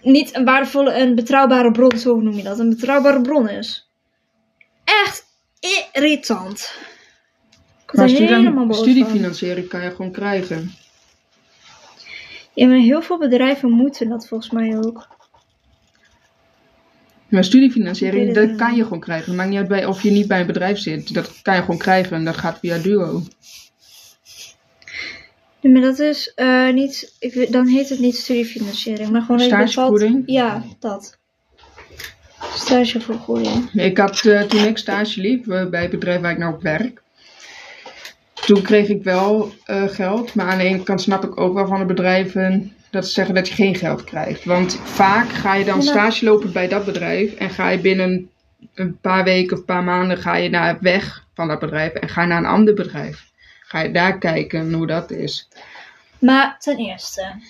niet 0.00 0.36
een 0.36 0.44
waardevolle, 0.44 0.94
een 0.94 1.14
betrouwbare 1.14 1.70
bron, 1.70 1.98
zo 1.98 2.20
noem 2.20 2.36
je 2.36 2.42
dat, 2.42 2.58
een 2.58 2.70
betrouwbare 2.70 3.20
bron 3.20 3.48
is. 3.48 3.87
Irritant. 5.92 6.74
Ik 7.86 7.92
Maar 7.92 8.08
er 8.08 8.16
helemaal 8.16 8.66
boos 8.66 8.78
studiefinanciering 8.78 9.68
kan 9.68 9.82
je 9.82 9.90
gewoon 9.90 10.12
krijgen. 10.12 10.72
Ja, 12.54 12.66
maar 12.66 12.76
heel 12.76 13.02
veel 13.02 13.18
bedrijven 13.18 13.70
moeten 13.70 14.08
dat 14.08 14.28
volgens 14.28 14.50
mij 14.50 14.76
ook. 14.76 15.08
Maar 17.28 17.44
studiefinanciering, 17.44 18.34
dat 18.34 18.56
kan 18.56 18.74
je 18.74 18.82
gewoon 18.82 19.00
krijgen. 19.00 19.26
Het 19.26 19.36
maakt 19.36 19.48
niet 19.48 19.58
uit 19.58 19.68
bij, 19.68 19.86
of 19.86 20.02
je 20.02 20.10
niet 20.10 20.28
bij 20.28 20.40
een 20.40 20.46
bedrijf 20.46 20.78
zit. 20.78 21.14
Dat 21.14 21.42
kan 21.42 21.54
je 21.54 21.60
gewoon 21.60 21.78
krijgen 21.78 22.16
en 22.16 22.24
dat 22.24 22.36
gaat 22.36 22.58
via 22.58 22.78
Duo. 22.78 23.22
Nee, 25.60 25.72
maar 25.72 25.82
dat 25.82 25.98
is 25.98 26.32
eh, 26.34 26.72
niet. 26.72 27.16
Ik, 27.18 27.52
dan 27.52 27.66
heet 27.66 27.88
het 27.88 27.98
niet 27.98 28.16
studiefinanciering, 28.16 29.10
maar 29.10 29.22
gewoon 29.22 29.40
Stagevergoeding? 29.40 30.22
Ja, 30.26 30.64
dat. 30.78 31.17
Stage 32.58 33.00
vergoeding. 33.00 33.72
Ik 33.72 33.98
had 33.98 34.24
eh, 34.24 34.42
toen 34.42 34.64
ik 34.64 34.78
stage 34.78 35.20
liep 35.20 35.48
eh, 35.48 35.66
bij 35.66 35.82
het 35.82 35.90
bedrijf 35.90 36.20
waar 36.20 36.30
ik 36.30 36.38
nou 36.38 36.54
op 36.54 36.62
werk. 36.62 37.02
Toen 38.34 38.62
kreeg 38.62 38.88
ik 38.88 39.02
wel 39.02 39.52
eh, 39.64 39.82
geld. 39.88 40.34
Maar 40.34 40.46
aan 40.46 40.58
de 40.58 40.64
ene 40.64 40.82
kant 40.82 41.00
snap 41.00 41.24
ik 41.24 41.40
ook 41.40 41.54
wel 41.54 41.66
van 41.66 41.78
de 41.78 41.84
bedrijven 41.84 42.74
dat 42.90 43.06
ze 43.06 43.12
zeggen 43.12 43.34
dat 43.34 43.48
je 43.48 43.54
geen 43.54 43.74
geld 43.74 44.04
krijgt. 44.04 44.44
Want 44.44 44.80
vaak 44.84 45.28
ga 45.32 45.54
je 45.54 45.64
dan 45.64 45.82
stage 45.82 46.24
lopen 46.24 46.52
bij 46.52 46.68
dat 46.68 46.84
bedrijf. 46.84 47.34
En 47.34 47.50
ga 47.50 47.68
je 47.68 47.78
binnen 47.78 48.30
een 48.74 48.98
paar 49.00 49.24
weken 49.24 49.52
of 49.52 49.58
een 49.58 49.64
paar 49.64 49.84
maanden 49.84 50.18
ga 50.18 50.36
je 50.36 50.48
naar 50.48 50.78
weg 50.80 51.24
van 51.34 51.48
dat 51.48 51.58
bedrijf. 51.58 51.92
En 51.92 52.08
ga 52.08 52.22
je 52.22 52.28
naar 52.28 52.38
een 52.38 52.44
ander 52.44 52.74
bedrijf. 52.74 53.30
Ga 53.60 53.80
je 53.80 53.90
daar 53.90 54.18
kijken 54.18 54.72
hoe 54.72 54.86
dat 54.86 55.10
is. 55.10 55.48
Maar 56.18 56.56
ten 56.58 56.76
eerste, 56.76 57.42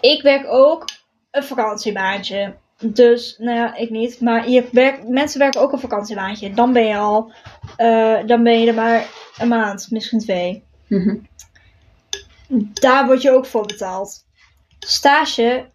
ik 0.00 0.22
werk 0.22 0.46
ook 0.46 0.84
een 1.30 1.44
vakantiebaantje. 1.44 2.54
Dus, 2.80 3.36
nou 3.38 3.56
ja, 3.56 3.74
ik 3.76 3.90
niet. 3.90 4.20
Maar 4.20 4.48
je 4.48 4.68
werkt, 4.72 5.08
mensen 5.08 5.38
werken 5.38 5.60
ook 5.60 5.72
een 5.72 5.78
vakantiebaantje. 5.80 6.54
Dan 6.54 6.72
ben 6.72 6.84
je 6.86 6.96
al, 6.96 7.32
eh, 7.76 8.18
dan 8.26 8.42
ben 8.42 8.60
je 8.60 8.66
er 8.66 8.74
maar 8.74 9.06
een 9.38 9.48
maand, 9.48 9.86
misschien 9.90 10.18
twee. 10.18 10.64
Mhm. 10.88 11.16
Daar 12.72 13.06
word 13.06 13.22
je 13.22 13.30
ook 13.30 13.46
voor 13.46 13.66
betaald. 13.66 14.24
Stage, 14.78 15.70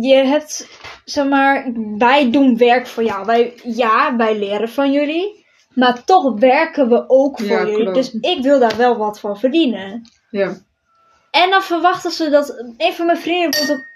je 0.00 0.14
hebt, 0.14 0.68
zeg 1.04 1.28
maar, 1.28 1.72
wij 1.98 2.30
doen 2.30 2.56
werk 2.56 2.86
voor 2.86 3.04
jou. 3.04 3.26
Wij, 3.26 3.54
ja, 3.64 4.16
wij 4.16 4.38
leren 4.38 4.68
van 4.68 4.92
jullie. 4.92 5.44
Maar 5.74 6.04
toch 6.04 6.38
werken 6.38 6.88
we 6.88 7.04
ook 7.08 7.38
voor 7.38 7.48
Ja, 7.48 7.64
jullie. 7.64 7.76
klopt. 7.76 7.94
Dus 7.94 8.12
ik 8.20 8.42
wil 8.42 8.58
daar 8.58 8.76
wel 8.76 8.96
wat 8.96 9.20
voor 9.20 9.38
verdienen. 9.38 10.02
Ja. 10.30 10.56
En 11.30 11.50
dan 11.50 11.62
verwachten 11.62 12.10
ze 12.10 12.30
dat 12.30 12.64
een 12.76 12.92
van 12.92 13.06
mijn 13.06 13.18
vrienden 13.18 13.66
woont 13.66 13.80
op. 13.80 13.86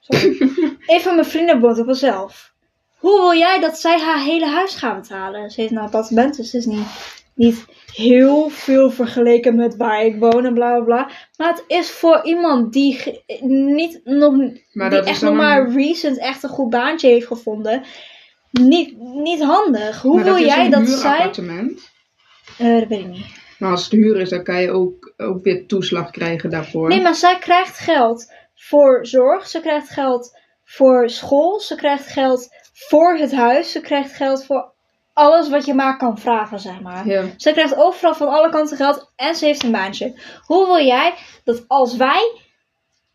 Sorry. 0.00 0.50
een 0.86 1.00
van 1.00 1.14
mijn 1.14 1.26
vrienden 1.26 1.60
woont 1.60 1.78
op 1.78 1.86
mezelf. 1.86 2.52
Hoe 2.98 3.20
wil 3.20 3.34
jij 3.38 3.60
dat 3.60 3.78
zij 3.78 3.98
haar 4.00 4.22
hele 4.22 4.46
huis 4.46 4.74
gaat 4.74 5.00
betalen? 5.00 5.50
Ze 5.50 5.60
heeft 5.60 5.72
een 5.72 5.78
appartement, 5.78 6.36
dus 6.36 6.52
het 6.52 6.60
is 6.60 6.66
niet, 6.66 6.86
niet 7.34 7.64
heel 7.94 8.48
veel 8.48 8.90
vergeleken 8.90 9.56
met 9.56 9.76
waar 9.76 10.04
ik 10.04 10.16
woon 10.18 10.44
en 10.44 10.54
bla 10.54 10.74
bla 10.74 10.84
bla. 10.84 11.10
Maar 11.36 11.48
het 11.48 11.64
is 11.66 11.90
voor 11.90 12.20
iemand 12.24 12.72
die 12.72 13.22
niet 13.48 14.00
nog 14.04 14.34
Maar 14.72 14.90
die 14.90 15.02
echt 15.02 15.22
nog 15.22 15.34
maar 15.34 15.60
een- 15.60 15.74
recent 15.76 16.18
echt 16.18 16.42
een 16.42 16.48
goed 16.48 16.70
baantje 16.70 17.08
heeft 17.08 17.26
gevonden. 17.26 17.82
Niet, 18.50 18.98
niet 18.98 19.42
handig. 19.42 20.02
Hoe 20.02 20.14
Maar 20.14 20.24
wil 20.24 20.38
jij 20.38 20.68
dat 20.70 20.88
zij. 20.88 20.96
huurappartement. 20.96 21.90
Eh, 22.58 22.78
dat 22.78 22.88
weet 22.88 22.98
ik 23.00 23.06
niet. 23.08 23.26
Maar 23.58 23.70
als 23.70 23.84
het 23.84 23.92
huur 23.92 24.20
is, 24.20 24.28
dan 24.28 24.44
kan 24.44 24.60
je 24.60 24.70
ook, 24.70 25.12
ook 25.16 25.44
weer 25.44 25.66
toeslag 25.66 26.10
krijgen 26.10 26.50
daarvoor. 26.50 26.88
Nee, 26.88 27.00
maar 27.02 27.14
zij 27.14 27.38
krijgt 27.38 27.78
geld 27.78 28.32
voor 28.54 29.06
zorg, 29.06 29.46
ze 29.46 29.60
krijgt 29.60 29.88
geld 29.90 30.38
voor 30.64 31.10
school, 31.10 31.60
ze 31.60 31.74
krijgt 31.74 32.06
geld 32.06 32.48
voor 32.72 33.16
het 33.16 33.32
huis, 33.32 33.72
ze 33.72 33.80
krijgt 33.80 34.12
geld 34.12 34.44
voor 34.44 34.72
alles 35.12 35.48
wat 35.48 35.64
je 35.64 35.74
maar 35.74 35.96
kan 35.96 36.18
vragen, 36.18 36.60
zeg 36.60 36.80
maar. 36.80 37.06
Ja. 37.06 37.24
Ze 37.36 37.52
krijgt 37.52 37.76
overal 37.76 38.14
van 38.14 38.28
alle 38.28 38.50
kanten 38.50 38.76
geld 38.76 39.12
en 39.16 39.34
ze 39.34 39.44
heeft 39.44 39.62
een 39.62 39.72
baantje. 39.72 40.20
Hoe 40.46 40.66
wil 40.66 40.84
jij 40.84 41.14
dat 41.44 41.64
als 41.68 41.96
wij 41.96 42.40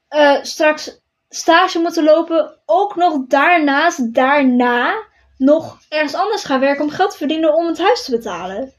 eh, 0.07 0.37
straks 0.41 0.99
stage 1.29 1.79
moeten 1.79 2.03
lopen, 2.03 2.59
ook 2.65 2.95
nog 2.95 3.25
daarnaast, 3.27 4.13
daarna, 4.13 5.03
nog 5.37 5.77
ergens 5.89 6.13
anders 6.13 6.43
gaan 6.43 6.59
werken 6.59 6.83
om 6.83 6.89
geld 6.89 7.11
te 7.11 7.17
verdienen 7.17 7.55
om 7.55 7.67
het 7.67 7.77
huis 7.77 8.05
te 8.05 8.11
betalen? 8.11 8.73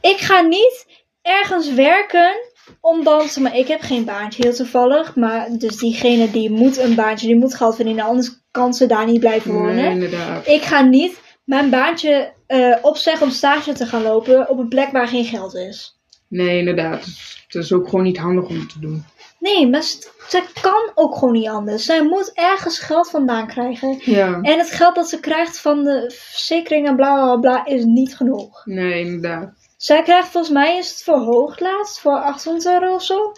Ik 0.00 0.18
ga 0.18 0.40
niet 0.40 0.86
ergens 1.22 1.72
werken 1.72 2.49
om 2.80 3.02
maar, 3.40 3.56
ik 3.56 3.68
heb 3.68 3.80
geen 3.80 4.04
baantje 4.04 4.42
heel 4.42 4.54
toevallig, 4.54 5.16
maar 5.16 5.48
dus 5.58 5.76
diegene 5.76 6.30
die 6.30 6.50
moet 6.50 6.78
een 6.78 6.94
baantje, 6.94 7.26
die 7.26 7.36
moet 7.36 7.54
geld 7.54 7.74
verdienen, 7.74 8.04
anders 8.04 8.42
kan 8.50 8.74
ze 8.74 8.86
daar 8.86 9.06
niet 9.06 9.20
blijven 9.20 9.52
wonen. 9.52 9.74
Nee, 9.74 9.90
inderdaad. 9.90 10.46
Ik 10.46 10.62
ga 10.62 10.82
niet 10.82 11.20
mijn 11.44 11.70
baantje 11.70 12.32
eh, 12.46 12.76
opzeggen 12.82 13.26
om 13.26 13.32
stage 13.32 13.72
te 13.72 13.86
gaan 13.86 14.02
lopen 14.02 14.48
op 14.48 14.58
een 14.58 14.68
plek 14.68 14.90
waar 14.90 15.08
geen 15.08 15.24
geld 15.24 15.54
is. 15.54 15.98
Nee, 16.28 16.58
inderdaad. 16.58 17.04
Het 17.46 17.54
is 17.54 17.72
ook 17.72 17.88
gewoon 17.88 18.04
niet 18.04 18.18
handig 18.18 18.48
om 18.48 18.68
te 18.68 18.80
doen. 18.80 19.04
Nee, 19.38 19.68
maar 19.68 19.82
ze, 19.82 20.08
ze 20.28 20.42
kan 20.62 20.90
ook 20.94 21.14
gewoon 21.14 21.34
niet 21.34 21.48
anders. 21.48 21.84
Zij 21.84 22.02
moet 22.02 22.32
ergens 22.34 22.78
geld 22.78 23.10
vandaan 23.10 23.46
krijgen. 23.46 23.98
Ja. 24.04 24.40
En 24.40 24.58
het 24.58 24.70
geld 24.70 24.94
dat 24.94 25.08
ze 25.08 25.20
krijgt 25.20 25.60
van 25.60 25.84
de 25.84 26.12
verzekering 26.14 26.86
en 26.86 26.96
bla 26.96 27.14
bla 27.14 27.36
bla 27.36 27.66
is 27.66 27.84
niet 27.84 28.16
genoeg. 28.16 28.62
Nee, 28.64 29.00
inderdaad. 29.00 29.59
Zij 29.80 30.02
krijgt 30.02 30.28
volgens 30.28 30.52
mij 30.52 30.78
is 30.78 30.90
het 30.90 31.02
verhoogd 31.02 31.60
laatst 31.60 32.00
voor 32.00 32.20
800 32.20 32.66
euro 32.66 32.94
of 32.94 33.04
zo. 33.04 33.32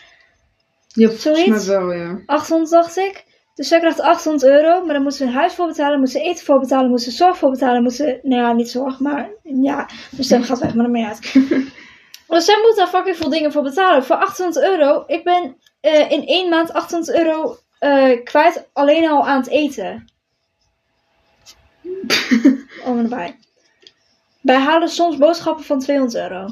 Ja, 0.89 1.11
volgens 1.11 1.47
mij 1.47 1.77
wel, 1.79 1.93
ja. 1.93 2.23
800 2.27 2.71
dacht 2.71 2.97
ik. 2.97 3.25
Dus 3.55 3.69
zij 3.69 3.79
krijgt 3.79 4.01
800 4.01 4.53
euro, 4.53 4.85
maar 4.85 4.95
dan 4.95 5.03
moet 5.03 5.15
ze 5.15 5.25
een 5.25 5.33
huis 5.33 5.55
voor 5.55 5.67
betalen, 5.67 5.99
moet 5.99 6.11
ze 6.11 6.21
eten 6.21 6.45
voor 6.45 6.61
betalen, 6.61 6.91
moet 6.91 7.03
ze 7.03 7.11
zorg 7.11 7.39
voor 7.39 7.51
betalen, 7.51 7.83
moet 7.83 7.95
ze, 7.95 8.19
nou 8.23 8.43
ja, 8.43 8.53
niet 8.53 8.71
zorg, 8.71 8.99
maar 8.99 9.31
ja, 9.43 9.89
de 10.11 10.23
stem 10.23 10.43
gaat 10.43 10.59
weg, 10.59 10.75
maar 10.75 10.91
maakt 10.91 11.33
niet 11.33 11.35
uit. 11.35 11.71
Dus 12.29 12.45
zij 12.45 12.59
moet 12.63 12.77
daar 12.77 12.89
fucking 12.89 13.17
veel 13.17 13.31
dingen 13.31 13.53
voor 13.53 13.63
betalen. 13.63 14.05
Voor 14.05 14.17
800 14.17 14.65
euro, 14.65 15.05
ik 15.07 15.25
ben 15.25 15.57
eh, 15.81 16.11
in 16.11 16.27
één 16.27 16.49
maand 16.49 16.73
800 16.73 17.17
euro 17.17 17.57
eh, 17.79 18.25
kwijt 18.25 18.69
alleen 18.73 19.09
al 19.09 19.27
aan 19.27 19.41
het 19.41 19.49
eten. 19.49 20.13
Om 22.85 22.99
en 22.99 23.09
bij. 23.09 23.39
Wij 24.43 24.59
halen 24.59 24.89
soms 24.89 25.17
boodschappen 25.17 25.65
van 25.65 25.79
200 25.79 26.17
euro. 26.17 26.47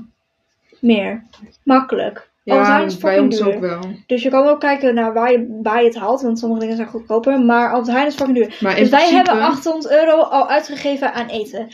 Meer. 0.81 1.23
Makkelijk. 1.63 2.31
Ja, 2.43 2.79
is 2.81 2.97
bij 2.97 3.13
fucking 3.13 3.33
ons 3.33 3.43
duur. 3.43 3.55
ook 3.55 3.61
wel. 3.61 3.81
Dus 4.07 4.23
je 4.23 4.31
kan 4.31 4.47
ook 4.47 4.61
kijken 4.61 4.95
naar 4.95 5.13
waar 5.13 5.33
je, 5.33 5.59
waar 5.63 5.81
je 5.81 5.87
het 5.89 5.97
haalt, 5.97 6.23
want 6.23 6.39
sommige 6.39 6.61
dingen 6.61 6.77
zijn 6.77 6.89
goedkoper. 6.89 7.41
Maar 7.41 7.71
Albert 7.73 7.91
Heijn 7.91 8.07
is 8.07 8.15
fucking 8.15 8.37
duur. 8.39 8.57
Maar 8.61 8.77
in 8.77 8.83
Dus 8.83 8.91
wij 8.91 9.01
principe, 9.09 9.31
hebben 9.31 9.45
800 9.45 9.93
euro 9.93 10.21
al 10.21 10.49
uitgegeven 10.49 11.13
aan 11.13 11.29
eten. 11.29 11.69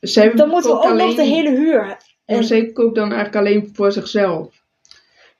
zij 0.00 0.30
Dan 0.34 0.48
moeten 0.48 0.70
we 0.70 0.76
ook 0.76 0.96
nog 0.96 1.14
de 1.14 1.22
hele 1.22 1.50
huur. 1.50 1.96
En, 2.24 2.34
maar 2.34 2.44
zij 2.44 2.72
koopt 2.72 2.94
dan 2.94 3.12
eigenlijk 3.12 3.36
alleen 3.36 3.70
voor 3.72 3.92
zichzelf. 3.92 4.48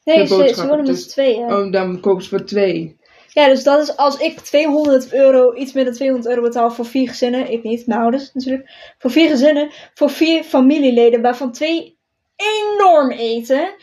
nee, 0.04 0.16
de 0.18 0.26
ze, 0.26 0.34
ze 0.34 0.40
boodschappen, 0.40 0.68
wonen 0.68 0.86
met 0.86 0.94
dus- 0.94 1.04
z'n 1.04 1.10
tweeën. 1.10 1.52
Oh, 1.52 1.72
dan 1.72 2.00
koopt 2.00 2.22
ze 2.22 2.28
voor 2.28 2.44
twee. 2.44 2.96
Ja, 3.32 3.48
dus 3.48 3.62
dat 3.62 3.82
is 3.82 3.96
als 3.96 4.16
ik 4.16 4.40
200 4.40 5.12
euro, 5.12 5.54
iets 5.54 5.72
meer 5.72 5.84
dan 5.84 5.92
200 5.92 6.28
euro 6.28 6.42
betaal 6.42 6.70
voor 6.70 6.86
vier 6.86 7.08
gezinnen. 7.08 7.50
Ik 7.52 7.62
niet, 7.62 7.86
mijn 7.86 8.00
ouders 8.00 8.32
natuurlijk. 8.32 8.94
Voor 8.98 9.10
vier 9.10 9.28
gezinnen, 9.28 9.70
voor 9.94 10.10
vier 10.10 10.44
familieleden, 10.44 11.22
waarvan 11.22 11.52
twee 11.52 11.98
enorm 12.36 13.10
eten. 13.10 13.74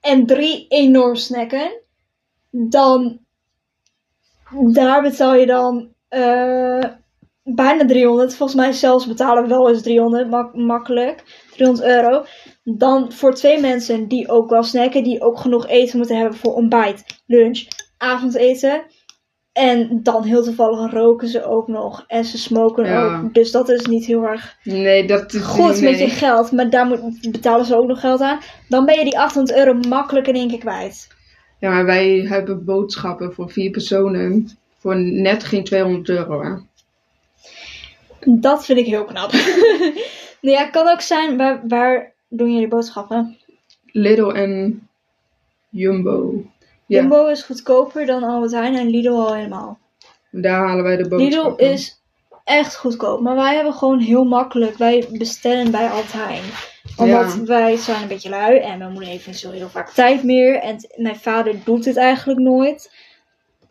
En 0.00 0.26
drie 0.26 0.66
enorm 0.68 1.14
snacken. 1.14 1.80
Dan, 2.50 3.18
daar 4.72 5.02
betaal 5.02 5.34
je 5.34 5.46
dan 5.46 5.92
eh, 6.08 6.84
bijna 7.42 7.86
300. 7.86 8.34
Volgens 8.34 8.58
mij 8.60 8.72
zelfs 8.72 9.06
betalen 9.06 9.42
we 9.42 9.48
wel 9.48 9.68
eens 9.68 9.82
300, 9.82 10.30
mak- 10.30 10.54
makkelijk. 10.54 11.22
300 11.50 11.88
euro. 11.88 12.24
Dan 12.64 13.12
voor 13.12 13.34
twee 13.34 13.60
mensen 13.60 14.08
die 14.08 14.28
ook 14.28 14.50
wel 14.50 14.62
snacken, 14.62 15.04
die 15.04 15.22
ook 15.22 15.38
genoeg 15.38 15.66
eten 15.68 15.98
moeten 15.98 16.16
hebben 16.16 16.38
voor 16.38 16.54
ontbijt, 16.54 17.22
lunch, 17.26 17.66
avondeten. 18.02 18.82
En 19.52 20.02
dan 20.02 20.24
heel 20.24 20.42
toevallig 20.42 20.92
roken 20.92 21.28
ze 21.28 21.44
ook 21.44 21.68
nog. 21.68 22.04
En 22.06 22.24
ze 22.24 22.38
smoken 22.38 22.84
Ja. 22.84 23.04
ook. 23.04 23.34
Dus 23.34 23.50
dat 23.50 23.68
is 23.68 23.86
niet 23.86 24.04
heel 24.04 24.24
erg 24.24 24.56
Nee, 24.64 25.06
dat 25.06 25.32
is 25.32 25.42
goed 25.42 25.80
nee. 25.80 25.90
met 25.90 25.98
je 25.98 26.08
geld. 26.08 26.52
Maar 26.52 26.70
daar 26.70 26.86
moet, 26.86 27.30
betalen 27.30 27.64
ze 27.66 27.76
ook 27.76 27.86
nog 27.86 28.00
geld 28.00 28.20
aan. 28.20 28.38
Dan 28.68 28.84
ben 28.84 28.98
je 28.98 29.04
die 29.04 29.18
800 29.18 29.58
euro 29.58 29.74
makkelijk 29.88 30.26
in 30.26 30.34
één 30.34 30.48
keer 30.48 30.58
kwijt. 30.58 31.08
Ja, 31.58 31.70
maar 31.70 31.84
wij 31.84 32.08
hebben 32.28 32.64
boodschappen 32.64 33.32
voor 33.34 33.50
vier 33.50 33.70
personen 33.70 34.48
voor 34.78 34.96
net 35.00 35.44
geen 35.44 35.64
200 35.64 36.08
euro. 36.08 36.42
Hè? 36.42 36.54
Dat 38.40 38.64
vind 38.64 38.78
ik 38.78 38.86
heel 38.86 39.04
knap. 39.04 39.32
nou 40.42 40.56
ja, 40.56 40.64
kan 40.70 40.88
ook 40.88 41.00
zijn. 41.00 41.36
Waar, 41.36 41.62
waar 41.68 42.12
doen 42.28 42.52
jullie 42.52 42.68
boodschappen? 42.68 43.36
Lidl 43.86 44.28
en 44.28 44.86
Jumbo. 45.68 46.44
Jumbo 46.86 47.26
is 47.28 47.42
goedkoper 47.42 48.06
dan 48.06 48.22
Albert 48.22 48.52
Heijn 48.52 48.74
en 48.74 48.88
Lidl 48.90 49.10
al 49.10 49.34
helemaal. 49.34 49.78
daar 50.30 50.66
halen 50.66 50.84
wij 50.84 50.96
de 50.96 51.02
Lidl 51.02 51.16
boodschappen. 51.16 51.70
is 51.70 52.02
echt 52.44 52.76
goedkoop. 52.76 53.20
Maar 53.20 53.34
wij 53.36 53.54
hebben 53.54 53.72
gewoon 53.74 53.98
heel 53.98 54.24
makkelijk. 54.24 54.76
Wij 54.76 55.06
bestellen 55.12 55.70
bij 55.70 55.88
Albert 55.88 56.12
Heijn. 56.12 56.42
Omdat 56.96 57.34
Ja. 57.34 57.44
wij 57.44 57.76
zijn 57.76 58.02
een 58.02 58.08
beetje 58.08 58.28
lui. 58.28 58.58
En 58.58 58.78
mijn 58.78 58.90
moeder 58.92 59.08
heeft 59.10 59.26
niet 59.26 59.38
zo 59.38 59.50
heel 59.50 59.68
vaak 59.68 59.90
tijd 59.90 60.22
meer. 60.22 60.54
En 60.58 60.76
mijn 60.96 61.16
vader 61.16 61.54
doet 61.64 61.84
dit 61.84 61.96
eigenlijk 61.96 62.40
nooit. 62.40 62.92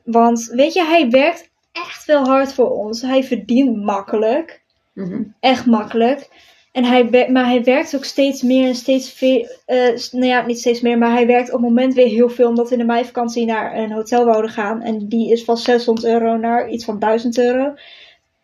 Want 0.03 0.45
weet 0.55 0.73
je, 0.73 0.83
hij 0.83 1.09
werkt 1.09 1.49
echt 1.71 2.05
wel 2.05 2.25
hard 2.25 2.53
voor 2.53 2.69
ons. 2.69 3.01
Hij 3.01 3.23
verdient 3.23 3.83
makkelijk. 3.83 4.61
Mhm. 4.93 5.21
Echt 5.39 5.65
makkelijk. 5.65 6.29
En 6.71 6.83
hij, 6.83 7.27
maar 7.31 7.45
hij 7.45 7.63
werkt 7.63 7.95
ook 7.95 8.03
steeds 8.05 8.41
meer 8.41 8.67
en 8.67 8.75
steeds 8.75 9.11
veel. 9.11 9.47
s- 9.95 10.11
nou 10.11 10.25
ja, 10.25 10.45
niet 10.45 10.59
steeds 10.59 10.81
meer, 10.81 10.97
maar 10.97 11.11
hij 11.11 11.27
werkt 11.27 11.47
op 11.47 11.53
het 11.53 11.61
moment 11.69 11.93
weer 11.93 12.07
heel 12.07 12.29
veel. 12.29 12.47
Omdat 12.49 12.67
we 12.67 12.73
in 12.73 12.79
de 12.79 12.85
meivakantie 12.85 13.45
naar 13.45 13.77
een 13.77 13.91
hotel 13.91 14.25
wouden 14.25 14.51
gaan. 14.51 14.81
En 14.81 15.07
die 15.07 15.31
is 15.31 15.43
van 15.43 15.57
600 15.57 16.07
euro 16.07 16.37
naar 16.37 16.69
iets 16.69 16.85
van 16.85 16.99
1000 16.99 17.37
euro 17.37 17.73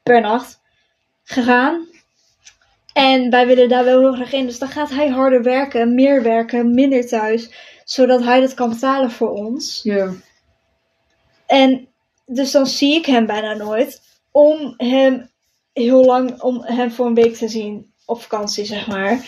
per 0.04 0.22
nacht 0.22 0.60
gegaan. 1.24 1.86
En 2.94 3.30
wij 3.30 3.48
willen 3.48 3.70
daar 3.70 3.84
wel 3.86 4.00
heel 4.00 4.14
graag 4.14 4.34
in. 4.34 4.46
Dus 4.46 4.60
dan 4.60 4.70
gaat 4.70 4.90
hij 4.90 5.08
harder 5.08 5.44
werken, 5.44 5.96
meer 5.96 6.24
werken, 6.24 6.74
minder 6.74 7.08
thuis. 7.08 7.52
Zodat 7.86 8.24
hij 8.24 8.40
dat 8.40 8.54
kan 8.54 8.70
betalen 8.70 9.12
voor 9.12 9.30
ons. 9.30 9.80
Ja. 9.84 10.12
En 11.46 11.88
dus 12.26 12.52
dan 12.52 12.68
zie 12.68 12.96
ik 12.96 13.06
hem 13.06 13.26
bijna 13.26 13.54
nooit. 13.54 14.02
om 14.32 14.74
hem 14.78 15.30
heel 15.74 16.04
lang, 16.06 16.42
om 16.42 16.62
hem 16.64 16.92
voor 16.92 17.06
een 17.06 17.14
week 17.14 17.36
te 17.36 17.48
zien 17.48 17.92
op 18.08 18.22
vakantie, 18.22 18.66
zeg 18.66 18.88
maar. 18.88 19.20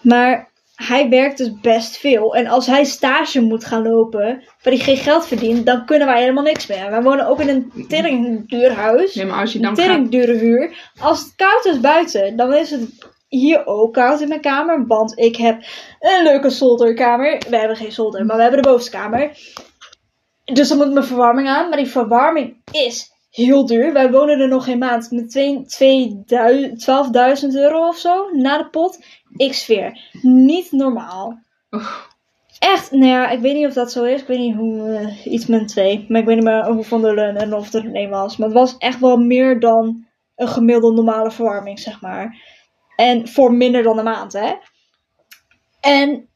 Maar 0.00 0.52
hij 0.74 1.08
werkt 1.08 1.38
dus 1.38 1.60
best 1.60 1.96
veel. 1.96 2.34
En 2.34 2.46
als 2.46 2.66
hij 2.66 2.84
stage 2.84 3.40
moet 3.40 3.64
gaan 3.64 3.82
lopen, 3.82 4.42
waar 4.62 4.72
hij 4.72 4.76
geen 4.76 4.96
geld 4.96 5.26
verdient, 5.26 5.66
dan 5.66 5.86
kunnen 5.86 6.06
wij 6.06 6.20
helemaal 6.20 6.42
niks 6.42 6.66
meer. 6.66 6.90
Wij 6.90 7.02
wonen 7.02 7.26
ook 7.26 7.40
in 7.40 7.48
een 7.48 7.86
tering 7.88 8.48
duur 8.48 8.72
huis. 8.72 9.14
Nee, 9.14 9.26
maar 9.26 9.40
als 9.40 9.52
je 9.52 9.62
Een 9.62 9.74
dan 9.74 10.06
dure 10.06 10.32
huur. 10.32 10.90
Als 11.00 11.20
het 11.20 11.32
koud 11.36 11.64
is 11.64 11.80
buiten, 11.80 12.36
dan 12.36 12.54
is 12.54 12.70
het 12.70 13.08
hier 13.28 13.66
ook 13.66 13.92
koud 13.92 14.20
in 14.20 14.28
mijn 14.28 14.40
kamer. 14.40 14.86
Want 14.86 15.18
ik 15.18 15.36
heb 15.36 15.62
een 16.00 16.22
leuke 16.22 16.50
zolderkamer. 16.50 17.42
We 17.48 17.56
hebben 17.56 17.76
geen 17.76 17.92
zolder, 17.92 18.26
maar 18.26 18.36
we 18.36 18.42
hebben 18.42 18.62
de 18.62 18.68
bovenste 18.68 18.96
kamer. 18.96 19.38
Dus 20.44 20.68
dan 20.68 20.76
moet 20.76 20.92
mijn 20.92 21.06
verwarming 21.06 21.48
aan. 21.48 21.68
Maar 21.68 21.78
die 21.78 21.90
verwarming 21.90 22.56
is 22.70 23.13
heel 23.34 23.66
duur. 23.66 23.92
Wij 23.92 24.10
wonen 24.10 24.40
er 24.40 24.48
nog 24.48 24.64
geen 24.64 24.78
maand 24.78 25.10
met 25.10 25.30
twee- 25.30 25.64
twee 25.64 26.22
dui- 26.26 26.76
12.000 26.76 27.54
euro 27.54 27.88
of 27.88 27.96
zo 27.96 28.30
na 28.32 28.58
de 28.58 28.68
pot. 28.68 29.04
Ik 29.36 29.54
zweer, 29.54 30.10
niet 30.22 30.72
normaal. 30.72 31.38
Oh. 31.70 31.86
Echt, 32.58 32.90
nou 32.90 33.06
ja, 33.06 33.28
ik 33.30 33.40
weet 33.40 33.54
niet 33.54 33.66
of 33.66 33.72
dat 33.72 33.92
zo 33.92 34.04
is. 34.04 34.20
Ik 34.20 34.26
weet 34.26 34.38
niet 34.38 34.54
hoe, 34.54 34.88
eh, 34.94 35.32
iets 35.32 35.46
met 35.46 35.68
twee. 35.68 36.06
Maar 36.08 36.20
ik 36.20 36.26
weet 36.26 36.36
niet 36.36 36.44
meer 36.44 36.66
hoeveel 36.66 37.00
de 37.00 37.14
lun 37.14 37.36
en 37.36 37.54
of 37.54 37.72
er 37.72 37.90
een 37.96 38.10
was. 38.10 38.36
Maar 38.36 38.48
het 38.48 38.56
was 38.56 38.76
echt 38.78 39.00
wel 39.00 39.16
meer 39.16 39.60
dan 39.60 40.06
een 40.36 40.48
gemiddelde 40.48 40.96
normale 40.96 41.30
verwarming, 41.30 41.78
zeg 41.78 42.00
maar. 42.00 42.42
En 42.96 43.28
voor 43.28 43.52
minder 43.54 43.82
dan 43.82 43.98
een 43.98 44.04
maand, 44.04 44.32
hè. 44.32 44.52
En, 45.80 46.28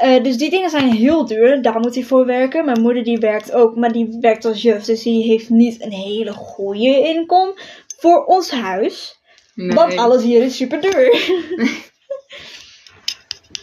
eh, 0.00 0.22
dus 0.22 0.36
die 0.36 0.50
dingen 0.50 0.70
zijn 0.70 0.92
heel 0.92 1.26
duur. 1.26 1.62
Daar 1.62 1.80
moet 1.80 1.94
hij 1.94 2.04
voor 2.04 2.26
werken. 2.26 2.64
Mijn 2.64 2.80
moeder 2.80 3.04
die 3.04 3.18
werkt 3.18 3.52
ook, 3.52 3.76
maar 3.76 3.92
die 3.92 4.16
werkt 4.20 4.44
als 4.44 4.62
juf. 4.62 4.84
Dus 4.84 5.02
die 5.02 5.24
heeft 5.24 5.48
niet 5.48 5.82
een 5.82 5.92
hele 5.92 6.32
goede 6.32 6.98
inkom 6.98 7.54
voor 7.98 8.24
ons 8.24 8.50
huis. 8.50 9.18
Nee. 9.54 9.76
Want 9.76 9.96
alles 9.96 10.22
hier 10.22 10.42
is 10.42 10.56
super 10.56 10.80
duur. 10.80 11.10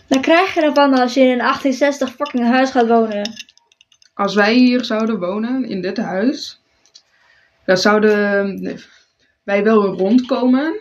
Dan 0.07 0.21
krijg 0.21 0.53
je 0.53 0.61
ervan 0.61 0.93
als 0.93 1.13
je 1.13 1.19
in 1.19 1.29
een 1.29 1.37
1860 1.37 2.15
fucking 2.15 2.43
huis 2.43 2.71
gaat 2.71 2.87
wonen. 2.87 3.31
Als 4.13 4.35
wij 4.35 4.53
hier 4.53 4.83
zouden 4.83 5.19
wonen, 5.19 5.63
in 5.63 5.81
dit 5.81 5.97
huis, 5.97 6.59
dan 7.65 7.77
zouden 7.77 8.87
wij 9.43 9.63
wel 9.63 9.85
rondkomen, 9.85 10.79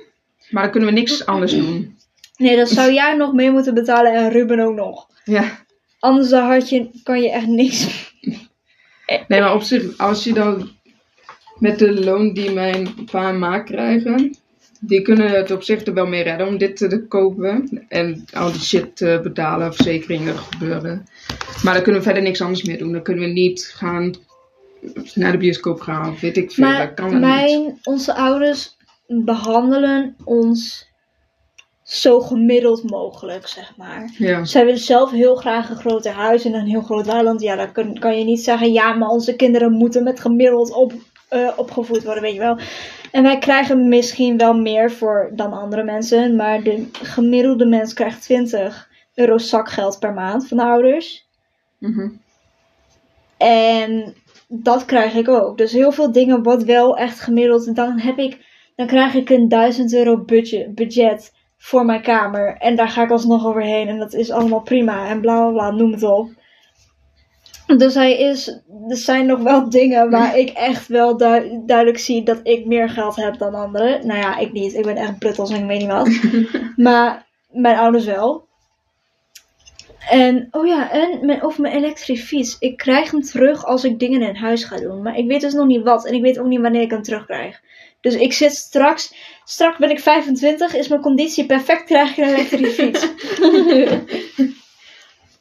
maar 0.50 0.62
dan 0.62 0.70
kunnen 0.70 0.88
we 0.88 0.94
niks 0.94 1.26
anders 1.34 1.52
doen. 1.52 1.98
Nee, 2.36 2.56
dan 2.56 2.66
zou 2.66 2.92
jij 2.92 3.16
nog 3.16 3.32
mee 3.32 3.50
moeten 3.50 3.74
betalen 3.74 4.12
en 4.12 4.30
Ruben 4.30 4.60
ook 4.60 4.74
nog. 4.74 5.08
Ja. 5.24 5.64
Anders 5.98 6.28
dan 6.28 6.50
had 6.50 6.68
je, 6.68 6.90
kan 7.02 7.20
je 7.22 7.30
echt 7.30 7.46
niks. 7.46 8.12
Nee, 9.28 9.40
maar 9.40 9.54
op 9.54 9.62
zich, 9.62 9.98
als 9.98 10.24
je 10.24 10.32
dan 10.32 10.70
met 11.58 11.78
de 11.78 12.04
loon 12.04 12.32
die 12.32 12.52
mijn 12.52 12.88
pa 13.10 13.28
en 13.28 13.38
ma 13.38 13.58
krijgen, 13.58 14.36
die 14.80 15.02
kunnen 15.02 15.30
het 15.30 15.50
op 15.50 15.62
zich 15.62 15.84
er 15.84 15.94
wel 15.94 16.06
mee 16.06 16.22
redden 16.22 16.46
om 16.46 16.58
dit 16.58 16.76
te 16.76 17.04
kopen. 17.08 17.84
En 17.88 18.24
al 18.32 18.52
die 18.52 18.60
shit 18.60 18.96
te 18.96 19.20
betalen, 19.22 19.74
verzekeringen 19.74 20.38
gebeuren. 20.38 21.06
Maar 21.62 21.74
dan 21.74 21.82
kunnen 21.82 22.00
we 22.00 22.06
verder 22.06 22.22
niks 22.22 22.40
anders 22.40 22.62
meer 22.62 22.78
doen. 22.78 22.92
Dan 22.92 23.02
kunnen 23.02 23.24
we 23.24 23.30
niet 23.30 23.72
gaan 23.74 24.14
naar 25.14 25.32
de 25.32 25.38
bioscoop 25.38 25.80
gaan, 25.80 26.10
of 26.10 26.20
weet 26.20 26.36
ik 26.36 26.52
veel. 26.52 26.64
Maar 26.64 26.86
dat 26.86 26.94
kan 26.94 27.10
dan 27.10 27.20
niet. 27.20 27.28
mijn, 27.28 27.78
onze 27.82 28.14
ouders 28.14 28.76
behandelen 29.06 30.16
ons 30.24 30.92
zo 31.84 32.20
gemiddeld 32.20 32.90
mogelijk, 32.90 33.46
zeg 33.46 33.76
maar. 33.76 34.10
Ja. 34.18 34.44
Zij 34.44 34.64
willen 34.64 34.80
zelf 34.80 35.10
heel 35.10 35.34
graag 35.34 35.70
een 35.70 35.76
groter 35.76 36.12
huis 36.12 36.44
en 36.44 36.54
een 36.54 36.66
heel 36.66 36.82
groot 36.82 37.06
weiland. 37.06 37.40
Ja, 37.40 37.56
dan 37.56 37.72
kun- 37.72 37.98
kan 37.98 38.18
je 38.18 38.24
niet 38.24 38.40
zeggen, 38.40 38.72
ja, 38.72 38.92
maar 38.92 39.08
onze 39.08 39.36
kinderen 39.36 39.72
moeten 39.72 40.02
met 40.02 40.20
gemiddeld 40.20 40.72
op, 40.72 40.92
eh, 41.28 41.48
opgevoed 41.56 42.04
worden, 42.04 42.22
weet 42.22 42.32
je 42.34 42.38
wel. 42.38 42.58
En 43.12 43.22
wij 43.22 43.38
krijgen 43.38 43.88
misschien 43.88 44.38
wel 44.38 44.54
meer 44.54 44.90
voor 44.90 45.30
dan 45.34 45.52
andere 45.52 45.82
mensen, 45.82 46.36
maar 46.36 46.62
de 46.62 46.88
gemiddelde 46.92 47.66
mens 47.66 47.92
krijgt 47.92 48.22
20 48.22 48.88
euro 49.14 49.38
zakgeld 49.38 49.98
per 49.98 50.12
maand 50.12 50.48
van 50.48 50.56
de 50.56 50.62
ouders. 50.62 51.26
Mhm. 51.78 52.08
En 53.36 54.14
dat 54.48 54.84
krijg 54.84 55.14
ik 55.14 55.28
ook. 55.28 55.58
Dus 55.58 55.72
heel 55.72 55.92
veel 55.92 56.12
dingen 56.12 56.42
wat 56.42 56.62
wel 56.62 56.96
echt 56.96 57.20
gemiddeld. 57.20 57.74
Dan 57.76 57.98
heb 57.98 58.18
ik, 58.18 58.38
dan 58.76 58.86
krijg 58.86 59.14
ik 59.14 59.30
een 59.30 59.48
1000 59.48 59.94
euro 59.94 60.18
budget, 60.24 60.74
budget 60.74 61.32
voor 61.64 61.84
mijn 61.84 62.02
kamer. 62.02 62.56
En 62.58 62.76
daar 62.76 62.88
ga 62.88 63.02
ik 63.02 63.10
alsnog 63.10 63.46
overheen. 63.46 63.88
En 63.88 63.98
dat 63.98 64.14
is 64.14 64.30
allemaal 64.30 64.60
prima. 64.60 65.08
En 65.08 65.20
bla 65.20 65.40
bla 65.40 65.50
bla, 65.50 65.70
noem 65.70 65.92
het 65.92 66.02
op. 66.02 66.28
Dus 67.76 67.94
hij 67.94 68.18
is, 68.18 68.48
er 68.88 68.96
zijn 68.96 69.26
nog 69.26 69.40
wel 69.40 69.70
dingen 69.70 70.10
waar 70.10 70.38
ik 70.38 70.48
echt 70.48 70.88
wel 70.88 71.16
du- 71.16 71.62
duidelijk 71.66 71.98
zie 71.98 72.22
dat 72.22 72.40
ik 72.42 72.66
meer 72.66 72.88
geld 72.88 73.16
heb 73.16 73.38
dan 73.38 73.54
anderen. 73.54 74.06
Nou 74.06 74.20
ja, 74.20 74.38
ik 74.38 74.52
niet. 74.52 74.74
Ik 74.74 74.84
ben 74.84 74.96
echt 74.96 75.18
bruttels 75.18 75.50
en 75.50 75.60
ik 75.60 75.66
weet 75.66 75.78
niet 75.78 75.88
wat. 75.88 76.08
maar 76.86 77.26
mijn 77.50 77.78
ouders 77.78 78.04
wel. 78.04 78.46
En, 80.10 80.48
oh 80.50 80.66
ja, 80.66 80.90
en 80.90 81.26
mijn, 81.26 81.42
over 81.42 81.60
mijn 81.60 81.74
elektrische 81.74 82.24
fiets. 82.26 82.56
Ik 82.58 82.76
krijg 82.76 83.10
hem 83.10 83.22
terug 83.22 83.64
als 83.64 83.84
ik 83.84 83.98
dingen 83.98 84.22
in 84.22 84.36
huis 84.36 84.64
ga 84.64 84.76
doen. 84.76 85.02
Maar 85.02 85.16
ik 85.16 85.26
weet 85.26 85.40
dus 85.40 85.54
nog 85.54 85.66
niet 85.66 85.82
wat. 85.82 86.06
En 86.06 86.14
ik 86.14 86.22
weet 86.22 86.38
ook 86.38 86.46
niet 86.46 86.60
wanneer 86.60 86.82
ik 86.82 86.90
hem 86.90 87.02
terugkrijg. 87.02 87.60
Dus 88.04 88.14
ik 88.14 88.32
zit 88.32 88.54
straks, 88.54 89.14
straks 89.44 89.78
ben 89.78 89.90
ik 89.90 90.00
25, 90.00 90.74
is 90.74 90.88
mijn 90.88 91.00
conditie 91.00 91.46
perfect, 91.46 91.84
krijg 91.84 92.10
ik 92.10 92.16
een 92.16 92.34
elektrische 92.34 92.70
fiets. 92.70 93.08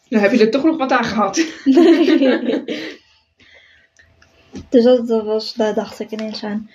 Dan 0.09 0.21
heb 0.21 0.31
je 0.31 0.39
er 0.39 0.51
toch 0.51 0.63
nog 0.63 0.77
wat 0.77 0.91
aan 0.91 1.03
gehad. 1.03 1.35
dus 4.69 4.83
dat, 4.83 5.07
dat 5.07 5.23
was, 5.23 5.53
daar 5.53 5.73
dacht 5.73 5.99
ik 5.99 6.11
ineens 6.11 6.43
aan. 6.43 6.69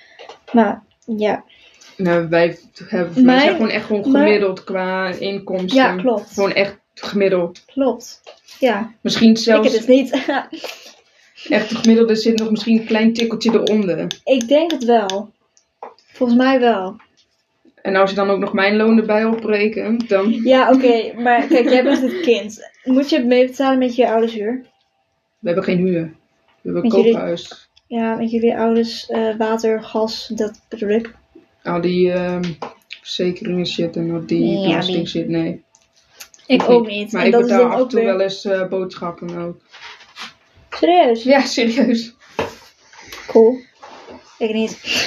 Maar, 0.52 0.82
ja. 1.16 1.44
Nou, 1.96 2.28
wij, 2.28 2.58
hebben, 2.88 3.14
zijn 3.24 3.52
gewoon 3.52 3.68
echt 3.70 3.84
gewoon 3.84 4.10
maar- 4.10 4.22
gemiddeld 4.22 4.64
qua 4.64 5.08
inkomsten. 5.08 5.82
Ja, 5.82 5.96
klopt. 5.96 6.32
Gewoon 6.32 6.52
echt 6.52 6.78
gemiddeld. 6.94 7.64
Klopt. 7.66 8.22
Ja, 8.58 8.92
Misschien 9.00 9.30
ik 9.30 9.38
zelfs 9.38 9.72
heb 9.72 9.80
het 9.80 9.88
niet. 9.88 10.10
echt 11.48 11.68
de 11.68 11.76
gemiddelde 11.76 12.14
zit 12.14 12.38
nog 12.38 12.50
misschien 12.50 12.80
een 12.80 12.86
klein 12.86 13.12
tikkeltje 13.12 13.52
eronder. 13.52 14.06
ik 14.24 14.48
denk 14.48 14.70
het 14.70 14.84
wel. 14.84 15.32
Volgens 16.12 16.38
mij 16.38 16.60
wel. 16.60 16.96
En 17.82 17.96
als 17.96 18.10
je 18.10 18.16
dan 18.16 18.30
ook 18.30 18.38
nog 18.38 18.52
mijn 18.52 18.76
loon 18.76 18.98
erbij 18.98 19.24
oprekent, 19.24 20.08
dan... 20.08 20.30
Ja, 20.32 20.72
oké. 20.72 21.12
maar 21.22 21.46
kijk, 21.46 21.68
jij 21.68 21.82
bent 21.82 22.02
het 22.02 22.20
kind. 22.20 22.70
Moet 22.84 23.10
je 23.10 23.16
het 23.16 23.26
meebetalen 23.26 23.78
met 23.78 23.96
je 23.96 24.08
ouders 24.10 24.32
huur? 24.34 24.64
We 25.38 25.46
hebben 25.46 25.64
geen 25.64 25.78
huur. 25.78 26.02
We 26.62 26.70
hebben 26.72 26.84
een 26.84 26.90
jullie- 26.96 27.12
koophuis. 27.12 27.68
Ja, 27.86 28.14
met 28.14 28.30
jullie 28.30 28.56
ouders 28.56 29.06
eh, 29.06 29.36
water, 29.36 29.82
gas, 29.82 30.26
dat 30.34 30.60
bedoel 30.68 30.88
ik. 30.88 31.14
Al 31.62 31.80
die 31.80 32.12
ehm 32.12 32.42
verzekeringen 33.02 33.66
shit 33.66 33.96
en 33.96 34.10
al 34.10 34.26
die 34.26 34.58
Ja, 34.58 34.66
belasting 34.68 34.96
die- 34.96 35.06
shit, 35.06 35.28
nee. 35.28 35.62
Ik 36.46 36.68
ook 36.70 36.86
niet. 36.86 37.12
Maar 37.12 37.22
en 37.24 37.32
ik 37.32 37.36
betaal 37.40 37.64
af 37.70 37.80
en 37.80 37.88
toe 37.88 37.98
weer... 38.00 38.08
wel 38.08 38.20
eens 38.20 38.44
eh, 38.44 38.68
boodschappen 38.68 39.38
ook. 39.38 39.56
Serieus? 40.70 41.22
Ja, 41.22 41.40
serieus. 41.40 42.14
Cool. 43.26 43.58
Ik 44.38 44.52
niet. 44.52 44.78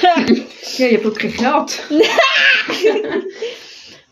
Ja, 0.78 0.86
je 0.88 0.94
hebt 0.94 1.06
ook 1.06 1.20
geen 1.20 1.32
geld. 1.32 1.86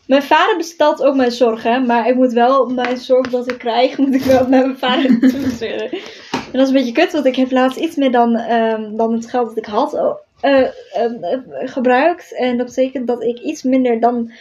mijn 0.06 0.22
vader 0.22 0.56
bestelt 0.56 1.02
ook 1.02 1.14
mijn 1.14 1.30
zorg, 1.30 1.62
hè. 1.62 1.80
Maar 1.80 2.08
ik 2.08 2.14
moet 2.14 2.32
wel 2.32 2.66
mijn 2.66 2.96
zorg 2.96 3.30
dat 3.30 3.50
ik 3.50 3.58
krijg, 3.58 3.98
moet 4.02 4.14
ik 4.14 4.22
wel 4.22 4.48
met 4.48 4.64
mijn 4.64 4.78
vader 4.78 5.20
toesturen. 5.20 5.90
En 6.30 6.52
dat 6.52 6.60
is 6.60 6.68
een 6.68 6.74
beetje 6.74 6.92
kut, 6.92 7.12
want 7.12 7.26
ik 7.26 7.36
heb 7.36 7.50
laatst 7.50 7.78
iets 7.78 7.96
meer 7.96 8.12
dan, 8.12 8.36
ehm, 8.36 8.96
dan 8.96 9.12
het 9.12 9.30
geld 9.30 9.48
dat 9.48 9.56
ik 9.56 9.66
had 9.66 9.94
oh, 9.94 10.18
eh, 10.40 10.68
ehm, 10.92 11.24
eh, 11.24 11.38
gebruikt. 11.72 12.36
En 12.36 12.56
dat 12.56 12.66
betekent 12.66 13.06
dat 13.06 13.22
ik 13.22 13.38
iets 13.38 13.62
minder 13.62 14.00
dan... 14.00 14.32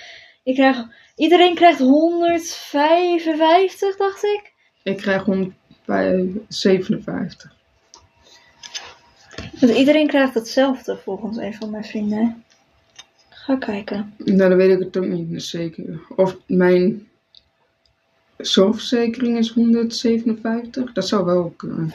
Ik 0.44 0.56
krijg, 0.56 0.86
iedereen 1.16 1.56
krijgt 1.56 1.80
155, 1.80 3.98
dacht 3.98 4.24
ik. 4.24 4.54
Ik 4.84 4.98
krijg 4.98 5.24
gewoon 5.24 5.54
bij 5.86 6.32
57. 6.48 7.58
Want 9.60 9.74
iedereen 9.74 10.08
krijgt 10.08 10.34
hetzelfde 10.34 10.98
volgens 10.98 11.38
een 11.38 11.54
van 11.54 11.70
mijn 11.70 11.84
vrienden. 11.84 12.44
Ga 13.50 13.56
kijken. 13.56 14.14
Nou, 14.18 14.50
dan 14.50 14.56
weet 14.56 14.72
ik 14.72 14.80
het 14.80 14.98
ook 14.98 15.06
niet 15.06 15.44
zeker. 15.44 16.00
Of 16.16 16.38
mijn 16.48 17.08
zorgverzekering 18.38 19.38
is 19.38 19.50
157. 19.50 20.94
Dat 20.94 21.08
zou 21.08 21.26
wel 21.26 21.54
kunnen. 21.58 21.94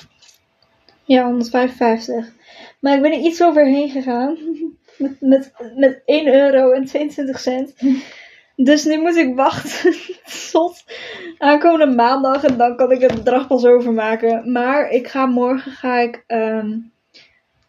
Ja, 1.05 1.25
155. 1.25 2.33
Maar 2.81 2.97
ik 2.97 3.03
ben 3.03 3.13
er 3.13 3.19
iets 3.19 3.43
overheen 3.43 3.91
gegaan. 3.91 4.37
Met, 4.99 5.21
met, 5.21 5.53
met 5.77 6.03
1 6.05 6.35
euro 6.35 6.71
en 6.71 6.85
22 6.85 7.39
cent. 7.39 7.75
Dus 8.57 8.85
nu 8.85 9.01
moet 9.01 9.17
ik 9.17 9.35
wachten 9.35 9.95
tot 10.53 10.85
aankomende 11.39 11.95
maandag. 11.95 12.45
En 12.45 12.57
dan 12.57 12.77
kan 12.77 12.93
ik 12.93 13.01
het 13.01 13.15
bedrag 13.15 13.47
pas 13.47 13.65
overmaken. 13.65 14.53
Maar 14.53 14.91
ik 14.91 15.09
ga 15.09 15.27
morgen 15.27 15.73
ga 15.73 15.99
ik, 15.99 16.25
ehm, 16.27 16.71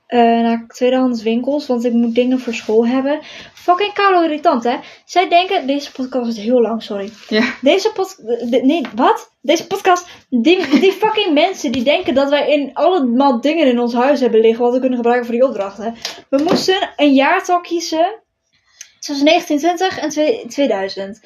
eh, 0.07 0.19
naar 0.19 0.65
tweedehands 0.67 1.23
winkels, 1.23 1.67
want 1.67 1.85
ik 1.85 1.91
moet 1.93 2.15
dingen 2.15 2.39
voor 2.39 2.53
school 2.53 2.87
hebben. 2.87 3.19
Fucking 3.53 3.93
koude 3.93 4.23
irritant, 4.25 4.63
hè? 4.63 4.75
Zij 5.05 5.29
denken, 5.29 5.67
deze 5.67 5.91
podcast 5.91 6.27
is 6.27 6.37
heel 6.37 6.61
lang, 6.61 6.83
sorry. 6.83 7.09
Ja. 7.29 7.53
Deze 7.61 7.91
podcast, 7.91 8.21
nee, 8.61 8.81
wat? 8.95 9.31
Deze 9.41 9.67
podcast, 9.67 10.07
die, 10.29 10.79
die 10.79 10.91
fucking 10.91 11.33
mensen 11.43 11.71
die 11.71 11.83
denken 11.83 12.13
dat 12.13 12.29
wij 12.29 12.51
in 12.51 12.73
allemaal 12.73 13.41
dingen 13.41 13.67
in 13.67 13.79
ons 13.79 13.93
huis 13.93 14.19
hebben 14.19 14.39
liggen 14.41 14.63
wat 14.63 14.73
we 14.73 14.79
kunnen 14.79 14.97
gebruiken 14.97 15.25
voor 15.25 15.35
die 15.35 15.45
opdrachten. 15.47 15.95
We 16.29 16.43
moesten 16.43 16.89
een 16.95 17.13
jaartal 17.13 17.61
kiezen 17.61 18.23
tussen 18.99 19.25
1920 19.25 19.99
en 19.99 20.09
twee- 20.09 20.45
2000. 20.47 21.21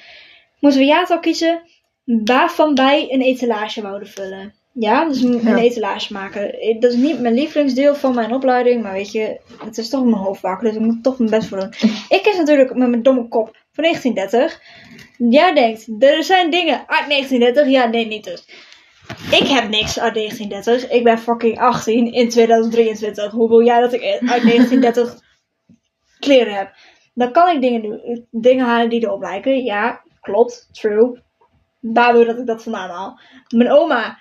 Moesten 0.59 0.81
we 0.81 0.87
een 0.87 0.93
jaartal 0.93 1.19
kiezen 1.19 1.61
waarvan 2.05 2.75
wij 2.75 3.07
een 3.11 3.21
etalage 3.21 3.81
wouden 3.81 4.07
vullen. 4.07 4.53
Ja, 4.79 5.05
dus 5.07 5.21
een, 5.21 5.33
een 5.33 5.57
Ja. 5.57 5.57
etalage 5.57 6.13
maken. 6.13 6.55
Dat 6.79 6.91
is 6.91 6.97
niet 6.97 7.19
mijn 7.19 7.33
lievelingsdeel 7.33 7.95
van 7.95 8.15
mijn 8.15 8.33
opleiding, 8.33 8.83
maar 8.83 8.93
weet 8.93 9.11
je, 9.11 9.39
het 9.65 9.77
is 9.77 9.89
toch 9.89 10.03
mijn 10.03 10.15
hoofdvak, 10.15 10.61
dus 10.61 10.73
ik 10.75 10.79
moet 10.79 11.03
toch 11.03 11.17
mijn 11.17 11.29
best 11.31 11.47
voor 11.47 11.59
doen. 11.59 11.73
Ik 12.17 12.19
kies 12.23 12.37
natuurlijk 12.37 12.73
met 12.75 12.89
mijn 12.89 13.03
domme 13.03 13.27
kop 13.27 13.57
van 13.71 13.83
1930. 13.83 14.61
Jij 15.17 15.53
denkt, 15.53 16.03
er 16.03 16.23
zijn 16.23 16.49
dingen 16.51 16.77
uit 16.87 17.09
1930. 17.09 17.67
Ja, 17.67 17.85
nee, 17.85 18.07
niet 18.07 18.23
dus. 18.23 18.47
Ik 19.31 19.47
heb 19.47 19.69
niks 19.69 19.99
uit 19.99 20.13
1930. 20.13 20.89
Ik 20.91 21.03
ben 21.03 21.19
fucking 21.19 21.59
18 21.59 22.13
in 22.13 22.29
2023. 22.29 23.31
Hoe 23.31 23.49
wil 23.49 23.63
jij 23.63 23.79
dat 23.79 23.93
ik 23.93 24.01
uit 24.03 24.19
1930 24.51 25.19
kleren 26.19 26.53
heb? 26.53 26.71
Dan 27.13 27.31
kan 27.31 27.55
ik 27.55 27.61
dingen, 27.61 27.81
doen, 27.81 28.27
dingen 28.31 28.65
halen 28.65 28.89
die 28.89 29.03
erop 29.03 29.21
lijken. 29.21 29.63
Ja, 29.63 30.01
klopt, 30.21 30.69
true. 30.71 31.19
Waar 31.79 32.13
wil 32.13 32.25
dat 32.25 32.37
ik 32.37 32.45
dat 32.45 32.63
vandaan 32.63 32.89
haal? 32.89 33.19
Mijn 33.55 33.71
oma, 33.71 34.17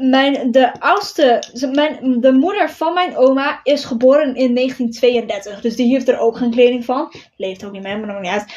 mijn, 0.00 0.50
de 0.50 0.80
oudste, 0.80 1.42
mijn, 1.72 2.20
de 2.20 2.32
moeder 2.32 2.70
van 2.70 2.94
mijn 2.94 3.16
oma 3.16 3.60
is 3.62 3.84
geboren 3.84 4.34
in 4.34 4.54
1932. 4.54 5.60
Dus 5.60 5.76
die 5.76 5.92
heeft 5.92 6.08
er 6.08 6.18
ook 6.18 6.36
geen 6.36 6.50
kleding 6.50 6.84
van. 6.84 7.12
Leeft 7.36 7.64
ook 7.64 7.72
niet 7.72 7.82
meer, 7.82 7.98
maar 7.98 8.06
nog 8.06 8.20
niet 8.20 8.30
uit. 8.30 8.54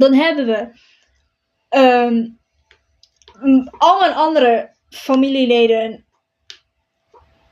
Dan 0.00 0.14
hebben 0.14 0.46
we 0.46 0.78
ehm, 1.68 2.14
m- 3.40 3.68
al 3.78 4.00
mijn 4.00 4.14
andere 4.14 4.74
familieleden, 4.88 6.04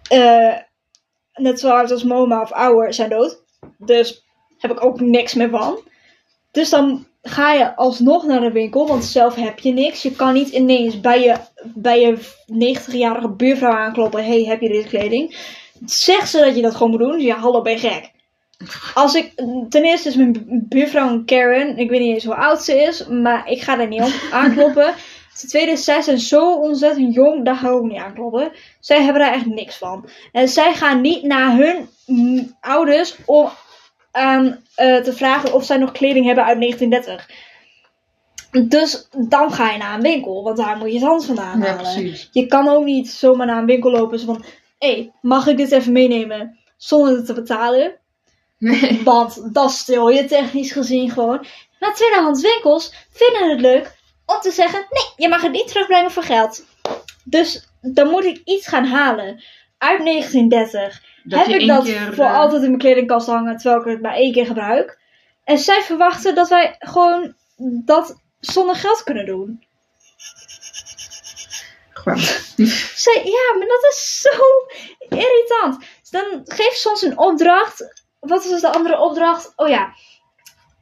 eh, 0.08 0.56
net 1.34 1.60
zoals 1.60 1.90
als 1.90 2.04
Moma 2.04 2.40
of 2.40 2.52
ouder, 2.52 2.94
zijn 2.94 3.10
dood. 3.10 3.44
Dus 3.78 4.24
heb 4.58 4.70
ik 4.70 4.84
ook 4.84 5.00
niks 5.00 5.34
meer 5.34 5.50
van. 5.50 5.80
Dus 6.50 6.70
dan 6.70 7.06
ga 7.22 7.52
je 7.52 7.76
alsnog 7.76 8.24
naar 8.26 8.40
de 8.40 8.52
winkel, 8.52 8.86
want 8.86 9.04
zelf 9.04 9.34
heb 9.34 9.58
je 9.58 9.72
niks. 9.72 10.02
Je 10.02 10.10
kan 10.12 10.32
niet 10.32 10.48
ineens 10.48 11.00
bij 11.00 11.20
je, 11.22 11.36
bij 11.74 12.00
je 12.00 12.18
90-jarige 12.78 13.28
buurvrouw 13.28 13.72
aankloppen. 13.72 14.24
hey, 14.24 14.44
heb 14.44 14.60
je 14.60 14.68
deze 14.68 14.88
kleding? 14.88 15.36
Zeg 15.86 16.26
ze 16.26 16.40
dat 16.40 16.56
je 16.56 16.62
dat 16.62 16.74
gewoon 16.74 16.90
moet 16.90 17.00
doen. 17.00 17.12
Dus 17.12 17.22
ja, 17.22 17.36
hallo, 17.36 17.62
ben 17.62 17.72
je 17.72 17.78
gek? 17.78 18.10
Als 18.94 19.14
ik, 19.14 19.32
ten 19.68 19.82
eerste 19.84 20.08
is 20.08 20.14
mijn 20.16 20.32
bu- 20.32 20.44
buurvrouw 20.46 21.08
een 21.08 21.24
Karen. 21.24 21.76
Ik 21.78 21.90
weet 21.90 22.00
niet 22.00 22.14
eens 22.14 22.24
hoe 22.24 22.34
oud 22.34 22.62
ze 22.62 22.82
is, 22.82 23.06
maar 23.06 23.48
ik 23.50 23.62
ga 23.62 23.76
daar 23.76 23.88
niet 23.88 24.02
op 24.02 24.12
aankloppen. 24.32 24.94
Ten 25.38 25.48
tweede, 25.48 25.76
zij 25.76 26.02
zijn 26.02 26.18
zo 26.18 26.54
ontzettend 26.54 27.14
jong, 27.14 27.44
daar 27.44 27.56
ga 27.56 27.68
ik 27.68 27.74
ook 27.74 27.88
niet 27.88 27.98
aankloppen. 27.98 28.52
Zij 28.80 29.02
hebben 29.02 29.22
daar 29.22 29.32
echt 29.34 29.46
niks 29.46 29.76
van. 29.78 30.08
En 30.32 30.48
zij 30.48 30.74
gaan 30.74 31.00
niet 31.00 31.22
naar 31.22 31.56
hun 31.56 31.88
ouders 32.60 33.16
om 33.26 33.48
aan 34.12 34.64
eh, 34.74 34.96
te 34.96 35.12
vragen 35.12 35.54
of 35.54 35.64
zij 35.64 35.76
nog 35.76 35.92
kleding 35.92 36.26
hebben 36.26 36.44
uit 36.44 36.60
1930. 36.60 37.50
Dus 38.68 39.08
dan 39.28 39.52
ga 39.52 39.70
je 39.70 39.78
naar 39.78 39.94
een 39.94 40.00
winkel, 40.02 40.42
want 40.42 40.56
daar 40.56 40.76
moet 40.76 40.88
je 40.88 40.94
het 40.98 41.06
hand 41.06 41.24
vandaan 41.24 41.58
Ja, 41.60 41.66
halen. 41.66 41.82
precies. 41.82 42.28
Je 42.32 42.46
kan 42.46 42.68
ook 42.68 42.84
niet 42.84 43.10
zomaar 43.10 43.46
naar 43.46 43.58
een 43.58 43.66
winkel 43.66 43.90
lopen 43.90 44.18
zo 44.18 44.26
van... 44.26 44.44
Hé, 44.78 44.88
hey, 44.92 45.12
mag 45.20 45.46
ik 45.46 45.56
dit 45.56 45.72
even 45.72 45.92
meenemen 45.92 46.58
zonder 46.76 47.16
het 47.16 47.26
te 47.26 47.32
betalen? 47.32 47.96
Nee. 48.58 49.00
Want 49.04 49.54
dat 49.54 49.70
stil 49.70 50.08
je 50.08 50.24
technisch 50.24 50.72
gezien 50.72 51.10
gewoon. 51.10 51.46
Maar 51.78 51.94
tweedehands 51.94 52.42
winkels 52.42 52.94
vinden 53.10 53.50
het 53.50 53.60
leuk 53.60 53.96
om 54.26 54.40
te 54.40 54.50
zeggen: 54.50 54.86
nee, 54.90 55.04
je 55.16 55.28
mag 55.28 55.42
het 55.42 55.52
niet 55.52 55.68
terugbrengen 55.68 56.10
voor 56.10 56.22
geld. 56.22 56.64
Dus 57.24 57.68
dan 57.80 58.08
moet 58.08 58.24
ik 58.24 58.40
iets 58.44 58.66
gaan 58.66 58.84
halen 58.84 59.42
uit 59.82 60.04
1930. 60.04 61.02
Dat 61.24 61.46
Heb 61.46 61.60
ik 61.60 61.66
dat 61.66 61.84
keer, 61.84 62.14
voor 62.14 62.24
eh, 62.24 62.38
altijd 62.38 62.62
in 62.62 62.68
mijn 62.68 62.80
kledingkast 62.80 63.26
hangen 63.26 63.56
terwijl 63.56 63.80
ik 63.80 63.86
het 63.86 64.02
maar 64.02 64.14
één 64.14 64.32
keer 64.32 64.46
gebruik? 64.46 64.98
En 65.44 65.58
zij 65.58 65.82
verwachten 65.82 66.34
dat 66.34 66.48
wij 66.48 66.76
gewoon 66.78 67.34
dat 67.84 68.20
zonder 68.40 68.74
geld 68.74 69.02
kunnen 69.02 69.26
doen. 69.26 69.64
Gewoon. 71.90 72.18
Zij, 73.04 73.22
ja, 73.24 73.58
maar 73.58 73.66
dat 73.66 73.84
is 73.90 74.20
zo 74.20 74.40
irritant. 75.08 75.84
Dan 76.10 76.40
geef 76.44 76.72
soms 76.74 77.02
een 77.02 77.18
opdracht. 77.18 78.04
Wat 78.20 78.48
was 78.48 78.60
de 78.60 78.72
andere 78.72 79.00
opdracht? 79.00 79.52
Oh 79.56 79.68
ja. 79.68 79.94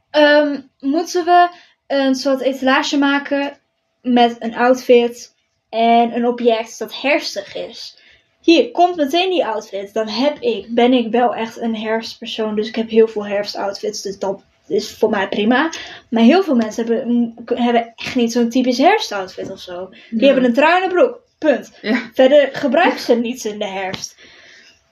Ehm, 0.09 0.61
moeten 0.79 1.25
we 1.25 1.49
een 1.87 2.15
soort 2.15 2.41
etalage 2.41 2.97
maken 2.97 3.57
met 4.01 4.35
een 4.39 4.55
outfit 4.55 5.35
en 5.69 6.15
een 6.15 6.27
object 6.27 6.79
dat 6.79 7.01
herfstig 7.01 7.55
is? 7.55 8.00
Hier, 8.41 8.71
komt 8.71 8.95
meteen 8.95 9.29
die 9.29 9.45
outfit. 9.45 9.93
Dan 9.93 10.07
heb 10.07 10.39
ik, 10.39 10.67
ben 10.69 10.93
ik 10.93 11.11
wel 11.11 11.35
echt 11.35 11.57
een 11.61 11.75
herfstpersoon. 11.75 12.55
Dus 12.55 12.67
ik 12.67 12.75
heb 12.75 12.89
heel 12.89 13.07
veel 13.07 13.25
herfstoutfits. 13.25 14.01
Dus 14.01 14.19
dat 14.19 14.41
is 14.67 14.91
voor 14.97 15.09
mij 15.09 15.27
prima. 15.29 15.69
Maar 16.09 16.23
heel 16.23 16.43
veel 16.43 16.55
mensen 16.55 16.85
hebben, 16.85 17.33
hebben 17.45 17.93
echt 17.95 18.15
niet 18.15 18.31
zo'n 18.31 18.49
typisch 18.49 18.77
herfstoutfit 18.77 19.51
of 19.51 19.59
zo. 19.59 19.89
Die 20.09 20.19
Ja. 20.19 20.25
hebben 20.25 20.43
een 20.43 20.53
trui 20.53 20.77
en 20.77 20.83
een 20.83 20.95
broek. 20.95 21.19
Punt. 21.37 21.71
Ja. 21.81 22.09
Verder 22.13 22.49
gebruiken 22.63 22.99
ze 22.99 23.15
niets 23.15 23.45
in 23.45 23.59
de 23.59 23.67
herfst. 23.67 24.15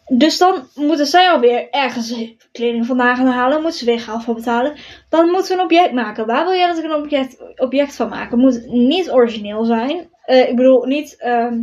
Dus 0.07 0.37
dan 0.37 0.67
moeten 0.75 1.05
zij 1.05 1.29
alweer 1.29 1.69
ergens 1.69 2.13
kleding 2.51 2.85
vandaan 2.85 3.15
gaan 3.15 3.27
halen. 3.27 3.61
Moeten 3.61 3.79
ze 3.79 3.85
weer 3.85 3.99
geld 3.99 4.23
voor 4.23 4.35
betalen. 4.35 4.75
Dan 5.09 5.29
moeten 5.29 5.47
we 5.51 5.57
een 5.57 5.63
object 5.65 5.93
maken. 5.93 6.25
Waar 6.25 6.45
wil 6.45 6.53
jij 6.53 6.67
dat 6.67 6.77
ik 6.77 6.83
een 6.83 6.95
object, 6.95 7.37
object 7.55 7.95
van 7.95 8.09
maak? 8.09 8.31
Het 8.31 8.39
moet 8.39 8.65
niet 8.67 9.11
origineel 9.11 9.63
zijn. 9.65 10.09
Eh, 10.25 10.49
ik 10.49 10.55
bedoel, 10.55 10.85
niet... 10.85 11.15
ehm, 11.17 11.61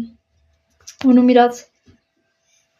hoe 1.04 1.12
noem 1.12 1.28
je 1.28 1.34
dat? 1.34 1.70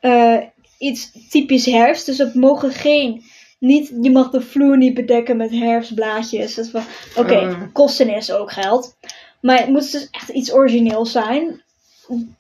Eh, 0.01 0.37
iets 0.79 1.29
typisch 1.31 1.67
herfst. 1.67 2.07
Dus 2.07 2.19
het 2.19 2.35
mogen 2.35 2.71
geen... 2.73 3.23
Niet, 3.59 3.93
je 4.03 4.11
mag 4.11 4.31
de 4.31 4.41
vloer 4.41 4.77
niet 4.77 4.95
bedekken 4.95 5.37
met 5.37 5.51
herfstblaadjes. 5.51 6.55
Dat 6.55 6.71
Oké, 7.17 7.35
Eh. 7.35 7.63
kosten 7.73 8.09
is 8.15 8.33
ook 8.33 8.53
geld. 8.53 8.97
Maar 9.41 9.59
het 9.59 9.69
moet 9.69 9.93
dus 9.93 10.09
echt 10.11 10.29
iets 10.29 10.53
origineels 10.53 11.13
zijn. 11.13 11.63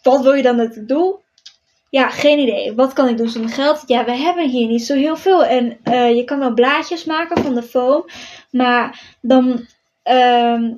Wat 0.03 0.23
wil 0.23 0.33
je 0.33 0.43
dan 0.43 0.57
dat 0.57 0.77
ik 0.77 0.89
doe? 0.89 1.19
Ja, 1.91 2.09
geen 2.11 2.39
idee. 2.39 2.75
Wat 2.75 2.93
kan 2.93 3.09
ik 3.09 3.17
doen 3.17 3.29
zonder 3.29 3.51
geld? 3.51 3.83
Ja, 3.87 4.05
we 4.05 4.13
hebben 4.13 4.49
hier 4.49 4.67
niet 4.67 4.85
zo 4.87 4.95
heel 4.95 5.17
veel. 5.17 5.45
En 5.45 5.79
eh, 5.83 6.15
je 6.17 6.25
kan 6.25 6.39
wel 6.39 6.55
blaadjes 6.55 7.05
maken 7.05 7.43
van 7.43 7.55
de 7.55 7.63
foam. 7.63 8.05
Maar 8.51 9.01
dan, 9.21 9.67
ehm, 10.03 10.73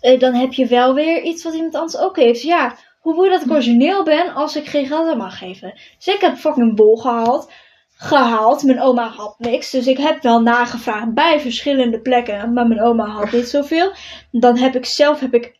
eh, 0.00 0.18
dan 0.18 0.34
heb 0.34 0.52
je 0.52 0.66
wel 0.66 0.94
weer 0.94 1.22
iets 1.22 1.42
wat 1.44 1.54
iemand 1.54 1.74
anders 1.74 1.96
ook 1.96 2.16
heeft. 2.16 2.42
Ja, 2.42 2.76
hoe 3.12 3.24
je 3.24 3.30
dat 3.30 3.42
ik 3.42 3.50
origineel 3.50 4.04
ben 4.04 4.34
als 4.34 4.56
ik 4.56 4.66
geen 4.66 4.86
geld 4.86 5.10
aan 5.10 5.16
mag 5.16 5.38
geven? 5.38 5.74
Dus 5.96 6.14
ik 6.14 6.20
heb 6.20 6.36
fucking 6.36 6.76
bol 6.76 6.96
gehaald. 6.96 7.50
Gehaald. 7.96 8.62
Mijn 8.62 8.80
oma 8.80 9.08
had 9.08 9.34
niks. 9.38 9.70
Dus 9.70 9.86
ik 9.86 9.98
heb 9.98 10.22
wel 10.22 10.40
nagevraagd 10.40 11.14
bij 11.14 11.40
verschillende 11.40 12.00
plekken. 12.00 12.52
Maar 12.52 12.66
mijn 12.66 12.82
oma 12.82 13.06
had 13.06 13.32
niet 13.32 13.48
zoveel. 13.48 13.92
Dan 14.30 14.58
heb 14.58 14.74
ik 14.74 14.84
zelf 14.84 15.20
heb 15.20 15.34
ik 15.34 15.56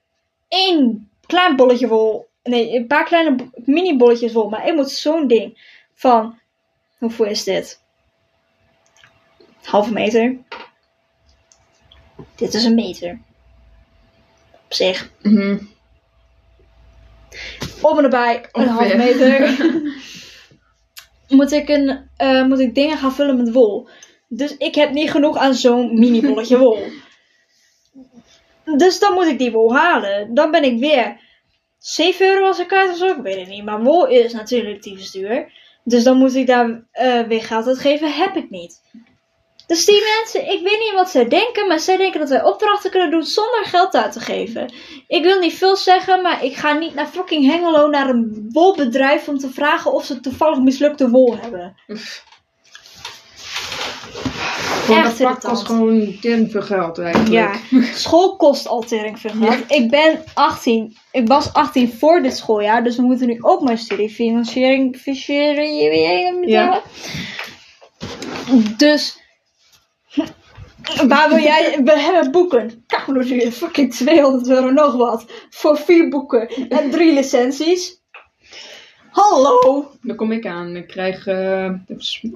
één 0.49 1.11
klein 1.27 1.57
bolletje 1.57 1.89
wol. 1.89 2.29
Nee, 2.43 2.75
een 2.75 2.87
paar 2.87 3.05
kleine 3.05 3.37
mini 3.55 3.97
bolletjes 3.97 4.33
wol. 4.33 4.49
Maar 4.49 4.67
ik 4.67 4.75
moet 4.75 4.91
zo'n 4.91 5.27
ding 5.27 5.79
van. 5.95 6.39
Hoeveel 6.99 7.27
is 7.27 7.45
dit? 7.45 7.83
Halve 9.63 9.93
meter. 9.93 10.37
Dit 12.35 12.55
is 12.55 12.65
een 12.65 12.75
meter. 12.75 13.21
Op 14.65 14.75
zich. 14.75 15.11
Mhm. 15.23 15.59
Om 17.81 17.99
en 17.99 18.05
erbij 18.05 18.49
een 18.53 18.69
Ongeveer. 18.69 18.97
meter. 18.97 19.57
moet, 21.37 21.53
ik 21.53 21.69
een, 21.69 22.09
eh, 22.17 22.45
moet 22.45 22.59
ik 22.61 22.75
dingen 22.75 22.99
gaan 22.99 23.15
vullen 23.15 23.37
met 23.37 23.53
wol. 23.53 23.89
Dus 24.29 24.57
ik 24.57 24.75
heb 24.75 24.91
niet 24.91 25.11
genoeg 25.11 25.37
aan 25.37 25.55
zo'n 25.55 25.99
mini 25.99 26.21
bolletje 26.21 26.59
wol. 26.59 26.79
Dus 28.77 28.99
dan 28.99 29.13
moet 29.13 29.27
ik 29.27 29.39
die 29.39 29.53
wol 29.53 29.77
halen. 29.77 30.35
Dan 30.35 30.51
ben 30.51 30.65
ik 30.65 30.79
weer 30.79 31.21
7 31.79 32.27
euro 32.27 32.47
als 32.47 32.59
ik 32.59 32.67
kwijt 32.69 32.91
of 32.91 32.97
zo. 32.97 33.07
Ik 33.07 33.23
weet 33.23 33.39
het 33.39 33.49
niet. 33.49 33.65
Maar 33.65 33.83
wol 33.83 34.07
is 34.07 34.33
natuurlijk 34.33 34.83
tyfus 34.83 35.11
duur. 35.11 35.53
Dus 35.85 36.05
dan 36.05 36.17
moet 36.17 36.35
ik 36.35 36.47
daar 36.47 36.85
eh, 36.91 37.21
weer 37.21 37.43
geld 37.43 37.67
uit 37.67 37.79
geven. 37.79 38.13
Heb 38.13 38.37
ik 38.37 38.51
niet. 38.51 38.83
Dus 39.67 39.85
die 39.85 40.03
mensen, 40.17 40.53
ik 40.53 40.63
weet 40.63 40.79
niet 40.79 40.93
wat 40.95 41.11
zij 41.11 41.29
denken. 41.29 41.67
Maar 41.67 41.81
zij 41.81 41.97
denken 41.97 42.21
dat 42.21 42.29
wij 42.29 42.45
opdrachten 42.45 42.91
kunnen 42.91 43.11
doen 43.11 43.25
zonder 43.25 43.65
geld 43.65 43.95
uit 43.95 44.13
te 44.13 44.21
geven. 44.21 44.73
Ik 45.07 45.23
wil 45.23 45.39
niet 45.39 45.55
veel 45.55 45.77
zeggen, 45.77 46.23
maar 46.23 46.45
ik 46.45 46.57
ga 46.57 46.73
niet 46.73 46.95
naar 46.95 47.07
fucking 47.07 47.47
Hengelo 47.47 47.89
naar 47.89 48.09
een 48.09 48.49
wolbedrijf 48.53 49.29
om 49.29 49.39
te 49.39 49.51
vragen 49.51 49.93
of 49.93 50.05
ze 50.05 50.21
toevallig 50.21 50.59
mislukte 50.59 51.11
wol 51.11 51.37
hebben. 51.41 51.75
Gewoon 54.85 55.05
Echt 55.05 55.19
dat 55.19 55.45
kost 55.45 55.67
gewoon 55.67 56.19
tering 56.21 56.51
veel 56.51 56.63
geld 56.63 56.99
eigenlijk. 56.99 57.33
Ja, 57.33 57.53
school 57.95 58.37
kost 58.37 58.67
al 58.67 58.81
tering 58.81 59.21
veel 59.21 59.31
geld. 59.31 59.65
Ik 59.69 59.91
ben 59.91 60.25
18. 60.35 60.97
Ik 61.13 61.29
was 61.29 61.53
18 61.53 61.93
voor 61.93 62.23
dit 62.23 62.37
schooljaar, 62.37 62.85
dus 62.85 62.97
we 62.97 63.03
moeten 63.03 63.27
nu 63.27 63.39
ook 63.41 63.63
mijn 63.63 63.79
studiefinanciering 63.79 64.97
financiering 64.97 66.41
betalen. 66.41 66.83
Dus 68.77 69.23
waar 71.07 71.29
wil 71.29 71.39
jij? 71.39 71.81
We 71.85 71.99
hebben 71.99 72.33
boeken. 72.33 72.85
Koude 72.87 73.53
fucking 73.53 73.95
200 73.95 74.49
euro 74.49 74.71
nog 74.71 74.95
wat 74.95 75.25
voor 75.51 75.77
vier 75.77 76.09
boeken 76.09 76.49
en 76.69 76.91
drie 76.91 77.15
licenties. 77.15 78.03
Hallo. 79.11 79.91
Daar 80.03 80.17
kom 80.17 80.33
ik 80.33 80.47
aan. 80.47 80.77
Ik 80.77 80.87
krijg, 80.87 81.27
eh, 81.27 81.71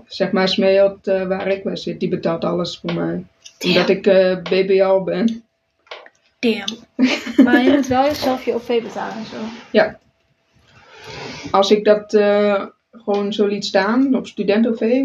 zeg 0.07 0.33
maar, 0.33 0.49
Smeelt, 0.49 1.07
eh, 1.07 1.27
waar 1.27 1.49
ik 1.49 1.63
bij 1.63 1.77
zit, 1.77 2.01
die 2.01 2.09
betaalt 2.09 2.45
alles 2.45 2.79
voor 2.79 2.95
mij. 2.95 3.25
Omdat 3.61 3.89
ik 3.89 4.07
eh 4.07 4.37
BBL 4.43 5.03
ben. 5.05 5.45
Damn. 6.39 6.77
Maar 7.45 7.63
je 7.63 7.71
moet 7.71 7.87
wel 7.87 8.05
jezelf 8.05 8.45
je 8.45 8.55
OV 8.55 8.83
betalen 8.83 9.17
en 9.17 9.25
zo. 9.25 9.37
Ja. 9.73 9.99
Als 11.51 11.71
ik 11.71 11.85
dat 11.85 12.11
gewoon 12.93 13.33
zo 13.33 13.47
liet 13.47 13.65
staan 13.65 14.15
op 14.15 14.27
student-OV, 14.27 15.03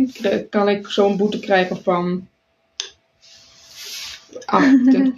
kan 0.50 0.70
ik 0.70 0.88
zo'n 0.88 1.18
boete 1.18 1.40
krijgen 1.40 1.84
van. 1.84 2.28
Acht, 4.46 5.12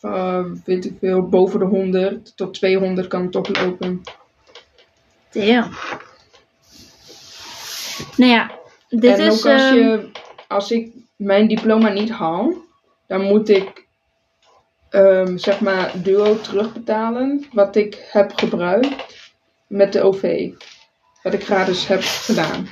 eh, 0.00 0.44
weet 0.64 0.84
ik 0.84 0.92
veel, 1.00 1.28
boven 1.28 1.58
de 1.58 1.64
100 1.64 2.36
tot 2.36 2.54
200 2.54 3.08
kan 3.08 3.22
het 3.22 3.36
oplopen. 3.36 4.02
Damn. 5.30 5.70
Nou 8.16 8.30
ja, 8.30 8.50
dit 8.88 9.18
en 9.18 9.26
is. 9.26 9.46
ook 9.46 9.52
als, 9.52 9.62
ehm, 9.62 9.74
je, 9.74 10.10
als 10.48 10.70
ik 10.70 10.92
mijn 11.16 11.48
diploma 11.48 11.88
niet 11.88 12.10
haal, 12.10 12.54
dan 13.06 13.20
moet 13.20 13.48
ik 13.48 13.88
ehm, 14.90 15.36
zeg 15.36 15.60
maar 15.60 15.92
duo 16.02 16.40
terugbetalen 16.40 17.46
wat 17.52 17.76
ik 17.76 18.08
heb 18.10 18.32
gebruikt 18.34 19.28
met 19.66 19.92
de 19.92 20.02
OV. 20.02 20.50
Wat 21.22 21.32
ik 21.32 21.44
gratis 21.44 21.86
heb 21.86 22.00
gedaan. 22.02 22.68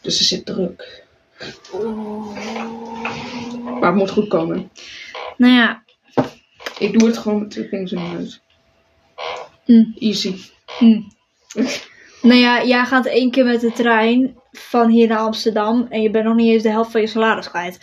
Dus 0.00 0.18
er 0.18 0.24
zit 0.24 0.46
druk. 0.46 1.04
Maar 3.80 3.88
het 3.88 3.98
moet 3.98 4.10
goed 4.10 4.28
komen. 4.28 4.70
Nou 5.36 5.52
ja, 5.52 5.84
Ik 6.78 6.98
doe 6.98 7.08
het 7.08 7.18
gewoon 7.18 7.38
met 7.38 7.50
twee 7.50 7.68
vingers 7.68 7.92
in 7.92 8.12
neus. 8.12 8.40
Mm. 9.66 9.94
Easy. 9.98 10.34
nou 12.22 12.40
ja, 12.40 12.64
jij 12.64 12.84
gaat 12.84 13.06
één 13.06 13.30
keer 13.30 13.44
met 13.44 13.60
de 13.60 13.72
trein 13.72 14.38
van 14.52 14.90
hier 14.90 15.08
naar 15.08 15.18
Amsterdam 15.18 15.86
en 15.90 16.02
je 16.02 16.10
bent 16.10 16.24
nog 16.24 16.34
niet 16.34 16.52
eens 16.52 16.62
de 16.62 16.70
helft 16.70 16.90
van 16.90 17.00
je 17.00 17.06
salaris 17.06 17.50
kwijt. 17.50 17.78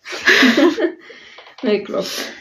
Nee, 1.62 1.82
klopt. 1.82 2.32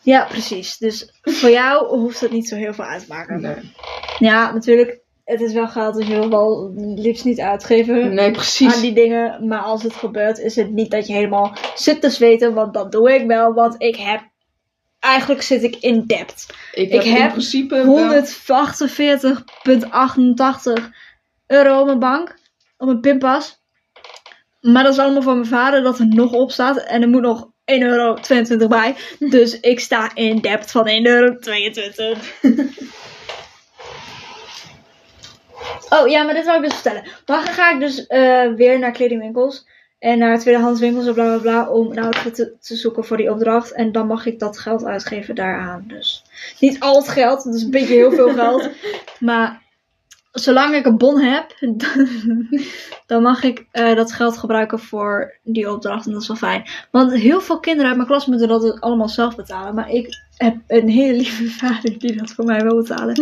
Ja, 0.00 0.24
precies. 0.24 0.76
Dus 0.76 1.18
voor 1.22 1.50
jou 1.50 1.86
hoeft 1.86 2.20
het 2.20 2.30
niet 2.30 2.48
zo 2.48 2.56
heel 2.56 2.74
veel 2.74 2.84
uit 2.84 3.02
te 3.02 3.08
maken. 3.08 3.40
Nee, 3.40 3.72
Ja, 4.18 4.52
natuurlijk, 4.52 5.00
het 5.28 5.40
is 5.40 5.52
wel 5.52 5.68
geld, 5.68 5.94
dus 5.94 6.06
je 6.06 6.14
wil 6.14 6.30
wel 6.30 6.72
liefst 6.76 7.24
niet 7.24 7.40
uitgeven. 7.40 8.14
nee 8.14 8.30
precies. 8.30 8.74
aan 8.74 8.80
die 8.80 8.92
dingen. 8.92 9.46
Maar 9.46 9.60
als 9.60 9.82
het 9.82 9.92
gebeurt, 9.94 10.38
is 10.38 10.56
het 10.56 10.70
niet 10.70 10.90
dat 10.90 11.06
je 11.06 11.12
helemaal 11.12 11.56
zit 11.74 12.00
te 12.00 12.10
zweten. 12.10 12.54
Want 12.54 12.74
dat 12.74 12.92
doe 12.92 13.14
ik 13.14 13.26
wel. 13.26 13.54
Want 13.54 13.74
ik 13.78 13.96
heb. 13.96 14.20
Eigenlijk 14.98 15.42
zit 15.42 15.62
ik 15.62 15.76
in 15.76 16.06
debt. 16.06 16.46
Ik, 16.72 16.86
ik 16.86 16.92
heb 16.92 17.02
in 17.04 17.12
heb 17.12 17.30
principe 17.30 17.74
wel- 17.74 18.22
148,88 20.78 20.88
euro 21.46 21.80
op 21.80 21.86
mijn 21.86 21.98
bank. 21.98 22.38
Op 22.76 22.86
mijn 22.86 23.00
pinpas. 23.00 23.60
Maar 24.60 24.82
dat 24.82 24.92
is 24.92 24.98
allemaal 24.98 25.22
van 25.22 25.34
mijn 25.34 25.46
vader 25.46 25.82
dat 25.82 25.98
er 25.98 26.06
nog 26.06 26.32
op 26.32 26.50
staat. 26.50 26.76
En 26.76 27.02
er 27.02 27.08
moet 27.08 27.22
nog 27.22 27.48
1,22 27.64 27.78
euro 27.78 28.16
bij. 28.68 28.94
Dus 29.30 29.60
ik 29.60 29.80
sta 29.80 30.14
in 30.14 30.40
debt 30.40 30.70
van 30.70 30.88
1,22 30.88 30.92
euro. 31.02 31.36
Oh 35.88 36.08
ja, 36.08 36.22
maar 36.22 36.34
dit 36.34 36.44
wil 36.44 36.54
ik 36.54 36.62
dus 36.62 36.74
vertellen. 36.74 37.04
Dan 37.24 37.42
ga 37.42 37.72
ik 37.72 37.80
dus 37.80 38.06
eh, 38.06 38.52
weer 38.54 38.78
naar 38.78 38.92
kledingwinkels. 38.92 39.66
En 39.98 40.18
naar 40.18 40.38
tweedehands 40.38 40.80
winkels 40.80 41.06
en 41.06 41.14
bla 41.14 41.24
bla 41.24 41.38
bla. 41.38 41.70
Om 41.70 41.90
een 41.90 41.98
outfit 41.98 42.34
te, 42.34 42.52
te 42.60 42.76
zoeken 42.76 43.04
voor 43.04 43.16
die 43.16 43.30
opdracht. 43.30 43.72
En 43.72 43.92
dan 43.92 44.06
mag 44.06 44.26
ik 44.26 44.38
dat 44.38 44.58
geld 44.58 44.84
uitgeven 44.84 45.34
daaraan. 45.34 45.84
Dus 45.86 46.24
niet 46.60 46.80
al 46.80 46.96
het 46.96 47.08
geld. 47.08 47.44
Dat 47.44 47.54
is 47.54 47.62
een 47.62 47.70
beetje 47.70 47.94
heel 47.94 48.12
veel 48.12 48.32
geld. 48.32 48.68
Maar 49.18 49.62
zolang 50.32 50.74
ik 50.74 50.86
een 50.86 50.98
bon 50.98 51.20
heb. 51.20 51.56
Dan 53.06 53.22
mag 53.22 53.42
ik 53.42 53.66
eh, 53.70 53.94
dat 53.94 54.12
geld 54.12 54.38
gebruiken 54.38 54.78
voor 54.78 55.38
die 55.42 55.70
opdracht. 55.72 56.06
En 56.06 56.12
dat 56.12 56.22
is 56.22 56.28
wel 56.28 56.36
fijn. 56.36 56.68
Want 56.90 57.12
heel 57.12 57.40
veel 57.40 57.60
kinderen 57.60 57.86
uit 57.86 57.96
mijn 57.96 58.08
klas 58.08 58.26
moeten 58.26 58.48
dat 58.48 58.80
allemaal 58.80 59.08
zelf 59.08 59.36
betalen. 59.36 59.74
Maar 59.74 59.90
ik 59.90 60.08
heb 60.36 60.56
een 60.66 60.88
hele 60.88 61.12
lieve 61.12 61.50
vader 61.66 61.98
die 61.98 62.16
dat 62.16 62.30
voor 62.30 62.44
mij 62.44 62.60
wil 62.60 62.76
betalen. 62.76 63.14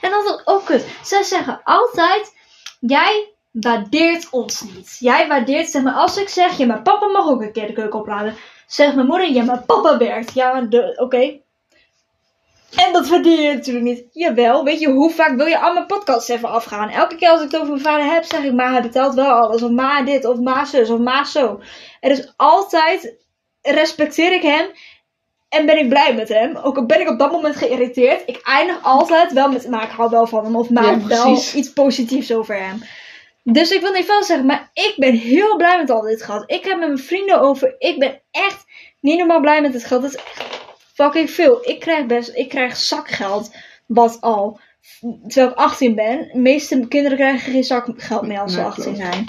En 0.00 0.10
dat 0.10 0.24
is 0.24 0.40
ook 0.44 0.64
kut. 0.64 0.86
Zij 1.02 1.22
zeggen 1.22 1.60
altijd: 1.64 2.32
Jij 2.80 3.32
waardeert 3.50 4.28
ons 4.30 4.62
niet. 4.62 4.96
Jij 5.00 5.28
waardeert, 5.28 5.68
zeg 5.68 5.82
maar, 5.82 5.94
als 5.94 6.16
ik 6.16 6.28
zeg: 6.28 6.56
Ja, 6.56 6.66
maar 6.66 6.82
papa 6.82 7.06
mag 7.06 7.26
ook 7.26 7.42
een 7.42 7.52
keer 7.52 7.66
de 7.66 7.72
keuken 7.72 7.98
opladen. 7.98 8.34
Zegt 8.66 8.94
mijn 8.94 9.06
moeder: 9.06 9.30
Ja, 9.30 9.44
maar 9.44 9.62
papa 9.62 9.98
werkt. 9.98 10.34
Ja, 10.34 10.68
oké. 10.96 11.42
En 12.76 12.92
dat 12.92 13.08
waardeer 13.08 13.40
je 13.40 13.54
natuurlijk 13.54 13.84
niet. 13.84 14.04
Jawel, 14.12 14.64
weet 14.64 14.80
je, 14.80 14.90
hoe 14.90 15.10
vaak 15.10 15.36
wil 15.36 15.46
je 15.46 15.58
al 15.58 15.72
mijn 15.72 15.86
podcasts 15.86 16.28
even 16.28 16.48
afgaan? 16.48 16.88
Elke 16.88 17.16
keer 17.16 17.28
als 17.28 17.42
ik 17.42 17.50
het 17.50 17.60
over 17.60 17.72
mijn 17.72 17.84
vader 17.84 18.12
heb, 18.12 18.24
zeg 18.24 18.42
ik: 18.42 18.52
Maar 18.52 18.70
hij 18.70 18.82
betaalt 18.82 19.14
wel 19.14 19.30
alles. 19.30 19.62
Of 19.62 19.70
maar 19.70 20.04
dit, 20.04 20.24
of 20.24 20.38
maar 20.38 20.66
zus, 20.66 20.90
of 20.90 20.98
maar 20.98 21.26
zo. 21.26 21.60
Er 22.00 22.10
is 22.10 22.32
altijd. 22.36 23.22
Respecteer 23.62 24.32
ik 24.32 24.42
hem 24.42 24.66
en 25.48 25.66
ben 25.66 25.78
ik 25.78 25.88
blij 25.88 26.14
met 26.14 26.28
hem. 26.28 26.56
Ook 26.56 26.76
al 26.76 26.86
ben 26.86 27.00
ik 27.00 27.08
op 27.08 27.18
dat 27.18 27.32
moment 27.32 27.56
geïrriteerd. 27.56 28.22
Ik 28.26 28.40
eindig 28.42 28.78
altijd 28.82 29.32
wel 29.32 29.48
met, 29.48 29.68
maar 29.68 29.82
ik 29.82 29.90
hou 29.90 30.10
wel 30.10 30.26
van 30.26 30.44
hem. 30.44 30.56
Of 30.56 30.70
maar 30.70 30.84
Ja, 30.84 31.06
wel 31.06 31.32
iets 31.54 31.72
positiefs 31.72 32.32
over 32.32 32.56
hem. 32.56 32.82
Dus 33.42 33.70
ik 33.70 33.80
wil 33.80 33.92
niet 33.92 34.04
veel 34.04 34.22
zeggen, 34.22 34.46
maar 34.46 34.70
ik 34.72 34.94
ben 34.96 35.14
heel 35.14 35.56
blij 35.56 35.78
met 35.78 35.90
al 35.90 36.00
dit 36.00 36.22
geld. 36.22 36.50
Ik 36.50 36.64
heb 36.64 36.78
met 36.78 36.88
mijn 36.88 36.98
vrienden 36.98 37.40
over. 37.40 37.74
Ik 37.78 37.98
ben 37.98 38.22
echt 38.30 38.64
niet 39.00 39.18
normaal 39.18 39.40
blij 39.40 39.60
met 39.60 39.72
het 39.72 39.84
geld. 39.84 40.02
Het 40.02 40.14
is 40.14 40.20
echt 40.20 40.63
fucking 40.94 41.30
veel. 41.30 41.68
Ik 41.68 41.80
krijg 41.80 42.06
best, 42.06 42.30
ik 42.34 42.48
krijg 42.48 42.76
zakgeld. 42.76 43.54
Wat 43.86 44.20
al, 44.20 44.60
terwijl 45.26 45.50
ik 45.50 45.56
18 45.56 45.94
ben. 45.94 46.28
De 46.32 46.38
meeste 46.38 46.86
kinderen 46.88 47.18
krijgen 47.18 47.52
geen 47.52 47.64
zakgeld 47.64 48.26
meer 48.26 48.40
als 48.40 48.52
ze 48.52 48.58
Nee, 48.58 48.66
18 48.66 48.82
klopt. 48.82 48.98
zijn. 48.98 49.28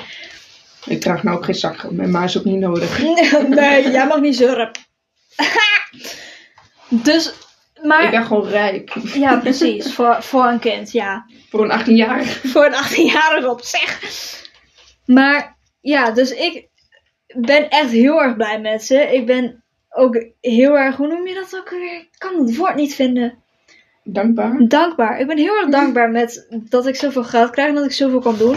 Ik 0.86 1.02
draag 1.02 1.24
nou 1.24 1.38
ook 1.38 1.46
geen 1.46 1.56
zakgeld 1.56 1.94
meer, 1.94 2.10
maar 2.10 2.24
is 2.24 2.38
ook 2.38 2.44
niet 2.44 2.60
nodig. 2.60 3.00
nee, 3.48 3.92
jij 3.92 4.08
mag 4.08 4.20
niet 4.20 4.36
zeuren. 4.36 4.72
dus, 6.90 7.34
maar... 7.84 8.04
Ik 8.04 8.12
ben 8.12 8.26
gewoon 8.26 8.48
rijk. 8.48 8.94
Ja, 9.14 9.38
precies. 9.40 9.94
Voor, 9.94 10.24
voor 10.24 10.46
een 10.46 10.60
kind, 10.60 10.92
ja. 10.92 11.26
Voor 11.50 11.70
een 11.72 11.82
18-jarige. 11.82 12.48
Voor 12.48 12.66
een 12.66 12.74
18-jarige 12.74 13.50
op 13.50 13.62
zich. 13.62 14.00
Maar 15.06 15.58
ja, 15.82 16.12
dus 16.12 16.32
ik 16.32 16.68
ben 17.28 17.70
echt 17.70 17.92
heel 17.92 18.22
erg 18.22 18.36
blij 18.36 18.60
met 18.62 18.84
ze. 18.84 19.14
Ik 19.14 19.26
ben 19.26 19.65
ook 19.96 20.26
heel 20.42 20.78
erg, 20.78 20.96
hoe 20.96 21.08
noem 21.08 21.28
je 21.28 21.34
dat 21.34 21.56
ook 21.60 21.70
weer? 21.70 21.94
Ik 21.94 22.10
kan 22.18 22.46
het 22.46 22.56
woord 22.56 22.76
niet 22.76 22.96
vinden. 22.96 23.34
Dankbaar. 24.04 24.68
Dankbaar. 24.68 25.20
Ik 25.20 25.28
ben 25.28 25.38
heel 25.38 25.56
erg 25.56 25.70
dankbaar 25.70 26.10
met 26.10 26.48
dat 26.50 26.88
ik 26.88 26.96
zoveel 26.96 27.24
geld 27.24 27.50
krijg 27.50 27.70
en 27.70 27.76
dat 27.76 27.86
ik 27.86 27.92
zoveel 27.92 28.20
kan 28.20 28.38
doen. 28.38 28.56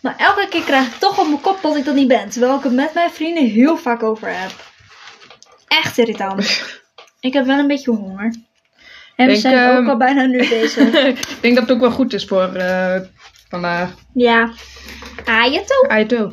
Maar 0.00 0.14
elke 0.16 0.46
keer 0.48 0.62
krijg 0.62 0.86
ik 0.86 0.98
toch 0.98 1.18
op 1.18 1.26
mijn 1.26 1.40
kop 1.40 1.58
dat 1.62 1.76
ik 1.76 1.84
dat 1.84 1.94
niet 1.94 2.08
ben. 2.08 2.28
Terwijl 2.30 2.56
ik 2.56 2.62
het 2.62 2.72
met 2.72 2.94
mijn 2.94 3.10
vrienden 3.10 3.44
heel 3.44 3.76
vaak 3.76 4.02
over 4.02 4.28
heb. 4.40 4.50
Echt 5.68 5.98
irritant. 5.98 6.62
Ik 7.20 7.32
heb 7.32 7.46
wel 7.46 7.58
een 7.58 7.66
beetje 7.66 7.90
honger. 7.90 8.34
En 9.16 9.26
we 9.26 9.32
Denk, 9.32 9.38
zijn 9.38 9.70
ook 9.70 9.78
ehm, 9.78 9.88
al 9.88 9.96
bijna 9.96 10.24
nu 10.26 10.38
bezig. 10.48 10.94
Ik 10.94 11.38
denk 11.40 11.54
dat 11.54 11.68
het 11.68 11.72
ook 11.72 11.80
wel 11.80 11.90
goed 11.90 12.12
is 12.12 12.24
voor 12.24 12.54
eh 12.54 13.00
vandaag. 13.48 13.94
Ja. 14.14 14.52
Ayato. 15.24 15.86
Aito. 15.88 16.32